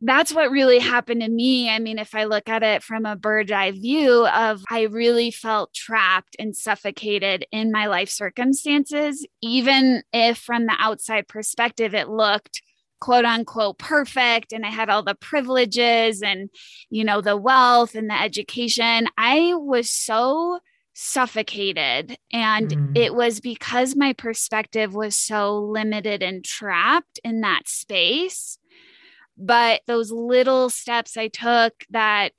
that's 0.05 0.35
what 0.35 0.51
really 0.51 0.81
happened 0.81 1.21
to 1.21 1.29
me. 1.29 1.71
I 1.71 1.79
mean, 1.79 1.99
if 1.99 2.15
I 2.15 2.25
look 2.25 2.49
at 2.49 2.65
it 2.65 2.83
from 2.83 3.07
a 3.07 3.15
bird's 3.15 3.53
eye 3.53 3.71
view 3.71 4.27
of 4.27 4.65
I 4.69 4.83
really 4.83 5.31
felt 5.31 5.73
trapped 5.73 6.35
and 6.39 6.57
suffocated 6.57 7.47
in 7.53 7.71
my 7.71 7.87
life 7.87 8.09
circumstances, 8.09 9.25
even 9.41 10.03
if 10.13 10.39
from 10.39 10.67
the 10.67 10.75
outside 10.79 11.29
perspective 11.29 11.95
it 11.95 12.09
looked 12.09 12.63
quote 13.01 13.25
unquote 13.25 13.79
perfect 13.79 14.53
and 14.53 14.65
I 14.67 14.71
had 14.71 14.89
all 14.89 15.03
the 15.03 15.17
privileges 15.17 16.23
and 16.23 16.51
you 16.89 17.05
know 17.05 17.21
the 17.21 17.37
wealth 17.37 17.95
and 17.95 18.11
the 18.11 18.21
education. 18.21 19.07
I 19.17 19.55
was 19.55 19.89
so 19.89 20.59
suffocated 20.95 22.19
and 22.33 22.69
mm. 22.69 22.99
it 22.99 23.15
was 23.15 23.41
because 23.41 23.97
my 23.97 24.13
perspective 24.13 24.95
was 24.95 25.17
so 25.17 25.59
limited 25.59 26.23
and 26.23 26.45
trapped 26.45 27.19
in 27.25 27.41
that 27.41 27.67
space 27.67 28.59
but 29.37 29.83
those 29.87 30.11
little 30.11 30.71
steps 30.71 31.17
I 31.17 31.29
took 31.29 31.75
that 31.91 32.33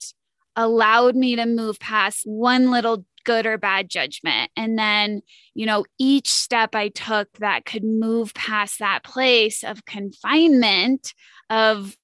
allowed 0.55 1.15
me 1.15 1.35
to 1.35 1.45
move 1.45 1.79
past 1.79 2.21
one 2.25 2.71
little 2.71 3.05
good 3.25 3.45
or 3.45 3.57
bad 3.57 3.89
judgment. 3.89 4.51
And 4.55 4.77
then, 4.77 5.21
you 5.53 5.65
know, 5.65 5.85
each 5.97 6.29
step 6.29 6.75
I 6.75 6.89
took 6.89 7.31
that 7.39 7.65
could 7.65 7.83
move 7.83 8.33
past 8.33 8.79
that 8.79 9.03
place 9.03 9.63
of 9.63 9.85
confinement, 9.85 11.13
of 11.49 11.95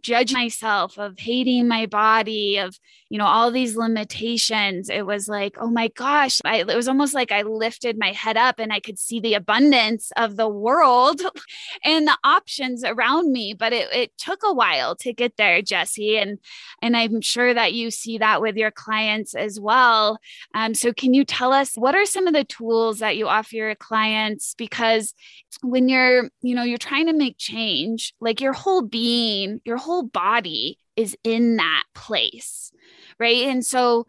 judge 0.00 0.32
myself 0.32 0.98
of 0.98 1.18
hating 1.18 1.68
my 1.68 1.86
body 1.86 2.58
of 2.58 2.78
you 3.10 3.18
know 3.18 3.26
all 3.26 3.50
these 3.50 3.76
limitations. 3.76 4.90
It 4.90 5.06
was 5.06 5.28
like 5.28 5.56
oh 5.58 5.70
my 5.70 5.88
gosh 5.88 6.40
I, 6.44 6.58
it 6.58 6.76
was 6.76 6.88
almost 6.88 7.14
like 7.14 7.30
i 7.30 7.42
lifted 7.42 7.96
my 7.98 8.10
head 8.12 8.36
up 8.36 8.58
and 8.58 8.72
i 8.72 8.80
could 8.80 8.98
see 8.98 9.20
the 9.20 9.34
abundance 9.34 10.10
of 10.16 10.36
the 10.36 10.48
world 10.48 11.20
and 11.84 12.06
the 12.06 12.18
options 12.24 12.82
around 12.82 13.32
me. 13.32 13.54
But 13.54 13.72
it, 13.72 13.88
it 13.92 14.18
took 14.18 14.40
a 14.44 14.52
while 14.52 14.96
to 14.96 15.12
get 15.12 15.36
there 15.36 15.62
Jessie. 15.62 16.18
And 16.18 16.38
and 16.82 16.96
i'm 16.96 17.20
sure 17.20 17.54
that 17.54 17.72
you 17.72 17.90
see 17.90 18.18
that 18.18 18.40
with 18.40 18.56
your 18.56 18.70
clients 18.70 19.34
as 19.34 19.60
well. 19.60 20.18
Um, 20.54 20.74
so 20.74 20.92
can 20.92 21.14
you 21.14 21.24
tell 21.24 21.52
us 21.52 21.74
what 21.76 21.94
are 21.94 22.06
some 22.06 22.26
of 22.26 22.34
the 22.34 22.44
tools 22.44 22.98
that 22.98 23.16
you 23.16 23.28
offer 23.28 23.54
your 23.54 23.74
clients? 23.74 24.54
Because 24.54 25.14
when 25.62 25.88
you're 25.88 26.30
you 26.42 26.54
know 26.54 26.62
you're 26.64 26.78
trying 26.78 27.06
to 27.06 27.12
make 27.12 27.38
change 27.38 28.12
like 28.20 28.40
your 28.40 28.52
whole 28.52 28.82
being 28.82 29.60
your 29.64 29.76
whole 29.84 30.02
body 30.02 30.78
is 30.96 31.16
in 31.24 31.56
that 31.56 31.84
place 31.94 32.72
right 33.18 33.42
and 33.46 33.64
so 33.64 34.06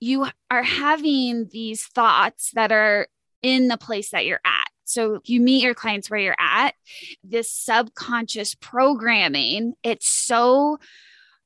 you 0.00 0.26
are 0.50 0.62
having 0.62 1.48
these 1.52 1.84
thoughts 1.84 2.50
that 2.54 2.72
are 2.72 3.06
in 3.42 3.68
the 3.68 3.76
place 3.76 4.10
that 4.10 4.26
you're 4.26 4.40
at 4.44 4.68
so 4.84 5.20
you 5.24 5.40
meet 5.40 5.62
your 5.62 5.74
clients 5.74 6.10
where 6.10 6.20
you're 6.20 6.36
at 6.38 6.74
this 7.22 7.50
subconscious 7.50 8.54
programming 8.54 9.74
it's 9.82 10.08
so 10.08 10.78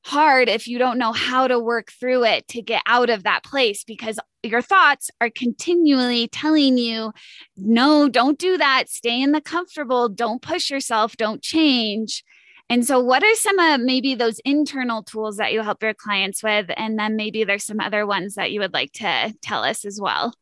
hard 0.07 0.47
if 0.47 0.67
you 0.67 0.77
don't 0.77 0.97
know 0.97 1.11
how 1.11 1.47
to 1.47 1.59
work 1.59 1.91
through 1.91 2.23
it 2.23 2.47
to 2.47 2.61
get 2.61 2.81
out 2.85 3.09
of 3.09 3.23
that 3.23 3.43
place 3.43 3.83
because 3.83 4.17
your 4.41 4.61
thoughts 4.61 5.11
are 5.19 5.29
continually 5.29 6.27
telling 6.29 6.77
you, 6.77 7.11
no, 7.57 8.07
don't 8.07 8.39
do 8.39 8.57
that. 8.57 8.89
Stay 8.89 9.21
in 9.21 9.33
the 9.33 9.41
comfortable. 9.41 10.07
Don't 10.07 10.41
push 10.41 10.69
yourself. 10.69 11.17
Don't 11.17 11.41
change. 11.41 12.23
And 12.69 12.85
so, 12.85 12.99
what 12.99 13.23
are 13.23 13.35
some 13.35 13.59
of 13.59 13.81
maybe 13.81 14.15
those 14.15 14.39
internal 14.39 15.03
tools 15.03 15.37
that 15.37 15.53
you 15.53 15.61
help 15.61 15.81
your 15.81 15.93
clients 15.93 16.43
with? 16.43 16.69
And 16.75 16.99
then 16.99 17.15
maybe 17.15 17.43
there's 17.43 17.63
some 17.63 17.79
other 17.79 18.05
ones 18.05 18.35
that 18.35 18.51
you 18.51 18.59
would 18.59 18.73
like 18.73 18.91
to 18.93 19.33
tell 19.41 19.63
us 19.63 19.85
as 19.85 19.99
well. 20.01 20.33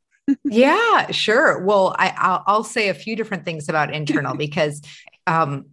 yeah, 0.43 1.11
sure. 1.11 1.63
Well, 1.63 1.95
I, 1.99 2.41
will 2.47 2.63
say 2.63 2.89
a 2.89 2.95
few 2.95 3.15
different 3.15 3.45
things 3.45 3.69
about 3.69 3.93
internal 3.93 4.35
because 4.37 4.81
um, 5.27 5.65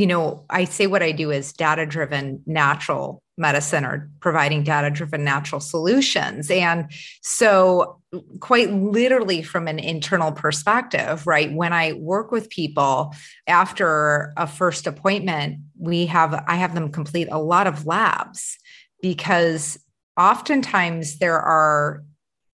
you 0.00 0.06
know, 0.06 0.46
I 0.48 0.64
say 0.64 0.86
what 0.86 1.02
I 1.02 1.12
do 1.12 1.30
is 1.30 1.52
data 1.52 1.84
driven 1.84 2.42
natural 2.46 3.22
medicine 3.36 3.84
or 3.84 4.10
providing 4.20 4.64
data 4.64 4.90
driven 4.90 5.24
natural 5.24 5.60
solutions. 5.60 6.50
And 6.50 6.90
so, 7.20 8.00
quite 8.40 8.72
literally, 8.72 9.42
from 9.42 9.68
an 9.68 9.78
internal 9.78 10.32
perspective, 10.32 11.26
right, 11.26 11.52
when 11.52 11.74
I 11.74 11.92
work 11.92 12.32
with 12.32 12.48
people 12.48 13.14
after 13.46 14.32
a 14.38 14.46
first 14.46 14.86
appointment, 14.86 15.58
we 15.78 16.06
have, 16.06 16.32
I 16.48 16.54
have 16.54 16.74
them 16.74 16.90
complete 16.90 17.28
a 17.30 17.38
lot 17.38 17.66
of 17.66 17.84
labs 17.84 18.56
because 19.02 19.78
oftentimes 20.18 21.18
there 21.18 21.38
are 21.38 22.02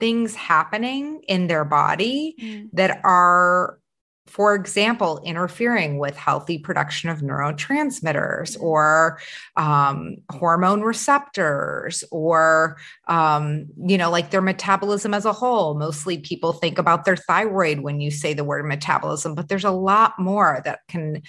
things 0.01 0.35
happening 0.35 1.23
in 1.29 1.47
their 1.47 1.65
body 1.65 2.35
mm. 2.43 2.69
that 2.73 3.01
are 3.05 3.79
for 4.27 4.55
example, 4.55 5.21
interfering 5.25 5.99
with 5.99 6.17
healthy 6.17 6.59
production 6.59 7.11
of 7.11 7.21
neurotransmitters 7.21 8.61
or 8.61 9.19
um, 9.57 10.17
hormone 10.31 10.83
receptors 10.83 12.03
or, 12.11 12.77
um, 13.09 13.67
you 13.77 13.97
know, 13.97 14.11
like 14.11 14.31
their 14.31 14.43
metabolism 14.43 15.15
as 15.15 15.25
a 15.25 15.33
whole. 15.33 15.75
Mostly 15.75 16.19
people 16.19 16.53
think 16.53 16.79
about 16.79 17.05
their 17.05 17.17
thyroid 17.17 17.81
when 17.81 18.01
you 18.01 18.11
say 18.11 18.35
the 18.35 18.45
word 18.45 18.67
metabolism, 18.67 19.35
but 19.35 19.49
there's 19.49 19.65
a 19.65 19.71
lot 19.71 20.19
more 20.19 20.61
that 20.65 20.81
can 20.89 21.23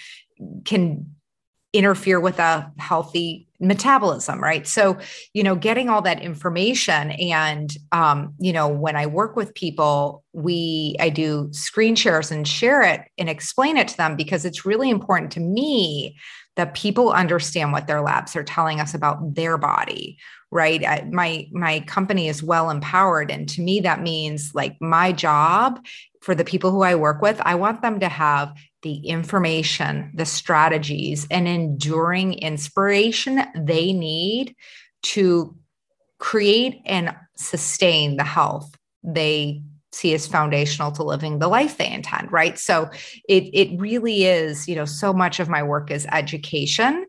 can 0.65 1.16
interfere 1.78 2.19
with 2.19 2.39
a 2.39 2.71
healthy 2.78 3.47
metabolism 3.59 4.43
right? 4.43 4.67
So 4.67 4.97
you 5.34 5.43
know 5.43 5.55
getting 5.55 5.89
all 5.89 6.01
that 6.01 6.21
information 6.21 7.11
and 7.11 7.71
um, 7.91 8.34
you 8.39 8.53
know 8.53 8.67
when 8.67 8.95
i 8.95 9.05
work 9.05 9.36
with 9.36 9.53
people 9.53 10.23
we 10.34 10.95
i 10.99 11.09
do 11.09 11.49
screen 11.51 11.95
shares 11.95 12.32
and 12.32 12.47
share 12.47 12.82
it 12.82 13.01
and 13.17 13.30
explain 13.30 13.78
it 13.78 13.88
to 13.89 13.97
them 13.97 14.15
because 14.15 14.45
it's 14.45 14.65
really 14.65 14.89
important 14.89 15.32
to 15.32 15.39
me 15.39 16.17
that 16.55 16.73
people 16.73 17.11
understand 17.11 17.71
what 17.71 17.88
their 17.88 18.01
labs 18.01 18.36
are 18.36 18.43
telling 18.43 18.80
us 18.80 18.93
about 18.93 19.36
their 19.36 19.57
body 19.57 20.17
right? 20.49 20.86
I, 20.86 21.07
my 21.11 21.47
my 21.51 21.82
company 21.82 22.28
is 22.30 22.41
well 22.41 22.69
empowered 22.69 23.32
and 23.32 23.49
to 23.49 23.61
me 23.61 23.82
that 23.82 24.01
means 24.01 24.55
like 24.55 24.78
my 24.80 25.11
job 25.11 25.86
for 26.21 26.34
the 26.36 26.45
people 26.45 26.71
who 26.71 26.84
i 26.84 26.95
work 26.95 27.21
with 27.21 27.39
i 27.41 27.55
want 27.55 27.82
them 27.82 27.99
to 27.99 28.09
have 28.09 28.53
the 28.88 29.09
information, 29.09 30.09
the 30.13 30.25
strategies, 30.25 31.27
and 31.29 31.45
enduring 31.45 32.35
inspiration 32.35 33.43
they 33.53 33.91
need 33.91 34.55
to 35.03 35.57
create 36.19 36.79
and 36.85 37.13
sustain 37.35 38.15
the 38.15 38.23
health 38.23 38.73
they 39.03 39.61
see 39.91 40.13
as 40.13 40.25
foundational 40.25 40.91
to 40.91 41.03
living 41.03 41.39
the 41.39 41.49
life 41.49 41.77
they 41.77 41.91
intend 41.91 42.31
right? 42.31 42.57
So 42.57 42.89
it 43.27 43.43
it 43.53 43.77
really 43.77 44.23
is 44.23 44.69
you 44.69 44.75
know 44.75 44.85
so 44.85 45.11
much 45.11 45.41
of 45.41 45.49
my 45.49 45.63
work 45.63 45.91
is 45.91 46.07
education 46.09 47.05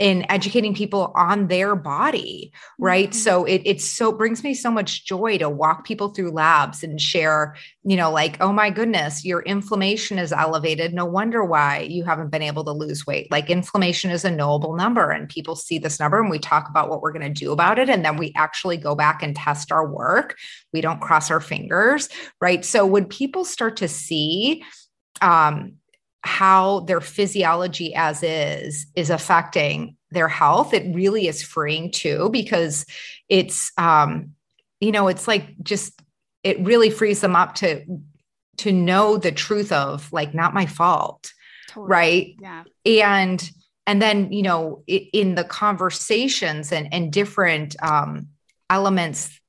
in 0.00 0.26
educating 0.28 0.74
people 0.74 1.12
on 1.14 1.46
their 1.46 1.76
body 1.76 2.52
right? 2.78 3.10
Mm-hmm. 3.10 3.18
so 3.18 3.44
it 3.44 3.62
it's 3.64 3.84
so 3.84 4.10
brings 4.10 4.42
me 4.42 4.54
so 4.54 4.72
much 4.72 5.04
joy 5.04 5.38
to 5.38 5.48
walk 5.48 5.84
people 5.84 6.08
through 6.08 6.32
labs 6.32 6.82
and 6.82 7.00
share 7.00 7.54
you 7.84 7.96
know 7.96 8.10
like 8.10 8.36
oh 8.40 8.52
my 8.52 8.70
goodness 8.70 9.24
your 9.24 9.42
inflammation 9.42 10.18
is 10.18 10.32
elevated. 10.32 10.94
No 10.94 11.04
wonder 11.04 11.44
why 11.44 11.80
you 11.80 12.04
haven't 12.04 12.30
been 12.30 12.42
able 12.42 12.64
to 12.64 12.72
lose 12.72 13.06
weight. 13.06 13.30
Like 13.30 13.50
inflammation 13.50 14.10
is 14.10 14.24
a 14.24 14.30
knowable 14.30 14.74
number 14.74 15.10
and 15.10 15.28
people 15.28 15.54
see 15.54 15.78
this 15.78 16.00
number 16.00 16.20
and 16.20 16.30
we 16.30 16.38
talk 16.38 16.68
about 16.68 16.88
what 16.88 17.02
we're 17.02 17.12
going 17.12 17.32
to 17.32 17.40
do 17.40 17.52
about 17.52 17.78
it 17.78 17.88
and 17.88 18.04
then 18.04 18.16
we 18.16 18.32
actually 18.36 18.76
go 18.76 18.94
back 18.94 19.22
and 19.22 19.36
test 19.36 19.70
our 19.70 19.86
work. 19.86 20.36
We 20.72 20.80
don't 20.80 21.00
cross 21.00 21.30
our 21.30 21.40
fingers 21.40 22.08
right? 22.40 22.64
So 22.64 22.86
when 22.86 23.04
people 23.04 23.44
start 23.44 23.76
to 23.78 23.88
see 23.88 24.64
um, 25.20 25.74
how 26.22 26.80
their 26.80 27.00
physiology 27.00 27.94
as 27.94 28.22
is 28.22 28.86
is 28.94 29.10
affecting 29.10 29.96
their 30.10 30.28
health. 30.28 30.74
It 30.74 30.94
really 30.94 31.26
is 31.26 31.42
freeing 31.42 31.90
too 31.90 32.28
because 32.30 32.84
it's 33.28 33.72
um 33.78 34.32
you 34.80 34.92
know 34.92 35.08
it's 35.08 35.26
like 35.26 35.46
just 35.62 36.00
it 36.42 36.60
really 36.60 36.90
frees 36.90 37.20
them 37.20 37.36
up 37.36 37.54
to 37.56 37.84
to 38.58 38.72
know 38.72 39.16
the 39.16 39.32
truth 39.32 39.72
of 39.72 40.12
like 40.12 40.34
not 40.34 40.52
my 40.52 40.66
fault 40.66 41.32
totally. 41.68 41.88
right? 41.88 42.36
Yeah. 42.40 42.64
And 42.86 43.50
and 43.86 44.02
then 44.02 44.32
you 44.32 44.42
know 44.42 44.82
in 44.86 45.34
the 45.34 45.44
conversations 45.44 46.72
and 46.72 46.92
and 46.92 47.12
different 47.12 47.76
um 47.82 48.28
elements 48.68 49.39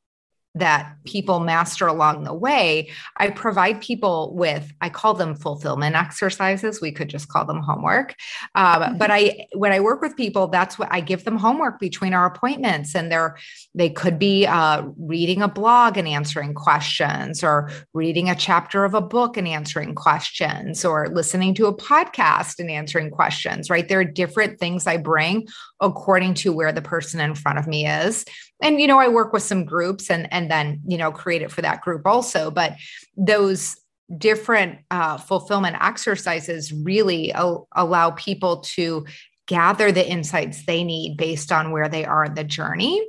that 0.56 0.96
people 1.06 1.40
master 1.40 1.88
along 1.88 2.26
the 2.26 2.34
way, 2.34 2.90
I 3.18 3.30
provide 3.30 3.80
people 3.82 4.36
with, 4.36 4.72
I 4.82 4.90
call 4.90 5.14
them 5.14 5.34
fulfillment 5.34 5.96
exercises. 5.96 6.82
We 6.82 6.92
could 6.92 7.10
just 7.10 7.30
call 7.30 7.46
them 7.46 7.62
homework. 7.62 8.16
Um, 8.56 8.82
mm-hmm. 8.82 8.98
But 8.98 9.12
I, 9.12 9.48
when 9.54 9.72
I 9.72 9.80
work 9.80 10.02
with 10.02 10.18
people, 10.18 10.48
that's 10.48 10.78
what 10.78 10.90
I 10.92 11.00
give 11.00 11.24
them 11.24 11.38
homework 11.38 11.80
between 11.80 12.14
our 12.14 12.26
appointments. 12.26 12.96
And 12.96 13.10
they're, 13.10 13.38
they 13.74 13.90
could 13.90 14.20
be 14.20 14.46
uh, 14.46 14.84
reading 14.98 15.42
a 15.42 15.48
blog 15.48 15.98
and 15.98 16.08
answering 16.08 16.54
questions, 16.54 17.44
or 17.44 17.72
reading 17.94 18.30
a 18.30 18.36
chapter 18.36 18.84
of 18.84 18.94
a 18.94 19.02
book 19.02 19.38
and 19.38 19.48
answering 19.48 19.96
questions, 19.96 20.84
or 20.84 21.08
listening 21.08 21.54
to 21.56 21.68
a 21.68 21.76
podcast 21.76 22.60
and 22.60 22.70
answering 22.70 23.10
questions, 23.10 23.70
right? 23.70 23.88
There 23.88 24.00
are 24.00 24.06
different 24.06 24.60
things 24.60 24.86
I 24.86 24.98
bring 24.98 25.48
according 25.80 26.34
to 26.36 26.52
where 26.52 26.72
the 26.72 26.82
person 26.82 27.22
in 27.22 27.36
front 27.36 27.58
of 27.58 27.68
me 27.68 27.88
is 27.88 28.26
and 28.62 28.80
you 28.80 28.88
know 28.88 29.00
i 29.00 29.08
work 29.08 29.34
with 29.34 29.44
some 29.44 29.66
groups 29.66 30.10
and 30.10 30.32
and 30.32 30.50
then 30.50 30.82
you 30.88 30.98
know 30.98 31.12
create 31.12 31.42
it 31.42 31.52
for 31.52 31.62
that 31.62 31.82
group 31.82 32.06
also 32.06 32.52
but 32.52 32.76
those 33.18 33.78
different 34.18 34.80
uh, 34.92 35.18
fulfillment 35.18 35.78
exercises 35.80 36.74
really 36.74 37.32
al- 37.32 37.68
allow 37.74 38.12
people 38.12 38.58
to 38.58 39.06
gather 39.48 39.92
the 39.92 40.08
insights 40.08 40.66
they 40.66 40.84
need 40.84 41.16
based 41.16 41.52
on 41.52 41.72
where 41.72 41.88
they 41.88 42.04
are 42.04 42.26
in 42.26 42.34
the 42.34 42.44
journey 42.44 43.02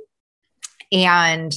and 0.91 1.53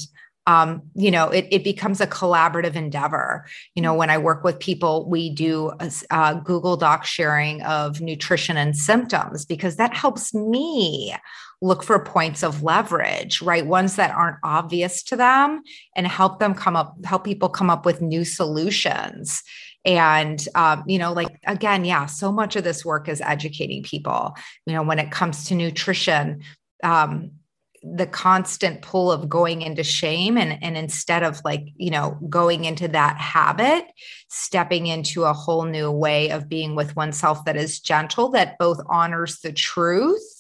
um, 0.47 0.83
you 0.95 1.11
know, 1.11 1.29
it, 1.29 1.49
it 1.51 1.65
becomes 1.65 2.01
a 2.01 2.07
collaborative 2.07 2.77
endeavor. 2.77 3.47
You 3.75 3.83
know, 3.83 3.95
when 3.95 4.11
I 4.11 4.19
work 4.19 4.45
with 4.45 4.61
people, 4.61 5.09
we 5.09 5.29
do 5.29 5.73
a, 5.81 5.91
a 6.11 6.41
Google 6.43 6.77
Doc 6.77 7.05
sharing 7.05 7.63
of 7.63 8.01
nutrition 8.01 8.57
and 8.57 8.77
symptoms 8.77 9.45
because 9.45 9.77
that 9.77 9.93
helps 9.93 10.33
me 10.33 11.17
look 11.63 11.83
for 11.83 11.99
points 11.99 12.43
of 12.43 12.63
leverage, 12.63 13.41
right? 13.41 13.67
Ones 13.67 13.97
that 13.97 14.11
aren't 14.11 14.37
obvious 14.43 15.03
to 15.05 15.17
them 15.17 15.63
and 15.95 16.07
help 16.07 16.39
them 16.39 16.55
come 16.55 16.77
up, 16.77 16.97
help 17.05 17.25
people 17.25 17.49
come 17.49 17.71
up 17.71 17.87
with 17.87 18.03
new 18.03 18.25
solutions. 18.25 19.43
And, 19.85 20.47
um, 20.55 20.85
you 20.87 20.99
know, 20.99 21.13
like, 21.13 21.39
again, 21.47 21.85
yeah, 21.85 22.07
so 22.07 22.33
much 22.33 22.57
of 22.57 22.65
this 22.65 22.85
work 22.85 23.09
is 23.09 23.21
educating 23.21 23.83
people. 23.83 24.35
You 24.67 24.75
know, 24.75 24.83
when 24.83 24.99
it 24.99 25.11
comes 25.11 25.45
to 25.47 25.55
nutrition, 25.55 26.43
um, 26.83 27.31
the 27.95 28.07
constant 28.07 28.83
pull 28.83 29.13
of 29.13 29.29
going 29.29 29.63
into 29.63 29.85
shame 29.85 30.37
and 30.37 30.59
and 30.63 30.77
instead 30.77 31.23
of 31.23 31.41
like 31.45 31.69
you 31.77 31.91
know 31.91 32.19
going 32.29 32.65
into 32.65 32.89
that 32.89 33.17
habit 33.17 33.85
stepping 34.29 34.87
into 34.87 35.23
a 35.25 35.33
whole 35.33 35.65
new 35.65 35.91
way 35.91 36.31
of 36.31 36.49
being 36.49 36.75
with 36.75 36.97
oneself 36.97 37.45
that 37.45 37.57
is 37.57 37.79
gentle 37.79 38.31
that 38.31 38.59
both 38.59 38.81
honors 38.89 39.39
the 39.41 39.53
truth 39.53 40.36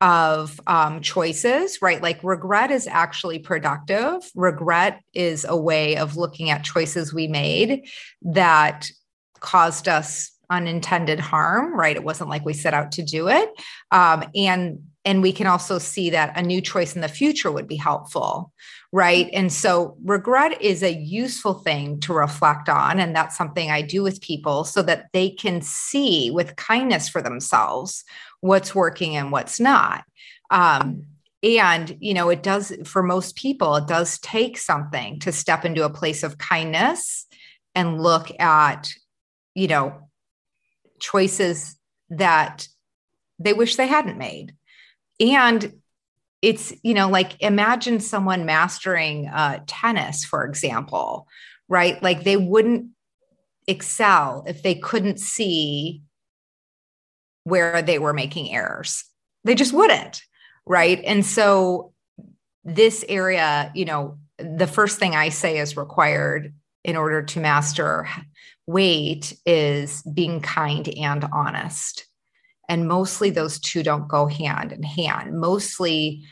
of 0.00 0.60
um, 0.66 1.00
choices, 1.02 1.80
right? 1.82 2.02
Like 2.02 2.22
regret 2.22 2.70
is 2.70 2.86
actually 2.86 3.38
productive. 3.38 4.22
Regret 4.34 5.00
is 5.12 5.44
a 5.48 5.56
way 5.56 5.96
of 5.96 6.16
looking 6.16 6.50
at 6.50 6.64
choices 6.64 7.12
we 7.12 7.28
made 7.28 7.86
that 8.22 8.86
caused 9.40 9.88
us 9.88 10.30
unintended 10.48 11.20
harm, 11.20 11.78
right? 11.78 11.96
It 11.96 12.04
wasn't 12.04 12.30
like 12.30 12.44
we 12.44 12.54
set 12.54 12.74
out 12.74 12.92
to 12.92 13.02
do 13.02 13.28
it. 13.28 13.50
Um, 13.90 14.24
and 14.34 14.80
and 15.04 15.22
we 15.22 15.32
can 15.32 15.46
also 15.46 15.78
see 15.78 16.10
that 16.10 16.36
a 16.36 16.42
new 16.42 16.60
choice 16.60 16.94
in 16.94 17.00
the 17.00 17.08
future 17.08 17.50
would 17.50 17.66
be 17.66 17.76
helpful 17.76 18.52
right 18.92 19.30
and 19.32 19.52
so 19.52 19.96
regret 20.04 20.60
is 20.60 20.82
a 20.82 20.92
useful 20.92 21.54
thing 21.54 21.98
to 22.00 22.12
reflect 22.12 22.68
on 22.68 22.98
and 22.98 23.14
that's 23.14 23.36
something 23.36 23.70
i 23.70 23.80
do 23.80 24.02
with 24.02 24.20
people 24.20 24.64
so 24.64 24.82
that 24.82 25.06
they 25.12 25.30
can 25.30 25.62
see 25.62 26.30
with 26.30 26.56
kindness 26.56 27.08
for 27.08 27.22
themselves 27.22 28.04
what's 28.40 28.74
working 28.74 29.16
and 29.16 29.32
what's 29.32 29.60
not. 29.60 30.04
Um, 30.50 31.06
and 31.42 31.96
you 32.00 32.12
know 32.12 32.28
it 32.28 32.42
does 32.42 32.70
for 32.84 33.02
most 33.02 33.34
people 33.34 33.76
it 33.76 33.86
does 33.86 34.18
take 34.18 34.58
something 34.58 35.18
to 35.20 35.32
step 35.32 35.64
into 35.64 35.86
a 35.86 35.90
place 35.90 36.22
of 36.22 36.36
kindness 36.36 37.26
and 37.74 38.02
look 38.02 38.30
at 38.38 38.90
you 39.54 39.66
know 39.66 40.10
choices 41.00 41.78
that 42.10 42.68
they 43.38 43.54
wish 43.54 43.76
they 43.76 43.86
hadn't 43.86 44.18
made. 44.18 44.54
And 45.18 45.80
it's 46.42 46.74
you 46.82 46.92
know 46.92 47.08
like 47.08 47.40
imagine 47.40 48.00
someone 48.00 48.44
mastering 48.44 49.28
uh, 49.28 49.60
tennis 49.66 50.24
for 50.24 50.44
example 50.44 51.26
right? 51.70 52.02
Like 52.02 52.24
they 52.24 52.36
wouldn't 52.36 52.88
excel 53.66 54.44
if 54.46 54.62
they 54.62 54.74
couldn't 54.74 55.20
see 55.20 56.02
where 57.44 57.82
they 57.82 57.98
were 57.98 58.12
making 58.12 58.52
errors. 58.52 59.04
They 59.44 59.54
just 59.54 59.72
wouldn't 59.72 60.22
right? 60.66 61.02
And 61.04 61.24
so 61.24 61.92
this 62.64 63.04
area 63.08 63.72
you 63.74 63.84
know 63.84 64.18
the 64.36 64.66
first 64.66 64.98
thing 64.98 65.14
i 65.14 65.30
say 65.30 65.58
is 65.58 65.78
required 65.78 66.54
in 66.84 66.94
order 66.94 67.22
to 67.22 67.40
master 67.40 68.06
weight 68.66 69.34
is 69.46 70.02
being 70.02 70.40
kind 70.40 70.88
and 70.96 71.24
honest. 71.32 72.06
And 72.68 72.86
mostly 72.86 73.30
those 73.30 73.58
two 73.58 73.82
don't 73.82 74.06
go 74.06 74.26
hand 74.26 74.72
in 74.72 74.82
hand. 74.82 75.40
Mostly 75.40 76.24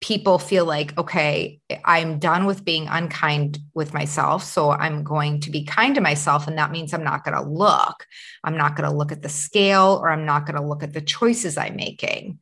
people 0.00 0.38
feel 0.38 0.64
like, 0.64 0.96
okay, 0.96 1.60
I'm 1.84 2.18
done 2.18 2.46
with 2.46 2.64
being 2.64 2.86
unkind 2.88 3.58
with 3.74 3.92
myself. 3.92 4.44
So 4.44 4.70
I'm 4.70 5.02
going 5.02 5.40
to 5.40 5.50
be 5.50 5.64
kind 5.64 5.94
to 5.96 6.00
myself. 6.00 6.46
And 6.46 6.56
that 6.56 6.70
means 6.70 6.94
I'm 6.94 7.02
not 7.02 7.24
going 7.24 7.36
to 7.36 7.48
look. 7.48 8.06
I'm 8.44 8.56
not 8.56 8.76
going 8.76 8.88
to 8.88 8.96
look 8.96 9.10
at 9.10 9.22
the 9.22 9.28
scale 9.28 9.98
or 10.00 10.10
I'm 10.10 10.24
not 10.24 10.46
going 10.46 10.56
to 10.56 10.66
look 10.66 10.82
at 10.82 10.92
the 10.92 11.00
choices 11.00 11.56
I'm 11.56 11.76
making. 11.76 12.38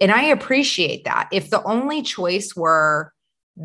And 0.00 0.12
I 0.12 0.24
appreciate 0.24 1.04
that. 1.04 1.28
If 1.32 1.50
the 1.50 1.62
only 1.62 2.02
choice 2.02 2.54
were, 2.54 3.12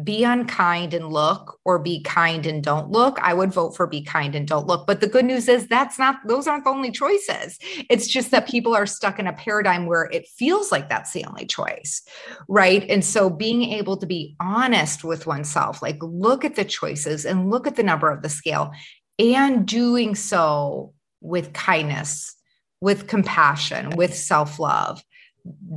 be 0.04 0.24
unkind 0.24 0.94
and 0.94 1.12
look 1.12 1.60
or 1.66 1.78
be 1.78 2.02
kind 2.02 2.46
and 2.46 2.64
don't 2.64 2.90
look. 2.90 3.20
I 3.22 3.34
would 3.34 3.54
vote 3.54 3.76
for 3.76 3.86
be 3.86 4.02
kind 4.02 4.34
and 4.34 4.48
don't 4.48 4.66
look. 4.66 4.88
But 4.88 5.02
the 5.02 5.08
good 5.08 5.26
news 5.26 5.48
is 5.48 5.68
that's 5.68 6.00
not 6.00 6.16
those 6.28 6.48
aren't 6.48 6.64
the 6.64 6.72
only 6.72 6.92
choices. 6.92 7.60
It's 7.90 8.08
just 8.08 8.32
that 8.32 8.48
people 8.48 8.76
are 8.76 8.88
stuck 8.88 9.20
in 9.20 9.28
a 9.28 9.34
paradigm 9.34 9.86
where 9.86 10.06
it 10.06 10.28
feels 10.28 10.72
like 10.72 10.90
that's 10.90 11.12
the 11.14 11.26
only 11.26 11.46
choice 11.46 12.02
right? 12.48 12.86
And 12.90 13.04
so 13.04 13.30
being 13.30 13.64
able 13.64 13.98
to 13.98 14.06
be 14.06 14.36
honest 14.40 15.04
with 15.04 15.28
oneself 15.28 15.82
like 15.82 15.98
look 16.02 16.46
at 16.46 16.56
the 16.56 16.66
choices 16.66 17.26
and 17.26 17.50
look 17.50 17.68
at 17.68 17.76
the 17.76 17.84
number 17.84 18.10
of 18.10 18.22
the 18.22 18.30
scale 18.30 18.72
and 19.20 19.66
doing 19.68 20.16
so 20.16 20.94
with 21.22 21.54
kindness 21.54 22.36
with 22.82 23.08
compassion 23.08 23.92
with 23.96 24.14
self-love 24.14 25.02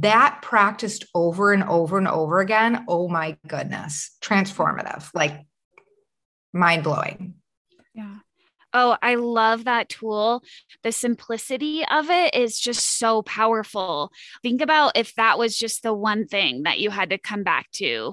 that 0.00 0.40
practiced 0.42 1.06
over 1.14 1.52
and 1.52 1.64
over 1.64 1.98
and 1.98 2.08
over 2.08 2.40
again, 2.40 2.84
oh 2.88 3.08
my 3.08 3.36
goodness, 3.46 4.16
transformative, 4.20 5.10
like 5.14 5.44
mind 6.52 6.84
blowing. 6.84 7.34
Yeah. 7.94 8.16
Oh, 8.78 8.94
I 9.00 9.14
love 9.14 9.64
that 9.64 9.88
tool. 9.88 10.42
The 10.82 10.92
simplicity 10.92 11.82
of 11.90 12.10
it 12.10 12.34
is 12.34 12.60
just 12.60 12.98
so 12.98 13.22
powerful. 13.22 14.12
Think 14.42 14.60
about 14.60 14.92
if 14.96 15.14
that 15.14 15.38
was 15.38 15.56
just 15.56 15.82
the 15.82 15.94
one 15.94 16.26
thing 16.26 16.64
that 16.64 16.78
you 16.78 16.90
had 16.90 17.08
to 17.10 17.18
come 17.18 17.42
back 17.42 17.70
to. 17.76 18.12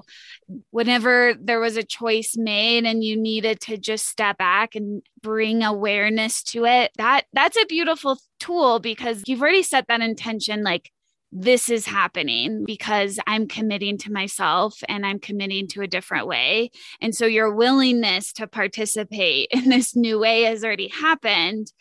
Whenever 0.70 1.34
there 1.38 1.60
was 1.60 1.76
a 1.76 1.82
choice 1.82 2.34
made 2.36 2.86
and 2.86 3.04
you 3.04 3.14
needed 3.20 3.60
to 3.62 3.76
just 3.76 4.06
step 4.06 4.38
back 4.38 4.74
and 4.74 5.02
bring 5.20 5.62
awareness 5.62 6.42
to 6.44 6.64
it, 6.64 6.92
that 6.96 7.26
that's 7.34 7.58
a 7.60 7.66
beautiful 7.66 8.16
tool 8.40 8.78
because 8.78 9.22
you've 9.26 9.42
already 9.42 9.62
set 9.62 9.88
that 9.88 10.00
intention 10.00 10.62
like 10.62 10.90
this 11.36 11.68
is 11.68 11.84
mm. 11.84 11.90
happening 11.90 12.64
because 12.64 13.18
I'm 13.26 13.48
committing 13.48 13.98
to 13.98 14.12
myself 14.12 14.78
and 14.88 15.04
I'm 15.04 15.18
committing 15.18 15.66
to 15.68 15.82
a 15.82 15.88
different 15.88 16.28
way. 16.28 16.70
And 17.00 17.14
so 17.14 17.26
your 17.26 17.52
willingness 17.52 18.32
to 18.34 18.46
participate 18.46 19.48
in 19.50 19.68
this 19.68 19.96
new 19.96 20.18
way 20.18 20.42
has 20.42 20.64
already 20.64 20.88
happened. 20.88 21.72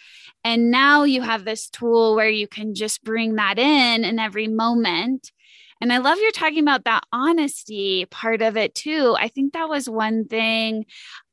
And 0.44 0.72
now 0.72 1.04
you 1.04 1.22
have 1.22 1.46
this 1.46 1.70
tool 1.70 2.16
where 2.16 2.30
you 2.30 2.48
can 2.48 2.74
just 2.74 3.04
bring 3.04 3.36
that 3.36 3.60
in 3.60 4.04
in 4.04 4.20
every 4.20 4.48
moment. 4.48 5.32
And 5.80 5.94
I 5.94 6.00
love 6.00 6.18
you're 6.20 6.32
talking 6.32 6.64
about 6.64 6.86
that 6.86 7.04
honesty 7.12 8.06
part 8.10 8.42
of 8.42 8.58
it 8.58 8.74
too. 8.74 9.16
I 9.20 9.28
think 9.28 9.54
that 9.54 9.70
was 9.70 9.90
one 9.90 10.26
thing 10.26 10.86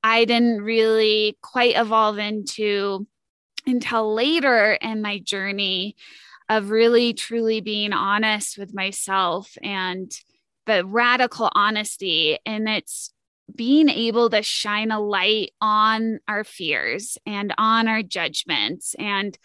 I 0.03 0.25
didn't 0.25 0.63
really 0.63 1.39
quite 1.41 1.77
evolve 1.77 2.19
into 2.19 3.07
until 3.67 4.13
later 4.15 4.73
in 4.73 5.03
my 5.03 5.19
journey 5.19 5.97
of 6.51 6.71
really 6.71 7.15
truly 7.15 7.61
being 7.61 7.93
honest 7.93 8.59
with 8.59 8.75
myself 8.75 9.57
and 9.63 10.13
the 10.67 10.85
radical 10.85 11.49
honesty. 11.55 12.39
And 12.45 12.69
it's 12.69 13.15
being 13.55 13.89
able 13.89 14.29
to 14.31 14.43
shine 14.43 14.91
a 14.91 15.01
light 15.01 15.53
on 15.61 16.19
our 16.27 16.43
fears 16.43 17.17
and 17.25 17.55
on 17.57 17.87
our 17.87 18.03
judgments 18.03 18.95
and 18.99 19.39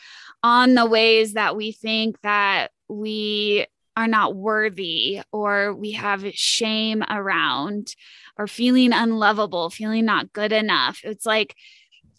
on 0.44 0.74
the 0.74 0.86
ways 0.86 1.34
that 1.34 1.56
we 1.56 1.72
think 1.72 2.20
that 2.22 2.72
we 2.88 3.68
are 3.96 4.08
not 4.08 4.36
worthy 4.36 5.22
or 5.32 5.74
we 5.74 5.92
have 5.92 6.26
shame 6.34 7.04
around 7.10 7.96
or 8.38 8.48
feeling 8.48 8.92
unlovable, 8.94 9.70
feeling 9.70 10.06
not 10.06 10.34
good 10.34 10.52
enough. 10.52 11.02
It's 11.04 11.26
like, 11.26 11.56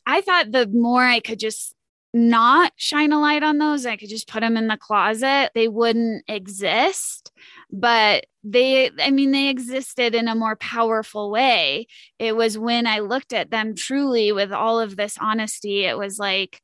I 0.06 0.20
thought 0.20 0.52
the 0.52 0.68
more 0.68 1.02
I 1.02 1.20
could 1.20 1.40
just 1.40 1.75
not 2.16 2.72
shine 2.76 3.12
a 3.12 3.20
light 3.20 3.42
on 3.42 3.58
those, 3.58 3.84
I 3.84 3.96
could 3.96 4.08
just 4.08 4.26
put 4.26 4.40
them 4.40 4.56
in 4.56 4.68
the 4.68 4.76
closet, 4.76 5.50
they 5.54 5.68
wouldn't 5.68 6.24
exist. 6.28 7.30
But 7.70 8.26
they, 8.42 8.90
I 8.98 9.10
mean, 9.10 9.32
they 9.32 9.48
existed 9.48 10.14
in 10.14 10.26
a 10.26 10.34
more 10.34 10.56
powerful 10.56 11.30
way. 11.30 11.88
It 12.18 12.34
was 12.34 12.56
when 12.56 12.86
I 12.86 13.00
looked 13.00 13.32
at 13.32 13.50
them 13.50 13.74
truly 13.74 14.32
with 14.32 14.50
all 14.50 14.80
of 14.80 14.96
this 14.96 15.18
honesty, 15.20 15.84
it 15.84 15.98
was 15.98 16.18
like, 16.18 16.62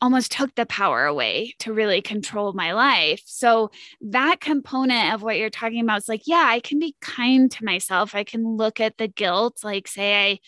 almost 0.00 0.32
took 0.32 0.54
the 0.54 0.66
power 0.66 1.04
away 1.04 1.54
to 1.58 1.72
really 1.72 2.00
control 2.00 2.52
my 2.52 2.72
life. 2.72 3.22
So 3.26 3.70
that 4.00 4.40
component 4.40 5.12
of 5.12 5.22
what 5.22 5.36
you're 5.36 5.50
talking 5.50 5.82
about 5.82 5.98
is 5.98 6.08
like, 6.08 6.22
yeah, 6.26 6.44
I 6.46 6.60
can 6.60 6.78
be 6.78 6.96
kind 7.00 7.50
to 7.52 7.64
myself. 7.64 8.14
I 8.14 8.24
can 8.24 8.56
look 8.56 8.80
at 8.80 8.96
the 8.96 9.08
guilt, 9.08 9.60
like 9.62 9.86
say 9.86 10.32
I 10.32 10.38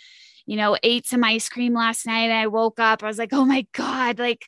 you 0.47 0.57
know, 0.57 0.76
ate 0.82 1.07
some 1.07 1.24
ice 1.24 1.49
cream 1.49 1.74
last 1.74 2.07
night. 2.07 2.24
And 2.24 2.32
I 2.32 2.47
woke 2.47 2.78
up, 2.78 3.03
I 3.03 3.07
was 3.07 3.18
like, 3.18 3.32
oh 3.32 3.45
my 3.45 3.66
God, 3.72 4.18
like 4.18 4.47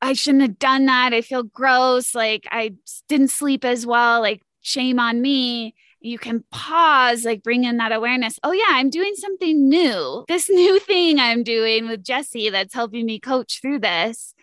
I 0.00 0.12
shouldn't 0.12 0.42
have 0.42 0.58
done 0.58 0.86
that. 0.86 1.14
I 1.14 1.22
feel 1.22 1.42
gross. 1.42 2.14
Like 2.14 2.46
I 2.50 2.74
didn't 3.08 3.30
sleep 3.30 3.64
as 3.64 3.86
well. 3.86 4.20
Like 4.20 4.42
shame 4.60 4.98
on 4.98 5.20
me. 5.20 5.74
You 6.00 6.18
can 6.18 6.44
pause, 6.50 7.24
like 7.24 7.42
bring 7.42 7.64
in 7.64 7.78
that 7.78 7.92
awareness. 7.92 8.38
Oh, 8.42 8.52
yeah, 8.52 8.66
I'm 8.68 8.90
doing 8.90 9.14
something 9.14 9.68
new. 9.68 10.24
This 10.28 10.50
new 10.50 10.78
thing 10.78 11.18
I'm 11.18 11.42
doing 11.42 11.88
with 11.88 12.04
Jessie 12.04 12.50
that's 12.50 12.74
helping 12.74 13.06
me 13.06 13.18
coach 13.18 13.60
through 13.62 13.78
this. 13.78 14.34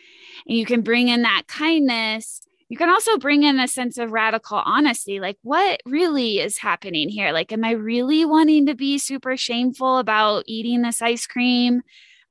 And 0.47 0.57
you 0.57 0.65
can 0.65 0.81
bring 0.81 1.07
in 1.07 1.21
that 1.21 1.43
kindness 1.47 2.41
you 2.71 2.77
can 2.77 2.89
also 2.89 3.17
bring 3.17 3.43
in 3.43 3.59
a 3.59 3.67
sense 3.67 3.97
of 3.97 4.13
radical 4.13 4.61
honesty 4.65 5.19
like 5.19 5.37
what 5.41 5.81
really 5.85 6.39
is 6.39 6.57
happening 6.57 7.09
here? 7.09 7.33
Like 7.33 7.51
am 7.51 7.65
i 7.65 7.71
really 7.71 8.23
wanting 8.23 8.65
to 8.67 8.75
be 8.75 8.97
super 8.97 9.35
shameful 9.35 9.97
about 9.97 10.45
eating 10.47 10.81
this 10.81 11.01
ice 11.01 11.27
cream? 11.27 11.81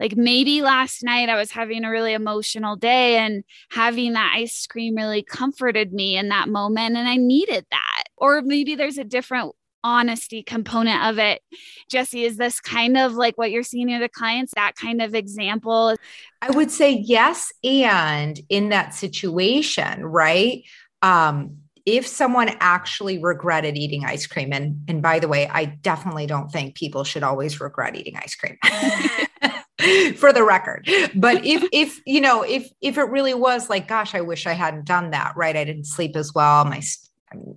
Like 0.01 0.17
maybe 0.17 0.63
last 0.63 1.05
night 1.05 1.29
i 1.29 1.37
was 1.37 1.51
having 1.51 1.85
a 1.85 1.91
really 1.91 2.15
emotional 2.15 2.75
day 2.75 3.19
and 3.19 3.45
having 3.71 4.15
that 4.15 4.33
ice 4.35 4.67
cream 4.67 4.97
really 4.97 5.23
comforted 5.23 5.93
me 5.93 6.17
in 6.17 6.31
that 6.31 6.49
moment 6.49 6.97
and 6.97 7.07
i 7.07 7.17
needed 7.17 7.67
that. 7.71 8.05
Or 8.17 8.41
maybe 8.41 8.75
there's 8.75 8.97
a 8.97 9.05
different 9.05 9.55
honesty 9.83 10.43
component 10.43 11.05
of 11.05 11.19
it. 11.19 11.43
Jessie, 11.89 12.25
is 12.25 12.37
this 12.37 12.61
kind 12.61 12.97
of 12.97 13.15
like 13.15 13.37
what 13.39 13.51
you're 13.51 13.63
seeing 13.63 13.91
in 13.91 14.01
the 14.01 14.09
clients, 14.09 14.53
that 14.55 14.77
kind 14.77 15.01
of 15.03 15.15
example? 15.15 15.97
I 16.43 16.51
would 16.51 16.71
say 16.71 16.93
yes. 16.93 17.53
And 17.65 18.41
in 18.49 18.71
that 18.71 18.95
situation, 18.95 20.05
right? 20.05 20.63
Um, 21.03 21.59
if 21.87 22.07
someone 22.07 22.51
actually 22.61 23.19
regretted 23.19 23.77
eating 23.77 24.05
ice 24.05 24.27
cream, 24.27 24.53
and 24.53 24.85
and 24.87 25.03
by 25.03 25.19
the 25.19 25.29
way, 25.29 25.49
I 25.49 25.65
definitely 25.65 26.27
don't 26.27 26.51
think 26.51 26.77
people 26.77 27.05
should 27.05 27.23
always 27.23 27.61
regret 27.61 27.97
eating 27.97 28.17
ice 28.17 28.35
cream. 28.35 28.57
for 30.17 30.31
the 30.31 30.45
record 30.45 30.87
but 31.15 31.45
if 31.45 31.65
if 31.73 32.03
you 32.05 32.21
know 32.21 32.43
if 32.43 32.69
if 32.83 32.99
it 32.99 33.05
really 33.05 33.33
was 33.33 33.71
like 33.71 33.89
gosh 33.89 34.15
i 34.15 34.21
wish 34.21 34.47
i 34.47 34.53
hadn't 34.53 34.85
done 34.85 35.11
that 35.11 35.33
right 35.37 35.57
i 35.57 35.65
didn't 35.65 35.87
sleep 35.87 36.17
as 36.17 36.35
well 36.35 36.67
my 36.67 36.83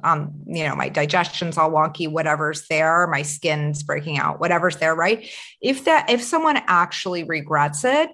um, 0.03 0.33
you 0.45 0.67
know, 0.67 0.75
my 0.75 0.89
digestion's 0.89 1.57
all 1.57 1.71
wonky, 1.71 2.09
whatever's 2.09 2.67
there, 2.67 3.07
my 3.07 3.21
skin's 3.21 3.83
breaking 3.83 4.19
out, 4.19 4.39
whatever's 4.39 4.77
there, 4.77 4.95
right? 4.95 5.27
If 5.61 5.85
that, 5.85 6.09
if 6.09 6.21
someone 6.21 6.59
actually 6.67 7.23
regrets 7.23 7.83
it, 7.83 8.09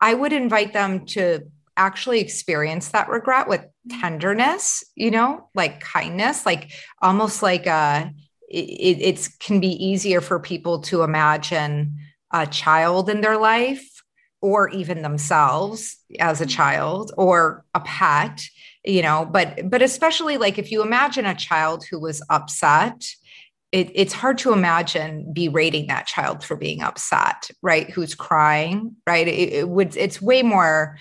I 0.00 0.14
would 0.14 0.32
invite 0.32 0.72
them 0.72 1.06
to 1.06 1.40
actually 1.76 2.20
experience 2.20 2.88
that 2.88 3.08
regret 3.08 3.48
with 3.48 3.64
tenderness, 4.00 4.84
you 4.94 5.10
know, 5.10 5.48
like 5.54 5.80
kindness, 5.80 6.44
like 6.44 6.72
almost 7.00 7.42
like 7.42 7.66
uh 7.66 8.06
it, 8.48 8.98
it's 9.00 9.28
can 9.28 9.60
be 9.60 9.68
easier 9.84 10.20
for 10.20 10.38
people 10.38 10.80
to 10.80 11.02
imagine 11.02 11.96
a 12.32 12.46
child 12.46 13.08
in 13.08 13.20
their 13.20 13.38
life 13.38 14.02
or 14.42 14.68
even 14.70 15.02
themselves 15.02 15.96
as 16.18 16.40
a 16.40 16.46
child 16.46 17.12
or 17.16 17.64
a 17.74 17.80
pet 17.80 18.42
you 18.84 19.02
know 19.02 19.28
but 19.30 19.68
but 19.68 19.82
especially 19.82 20.36
like 20.36 20.58
if 20.58 20.70
you 20.70 20.82
imagine 20.82 21.26
a 21.26 21.34
child 21.34 21.84
who 21.90 22.00
was 22.00 22.22
upset 22.30 23.04
it, 23.72 23.90
it's 23.94 24.12
hard 24.12 24.38
to 24.38 24.52
imagine 24.52 25.32
berating 25.32 25.86
that 25.86 26.06
child 26.06 26.42
for 26.42 26.56
being 26.56 26.82
upset 26.82 27.50
right? 27.62 27.88
Who's 27.90 28.14
crying 28.14 28.96
right? 29.06 29.26
It, 29.28 29.52
it 29.52 29.68
would 29.68 29.96
it's 29.96 30.20
way 30.20 30.42
more 30.42 30.98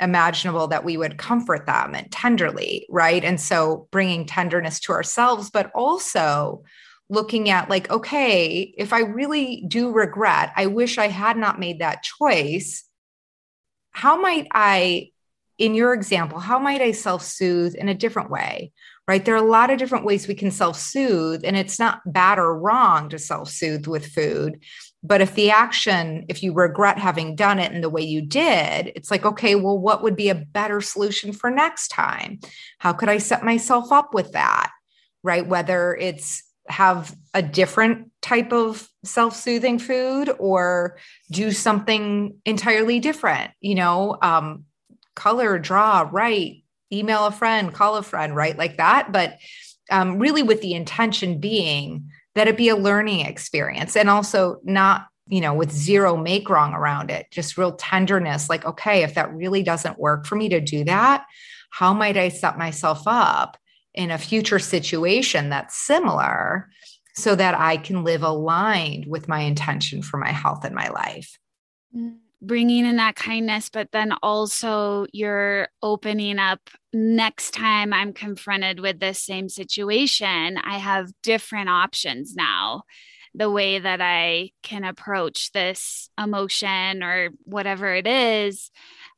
imaginable 0.00 0.66
that 0.68 0.84
we 0.84 0.96
would 0.96 1.18
comfort 1.18 1.66
them 1.66 1.94
and 1.94 2.10
tenderly 2.10 2.86
right? 2.90 3.24
And 3.24 3.40
so 3.40 3.88
bringing 3.90 4.26
tenderness 4.26 4.80
to 4.80 4.92
ourselves 4.92 5.50
but 5.50 5.70
also 5.74 6.64
looking 7.10 7.50
at 7.50 7.68
like 7.68 7.90
okay 7.90 8.74
if 8.78 8.94
i 8.94 9.00
really 9.00 9.62
do 9.68 9.92
regret 9.92 10.50
i 10.56 10.64
wish 10.64 10.96
i 10.96 11.08
had 11.08 11.36
not 11.36 11.60
made 11.60 11.80
that 11.80 12.02
choice 12.02 12.82
how 13.90 14.18
might 14.18 14.48
i 14.52 15.10
in 15.58 15.74
your 15.74 15.94
example, 15.94 16.38
how 16.38 16.58
might 16.58 16.80
I 16.80 16.92
self 16.92 17.22
soothe 17.22 17.74
in 17.74 17.88
a 17.88 17.94
different 17.94 18.30
way? 18.30 18.72
Right. 19.06 19.22
There 19.22 19.34
are 19.34 19.44
a 19.44 19.50
lot 19.50 19.68
of 19.70 19.78
different 19.78 20.06
ways 20.06 20.26
we 20.26 20.34
can 20.34 20.50
self 20.50 20.78
soothe, 20.78 21.44
and 21.44 21.56
it's 21.56 21.78
not 21.78 22.00
bad 22.06 22.38
or 22.38 22.58
wrong 22.58 23.10
to 23.10 23.18
self 23.18 23.50
soothe 23.50 23.86
with 23.86 24.06
food. 24.06 24.62
But 25.02 25.20
if 25.20 25.34
the 25.34 25.50
action, 25.50 26.24
if 26.28 26.42
you 26.42 26.54
regret 26.54 26.98
having 26.98 27.36
done 27.36 27.58
it 27.58 27.72
in 27.72 27.82
the 27.82 27.90
way 27.90 28.00
you 28.00 28.22
did, 28.22 28.92
it's 28.96 29.10
like, 29.10 29.26
okay, 29.26 29.54
well, 29.54 29.78
what 29.78 30.02
would 30.02 30.16
be 30.16 30.30
a 30.30 30.34
better 30.34 30.80
solution 30.80 31.34
for 31.34 31.50
next 31.50 31.88
time? 31.88 32.38
How 32.78 32.94
could 32.94 33.10
I 33.10 33.18
set 33.18 33.44
myself 33.44 33.92
up 33.92 34.14
with 34.14 34.32
that? 34.32 34.70
Right. 35.22 35.46
Whether 35.46 35.94
it's 35.94 36.42
have 36.68 37.14
a 37.34 37.42
different 37.42 38.10
type 38.22 38.52
of 38.52 38.88
self-soothing 39.04 39.78
food 39.78 40.30
or 40.38 40.96
do 41.30 41.50
something 41.50 42.38
entirely 42.46 43.00
different 43.00 43.50
you 43.60 43.74
know 43.74 44.16
um, 44.22 44.64
color, 45.14 45.58
draw, 45.58 46.08
write, 46.10 46.64
email 46.92 47.26
a 47.26 47.32
friend, 47.32 47.72
call 47.72 47.96
a 47.96 48.02
friend, 48.02 48.34
right? 48.36 48.56
Like 48.56 48.76
that. 48.76 49.12
But 49.12 49.38
um, 49.90 50.18
really, 50.18 50.42
with 50.42 50.60
the 50.60 50.74
intention 50.74 51.38
being 51.38 52.10
that 52.34 52.48
it 52.48 52.56
be 52.56 52.68
a 52.68 52.76
learning 52.76 53.20
experience 53.20 53.96
and 53.96 54.10
also 54.10 54.60
not 54.64 55.06
you 55.28 55.40
know, 55.40 55.54
with 55.54 55.72
zero 55.72 56.16
make 56.16 56.50
wrong 56.50 56.74
around 56.74 57.10
it, 57.10 57.26
just 57.30 57.56
real 57.56 57.72
tenderness. 57.72 58.50
Like, 58.50 58.64
okay, 58.64 59.02
if 59.02 59.14
that 59.14 59.32
really 59.32 59.62
doesn't 59.62 59.98
work 59.98 60.26
for 60.26 60.36
me 60.36 60.48
to 60.50 60.60
do 60.60 60.84
that, 60.84 61.24
how 61.70 61.94
might 61.94 62.16
I 62.16 62.28
set 62.28 62.58
myself 62.58 63.02
up 63.06 63.56
in 63.94 64.10
a 64.10 64.18
future 64.18 64.58
situation 64.58 65.48
that's 65.48 65.76
similar 65.76 66.68
so 67.16 67.34
that 67.34 67.54
I 67.54 67.76
can 67.76 68.04
live 68.04 68.22
aligned 68.22 69.06
with 69.06 69.28
my 69.28 69.40
intention 69.40 70.02
for 70.02 70.18
my 70.18 70.30
health 70.30 70.64
and 70.64 70.74
my 70.74 70.88
life? 70.88 71.38
Mm, 71.96 72.18
bringing 72.46 72.86
in 72.86 72.96
that 72.96 73.16
kindness, 73.16 73.70
but 73.70 73.90
then 73.92 74.12
also 74.22 75.06
you're 75.12 75.68
opening 75.82 76.38
up 76.38 76.60
next 76.92 77.52
time 77.52 77.92
I'm 77.92 78.12
confronted 78.12 78.80
with 78.80 79.00
this 79.00 79.22
same 79.22 79.48
situation, 79.48 80.58
I 80.58 80.78
have 80.78 81.10
different 81.22 81.68
options 81.68 82.34
now 82.34 82.84
the 83.34 83.50
way 83.50 83.80
that 83.80 84.00
I 84.00 84.50
can 84.62 84.84
approach 84.84 85.50
this 85.52 86.08
emotion 86.16 87.02
or 87.02 87.30
whatever 87.42 87.92
it 87.92 88.06
is. 88.06 88.70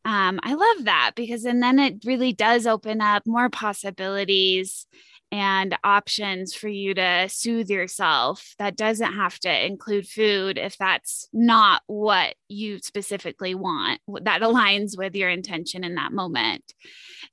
Um, 0.06 0.40
I 0.42 0.54
love 0.54 0.86
that 0.86 1.12
because, 1.14 1.44
and 1.44 1.62
then 1.62 1.78
it 1.78 2.04
really 2.04 2.32
does 2.32 2.66
open 2.66 3.00
up 3.00 3.24
more 3.26 3.50
possibilities 3.50 4.86
and 5.32 5.76
options 5.82 6.54
for 6.54 6.68
you 6.68 6.94
to 6.94 7.28
soothe 7.28 7.68
yourself. 7.68 8.54
That 8.58 8.76
doesn't 8.76 9.12
have 9.12 9.38
to 9.40 9.66
include 9.66 10.08
food 10.08 10.58
if 10.58 10.78
that's 10.78 11.28
not 11.32 11.82
what 11.86 12.34
you 12.48 12.78
specifically 12.78 13.54
want 13.54 14.00
that 14.22 14.42
aligns 14.42 14.96
with 14.96 15.14
your 15.14 15.28
intention 15.28 15.84
in 15.84 15.96
that 15.96 16.12
moment. 16.12 16.72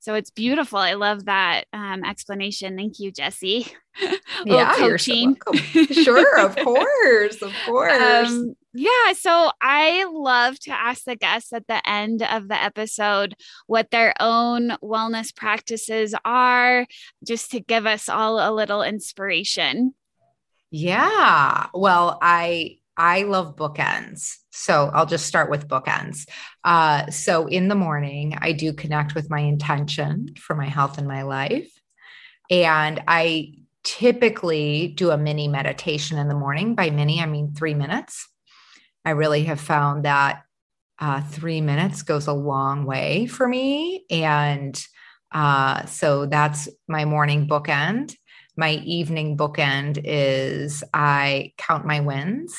So 0.00 0.14
it's 0.14 0.30
beautiful. 0.30 0.78
I 0.78 0.94
love 0.94 1.26
that 1.26 1.64
um, 1.72 2.04
explanation. 2.04 2.76
Thank 2.76 2.98
you 2.98 3.12
Jessie. 3.12 3.66
Yeah 4.44 4.74
coaching. 4.74 5.36
so 5.54 5.84
sure 5.92 6.40
of 6.40 6.56
course 6.56 7.40
of 7.40 7.52
course. 7.64 8.28
Um, 8.28 8.56
yeah. 8.74 9.12
So 9.14 9.52
I 9.60 10.04
love 10.10 10.58
to 10.60 10.72
ask 10.72 11.04
the 11.04 11.16
guests 11.16 11.52
at 11.52 11.66
the 11.68 11.88
end 11.88 12.22
of 12.22 12.48
the 12.48 12.60
episode 12.60 13.34
what 13.66 13.90
their 13.90 14.12
own 14.20 14.70
wellness 14.82 15.34
practices 15.34 16.14
are, 16.24 16.86
just 17.24 17.52
to 17.52 17.60
give 17.60 17.86
us 17.86 18.08
all 18.08 18.38
a 18.38 18.52
little 18.52 18.82
inspiration. 18.82 19.94
Yeah. 20.70 21.68
Well, 21.72 22.18
I 22.20 22.78
I 22.96 23.22
love 23.22 23.56
bookends. 23.56 24.36
So 24.50 24.90
I'll 24.92 25.06
just 25.06 25.26
start 25.26 25.50
with 25.50 25.68
bookends. 25.68 26.28
Uh, 26.62 27.10
so 27.10 27.46
in 27.46 27.68
the 27.68 27.74
morning, 27.74 28.36
I 28.40 28.52
do 28.52 28.72
connect 28.72 29.14
with 29.14 29.30
my 29.30 29.40
intention 29.40 30.34
for 30.38 30.54
my 30.54 30.68
health 30.68 30.98
and 30.98 31.08
my 31.08 31.22
life. 31.22 31.70
And 32.50 33.02
I 33.06 33.54
typically 33.82 34.88
do 34.88 35.10
a 35.10 35.18
mini 35.18 35.48
meditation 35.48 36.18
in 36.18 36.28
the 36.28 36.34
morning. 36.34 36.74
By 36.74 36.90
mini, 36.90 37.20
I 37.20 37.26
mean 37.26 37.52
three 37.52 37.74
minutes. 37.74 38.28
I 39.04 39.10
really 39.10 39.44
have 39.44 39.60
found 39.60 40.04
that 40.04 40.42
uh, 40.98 41.20
three 41.22 41.60
minutes 41.60 42.02
goes 42.02 42.26
a 42.26 42.32
long 42.32 42.84
way 42.84 43.26
for 43.26 43.46
me. 43.46 44.04
And 44.10 44.80
uh, 45.32 45.84
so 45.86 46.26
that's 46.26 46.68
my 46.88 47.04
morning 47.04 47.48
bookend. 47.48 48.14
My 48.56 48.74
evening 48.84 49.36
bookend 49.36 50.00
is 50.04 50.84
I 50.94 51.52
count 51.58 51.84
my 51.84 52.00
wins. 52.00 52.56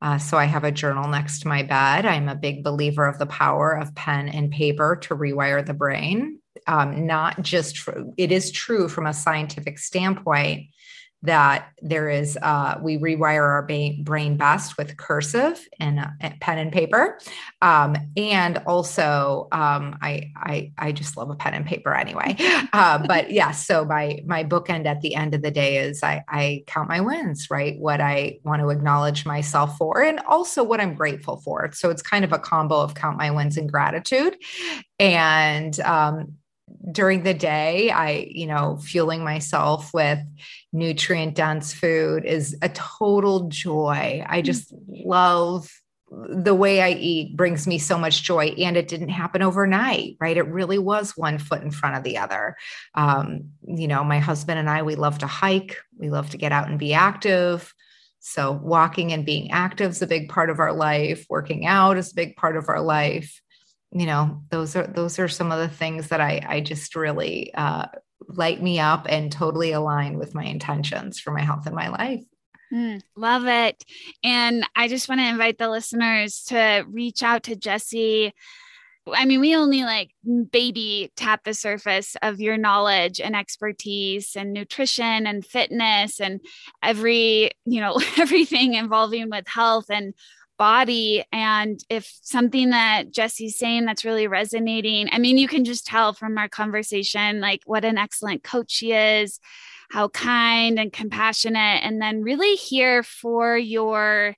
Uh, 0.00 0.18
so 0.18 0.36
I 0.36 0.44
have 0.44 0.64
a 0.64 0.72
journal 0.72 1.08
next 1.08 1.40
to 1.40 1.48
my 1.48 1.62
bed. 1.62 2.06
I'm 2.06 2.28
a 2.28 2.34
big 2.34 2.64
believer 2.64 3.06
of 3.06 3.18
the 3.18 3.26
power 3.26 3.72
of 3.72 3.94
pen 3.94 4.28
and 4.28 4.50
paper 4.50 4.96
to 5.02 5.16
rewire 5.16 5.64
the 5.64 5.74
brain. 5.74 6.38
Um, 6.66 7.06
not 7.06 7.42
just 7.42 7.88
it 8.16 8.32
is 8.32 8.50
true 8.50 8.88
from 8.88 9.06
a 9.06 9.14
scientific 9.14 9.78
standpoint 9.78 10.66
that 11.22 11.68
there 11.82 12.08
is 12.08 12.38
uh, 12.40 12.78
we 12.80 12.98
rewire 12.98 13.42
our 13.42 13.62
brain 13.62 14.36
best 14.36 14.78
with 14.78 14.96
cursive 14.96 15.66
and 15.80 16.00
uh, 16.00 16.30
pen 16.40 16.58
and 16.58 16.72
paper. 16.72 17.18
Um, 17.62 17.96
and 18.16 18.58
also 18.66 19.48
um, 19.52 19.98
I, 20.00 20.30
I 20.36 20.72
i 20.78 20.92
just 20.92 21.16
love 21.16 21.30
a 21.30 21.34
pen 21.34 21.54
and 21.54 21.66
paper 21.66 21.94
anyway. 21.94 22.36
Uh, 22.72 22.98
but 23.06 23.30
yeah 23.30 23.52
so 23.52 23.84
my 23.84 24.18
my 24.26 24.44
bookend 24.44 24.86
at 24.86 25.00
the 25.00 25.14
end 25.14 25.34
of 25.34 25.40
the 25.40 25.50
day 25.50 25.78
is 25.78 26.02
I, 26.02 26.22
I 26.28 26.64
count 26.66 26.88
my 26.88 27.00
wins 27.00 27.48
right? 27.50 27.78
What 27.78 28.00
i 28.00 28.38
want 28.44 28.60
to 28.60 28.68
acknowledge 28.68 29.24
myself 29.24 29.76
for 29.78 30.02
and 30.02 30.20
also 30.20 30.62
what 30.62 30.80
i'm 30.80 30.94
grateful 30.94 31.38
for. 31.38 31.70
So 31.72 31.90
it's 31.90 32.02
kind 32.02 32.24
of 32.24 32.32
a 32.32 32.38
combo 32.38 32.80
of 32.80 32.94
count 32.94 33.16
my 33.16 33.30
wins 33.30 33.56
and 33.56 33.70
gratitude. 33.70 34.36
And 34.98 35.78
um, 35.80 36.34
during 36.92 37.22
the 37.22 37.34
day 37.34 37.90
i 37.90 38.26
you 38.30 38.46
know 38.46 38.78
fueling 38.82 39.22
myself 39.24 39.92
with 39.92 40.18
nutrient 40.72 41.34
dense 41.34 41.72
food 41.72 42.24
is 42.24 42.56
a 42.62 42.68
total 42.68 43.48
joy. 43.48 44.24
I 44.26 44.42
mm. 44.42 44.44
just 44.44 44.72
love 44.88 45.70
the 46.08 46.54
way 46.54 46.80
i 46.80 46.90
eat 46.90 47.36
brings 47.36 47.66
me 47.66 47.78
so 47.78 47.98
much 47.98 48.22
joy 48.22 48.46
and 48.58 48.76
it 48.76 48.86
didn't 48.86 49.08
happen 49.08 49.42
overnight 49.42 50.16
right? 50.20 50.36
It 50.36 50.46
really 50.46 50.78
was 50.78 51.16
one 51.16 51.38
foot 51.38 51.62
in 51.62 51.70
front 51.72 51.96
of 51.96 52.04
the 52.04 52.18
other. 52.18 52.56
Um, 52.94 53.50
you 53.66 53.88
know 53.88 54.04
my 54.04 54.18
husband 54.18 54.58
and 54.58 54.70
i 54.70 54.82
we 54.82 54.94
love 54.94 55.18
to 55.18 55.26
hike 55.26 55.76
we 55.98 56.10
love 56.10 56.30
to 56.30 56.38
get 56.38 56.52
out 56.52 56.68
and 56.68 56.78
be 56.78 56.94
active. 56.94 57.72
So 58.20 58.52
walking 58.52 59.12
and 59.12 59.24
being 59.24 59.52
active 59.52 59.92
is 59.92 60.02
a 60.02 60.06
big 60.06 60.28
part 60.28 60.50
of 60.50 60.58
our 60.58 60.72
life 60.72 61.26
working 61.28 61.66
out 61.66 61.96
is 61.96 62.12
a 62.12 62.14
big 62.14 62.36
part 62.36 62.56
of 62.56 62.68
our 62.68 62.80
life 62.80 63.40
you 63.92 64.06
know 64.06 64.42
those 64.50 64.76
are 64.76 64.86
those 64.86 65.18
are 65.18 65.28
some 65.28 65.52
of 65.52 65.58
the 65.58 65.68
things 65.68 66.08
that 66.08 66.20
i 66.20 66.44
i 66.48 66.60
just 66.60 66.96
really 66.96 67.52
uh, 67.54 67.86
light 68.28 68.62
me 68.62 68.80
up 68.80 69.06
and 69.08 69.30
totally 69.30 69.72
align 69.72 70.18
with 70.18 70.34
my 70.34 70.44
intentions 70.44 71.20
for 71.20 71.32
my 71.32 71.42
health 71.42 71.66
and 71.66 71.74
my 71.74 71.88
life 71.88 72.22
Mm, 72.72 73.00
love 73.14 73.46
it. 73.46 73.84
And 74.24 74.68
I 74.74 74.88
just 74.88 75.08
want 75.08 75.20
to 75.20 75.28
invite 75.28 75.58
the 75.58 75.70
listeners 75.70 76.42
to 76.48 76.84
reach 76.88 77.22
out 77.22 77.44
to 77.44 77.56
Jessie. 77.56 78.34
I 79.12 79.24
mean, 79.24 79.40
we 79.40 79.54
only 79.54 79.82
like 79.82 80.10
baby 80.50 81.12
tap 81.16 81.44
the 81.44 81.54
surface 81.54 82.16
of 82.22 82.40
your 82.40 82.56
knowledge 82.56 83.20
and 83.20 83.36
expertise 83.36 84.34
and 84.34 84.52
nutrition 84.52 85.28
and 85.28 85.46
fitness 85.46 86.20
and 86.20 86.40
every, 86.82 87.52
you 87.64 87.80
know, 87.80 88.00
everything 88.18 88.74
involving 88.74 89.30
with 89.30 89.46
health. 89.46 89.86
And 89.88 90.12
body. 90.56 91.24
And 91.32 91.80
if 91.90 92.10
something 92.22 92.70
that 92.70 93.10
Jessie's 93.10 93.58
saying 93.58 93.84
that's 93.84 94.04
really 94.04 94.26
resonating 94.26 95.08
I 95.12 95.18
mean 95.18 95.38
you 95.38 95.48
can 95.48 95.64
just 95.64 95.86
tell 95.86 96.12
from 96.12 96.38
our 96.38 96.48
conversation 96.48 97.40
like 97.40 97.62
what 97.64 97.84
an 97.84 97.98
excellent 97.98 98.42
coach 98.42 98.70
she 98.70 98.92
is 98.92 99.40
how 99.90 100.08
kind 100.08 100.78
and 100.78 100.92
compassionate 100.92 101.82
and 101.84 102.00
then 102.00 102.22
really 102.22 102.56
here 102.56 103.02
for 103.02 103.56
your 103.56 104.34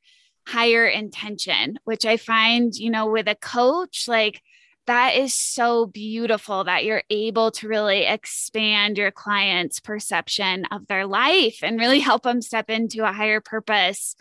higher 0.46 0.86
intention 0.86 1.78
which 1.84 2.04
I 2.04 2.16
find 2.16 2.74
you 2.74 2.90
know 2.90 3.06
with 3.06 3.28
a 3.28 3.34
coach 3.34 4.06
like 4.08 4.42
that 4.88 5.16
is 5.16 5.34
so 5.34 5.84
beautiful 5.84 6.64
that 6.64 6.84
you're 6.84 7.02
able 7.10 7.50
to 7.50 7.68
really 7.68 8.06
expand 8.06 8.96
your 8.96 9.10
client's 9.10 9.80
perception 9.80 10.64
of 10.70 10.86
their 10.86 11.06
life 11.06 11.58
and 11.62 11.78
really 11.78 12.00
help 12.00 12.22
them 12.22 12.40
step 12.40 12.70
into 12.70 13.04
a 13.04 13.12
higher 13.12 13.40
purpose. 13.40 14.16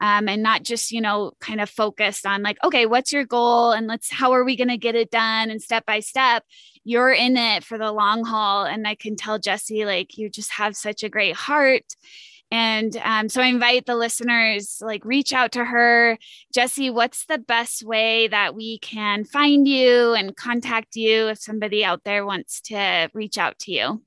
Um, 0.00 0.28
and 0.28 0.44
not 0.44 0.62
just 0.62 0.92
you 0.92 1.00
know 1.00 1.32
kind 1.40 1.60
of 1.60 1.68
focused 1.68 2.24
on 2.24 2.42
like 2.42 2.58
okay 2.62 2.86
what's 2.86 3.12
your 3.12 3.24
goal? 3.24 3.72
And 3.72 3.86
let's 3.86 4.12
how 4.12 4.32
are 4.32 4.44
we 4.44 4.56
going 4.56 4.68
to 4.68 4.76
get 4.76 4.94
it 4.94 5.10
done? 5.10 5.50
And 5.50 5.62
step 5.62 5.86
by 5.86 6.00
step 6.00 6.44
you're 6.84 7.12
in 7.12 7.36
it 7.36 7.64
for 7.64 7.78
the 7.78 7.92
long 7.92 8.24
haul. 8.24 8.64
And 8.64 8.86
i 8.86 8.94
can 8.94 9.16
tell 9.16 9.38
Jessie 9.38 9.84
like 9.84 10.16
you 10.16 10.30
just 10.30 10.52
have 10.52 10.76
such 10.76 11.02
a 11.02 11.08
great 11.08 11.36
heart 11.36 11.94
and 12.50 12.96
um, 13.04 13.28
so 13.28 13.42
I 13.42 13.46
invite 13.46 13.86
the 13.86 13.96
listeners, 13.96 14.80
like, 14.80 15.04
reach 15.04 15.32
out 15.32 15.52
to 15.52 15.64
her. 15.64 16.16
Jessie, 16.54 16.90
what's 16.90 17.26
the 17.26 17.38
best 17.38 17.82
way 17.82 18.28
that 18.28 18.54
we 18.54 18.78
can 18.78 19.24
find 19.24 19.68
you 19.68 20.14
and 20.14 20.34
contact 20.34 20.96
you 20.96 21.28
if 21.28 21.38
somebody 21.38 21.84
out 21.84 22.04
there 22.04 22.24
wants 22.24 22.60
to 22.62 23.10
reach 23.12 23.36
out 23.36 23.58
to 23.60 23.72
you? 23.72 24.02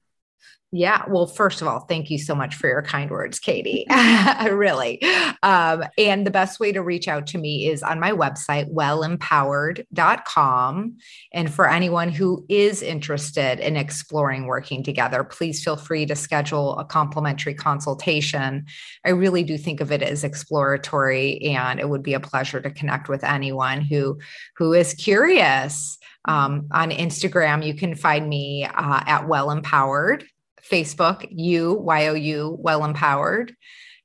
Yeah. 0.74 1.04
Well, 1.10 1.28
first 1.28 1.62
of 1.62 1.68
all, 1.68 1.82
thank 1.82 2.10
you 2.10 2.18
so 2.18 2.34
much 2.34 2.56
for 2.56 2.70
your 2.70 2.82
kind 2.82 3.12
words, 3.12 3.40
Katie. 3.40 3.86
really. 4.50 5.04
Um, 5.44 5.84
and 5.98 6.26
the 6.26 6.32
best 6.32 6.62
way 6.62 6.72
to 6.72 6.82
reach 6.82 7.10
out 7.10 7.28
to 7.28 7.38
me 7.38 7.68
is 7.68 7.84
on 7.84 8.00
my 8.00 8.12
website, 8.12 8.74
wellempowered.com. 8.74 10.98
And 11.34 11.54
for 11.54 11.70
anyone 11.70 12.08
who 12.10 12.46
is 12.48 12.82
interested 12.82 13.60
in 13.60 13.76
exploring 13.76 14.46
working 14.46 14.82
together, 14.82 15.26
please 15.26 15.62
feel 15.62 15.76
free 15.76 16.06
to 16.06 16.16
schedule 16.16 16.80
a 16.80 16.86
complimentary 16.86 17.54
consultation. 17.54 18.66
I 19.06 19.10
really 19.10 19.44
do 19.44 19.58
think 19.58 19.82
of 19.82 19.92
it 19.92 20.02
as 20.02 20.24
exploratory, 20.24 21.42
and 21.42 21.82
it 21.82 21.90
would 21.90 22.04
be 22.04 22.14
a 22.14 22.22
pleasure 22.22 22.62
to 22.62 22.72
connect 22.72 23.10
with 23.10 23.26
anyone 23.26 23.82
who, 23.82 24.20
who 24.56 24.72
is 24.72 24.94
curious. 24.94 25.98
Um, 26.26 26.68
on 26.72 26.92
Instagram, 26.92 27.66
you 27.66 27.74
can 27.74 27.96
find 27.96 28.30
me 28.30 28.64
uh, 28.64 29.04
at 29.06 29.28
Well 29.28 29.52
Empowered 29.52 30.24
Facebook, 30.72 31.28
you, 31.30 31.74
Y 31.74 32.08
O 32.08 32.14
U, 32.14 32.58
Well 32.60 32.86
Empowered. 32.86 33.56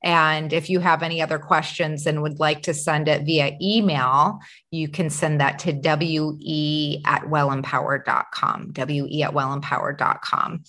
And 0.03 0.53
if 0.53 0.69
you 0.71 0.81
have 0.81 1.03
any 1.03 1.23
other 1.23 1.39
questions 1.39 2.07
and 2.07 2.23
would 2.23 2.39
like 2.39 2.62
to 2.62 2.75
send 2.75 3.09
it 3.09 3.25
via 3.25 3.57
email, 3.61 4.39
you 4.71 4.89
can 4.89 5.11
send 5.11 5.41
that 5.41 5.59
to 5.61 5.73
we 5.73 7.01
at 7.05 7.23
wellempowered.com, 7.23 8.73
we 8.73 9.23
at 9.23 9.33
wellempowered.com. 9.35 10.64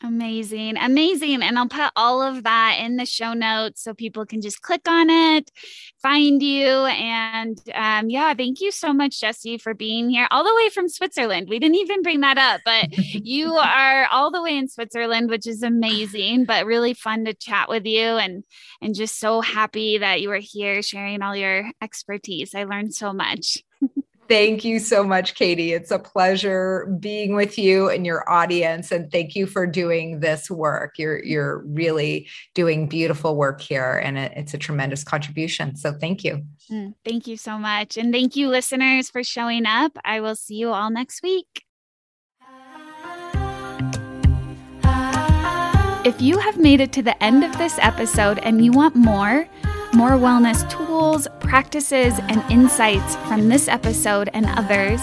Amazing. 0.00 0.76
Amazing. 0.76 1.42
And 1.42 1.58
I'll 1.58 1.68
put 1.68 1.90
all 1.96 2.22
of 2.22 2.44
that 2.44 2.78
in 2.80 2.96
the 2.96 3.04
show 3.04 3.32
notes 3.32 3.82
so 3.82 3.94
people 3.94 4.24
can 4.24 4.40
just 4.40 4.62
click 4.62 4.82
on 4.86 5.10
it, 5.10 5.50
find 6.00 6.40
you. 6.40 6.68
And 6.68 7.60
um, 7.74 8.08
yeah, 8.08 8.32
thank 8.32 8.60
you 8.60 8.70
so 8.70 8.92
much, 8.92 9.20
Jessie, 9.20 9.58
for 9.58 9.74
being 9.74 10.08
here 10.08 10.28
all 10.30 10.44
the 10.44 10.54
way 10.54 10.68
from 10.68 10.88
Switzerland. 10.88 11.48
We 11.48 11.58
didn't 11.58 11.78
even 11.78 12.02
bring 12.02 12.20
that 12.20 12.38
up, 12.38 12.60
but 12.64 12.96
you 12.98 13.54
are 13.54 14.06
all 14.06 14.30
the 14.30 14.42
way 14.42 14.56
in 14.56 14.68
Switzerland, 14.68 15.30
which 15.30 15.48
is 15.48 15.64
amazing, 15.64 16.44
but 16.44 16.64
really 16.64 16.94
fun 16.94 17.24
to 17.24 17.34
chat 17.34 17.68
with 17.68 17.84
you 17.84 18.00
and 18.00 18.44
and 18.80 18.94
just 18.94 19.18
so 19.18 19.40
happy 19.40 19.98
that 19.98 20.20
you 20.20 20.28
were 20.28 20.40
here 20.40 20.80
sharing 20.80 21.22
all 21.22 21.34
your 21.34 21.68
expertise. 21.82 22.54
I 22.54 22.64
learned 22.64 22.94
so 22.94 23.12
much. 23.12 23.58
Thank 24.28 24.62
you 24.62 24.78
so 24.78 25.04
much, 25.04 25.34
Katie. 25.34 25.72
It's 25.72 25.90
a 25.90 25.98
pleasure 25.98 26.94
being 27.00 27.34
with 27.34 27.58
you 27.58 27.88
and 27.88 28.04
your 28.04 28.28
audience. 28.30 28.92
And 28.92 29.10
thank 29.10 29.34
you 29.34 29.46
for 29.46 29.66
doing 29.66 30.20
this 30.20 30.50
work. 30.50 30.98
You're, 30.98 31.24
you're 31.24 31.64
really 31.64 32.28
doing 32.54 32.88
beautiful 32.88 33.36
work 33.36 33.62
here, 33.62 33.98
and 34.04 34.18
it, 34.18 34.32
it's 34.36 34.52
a 34.52 34.58
tremendous 34.58 35.02
contribution. 35.02 35.76
So 35.76 35.94
thank 35.94 36.24
you. 36.24 36.44
Mm, 36.70 36.92
thank 37.06 37.26
you 37.26 37.38
so 37.38 37.56
much. 37.58 37.96
And 37.96 38.12
thank 38.12 38.36
you, 38.36 38.48
listeners, 38.48 39.08
for 39.08 39.24
showing 39.24 39.64
up. 39.64 39.92
I 40.04 40.20
will 40.20 40.36
see 40.36 40.56
you 40.56 40.72
all 40.72 40.90
next 40.90 41.22
week. 41.22 41.64
If 46.04 46.20
you 46.20 46.38
have 46.38 46.58
made 46.58 46.80
it 46.80 46.92
to 46.92 47.02
the 47.02 47.22
end 47.22 47.44
of 47.44 47.56
this 47.58 47.78
episode 47.80 48.38
and 48.40 48.64
you 48.64 48.72
want 48.72 48.94
more, 48.94 49.48
more 49.94 50.10
wellness 50.10 50.68
tools, 50.70 51.26
practices, 51.40 52.18
and 52.28 52.42
insights 52.50 53.16
from 53.28 53.48
this 53.48 53.68
episode 53.68 54.30
and 54.32 54.46
others, 54.46 55.00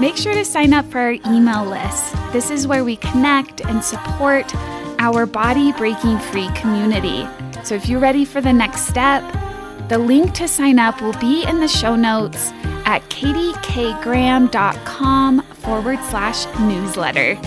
make 0.00 0.16
sure 0.16 0.34
to 0.34 0.44
sign 0.44 0.72
up 0.72 0.84
for 0.90 0.98
our 0.98 1.16
email 1.26 1.64
list. 1.64 2.14
This 2.32 2.50
is 2.50 2.66
where 2.66 2.84
we 2.84 2.96
connect 2.96 3.60
and 3.62 3.82
support 3.82 4.52
our 4.98 5.26
body 5.26 5.72
breaking 5.72 6.18
free 6.18 6.48
community. 6.54 7.26
So 7.64 7.74
if 7.74 7.88
you're 7.88 8.00
ready 8.00 8.24
for 8.24 8.40
the 8.40 8.52
next 8.52 8.88
step, 8.88 9.22
the 9.88 9.98
link 9.98 10.34
to 10.34 10.48
sign 10.48 10.78
up 10.78 11.00
will 11.00 11.18
be 11.18 11.44
in 11.44 11.60
the 11.60 11.68
show 11.68 11.96
notes 11.96 12.50
at 12.84 13.02
katiekgraham.com 13.10 15.42
forward 15.42 15.98
slash 16.10 16.46
newsletter. 16.58 17.38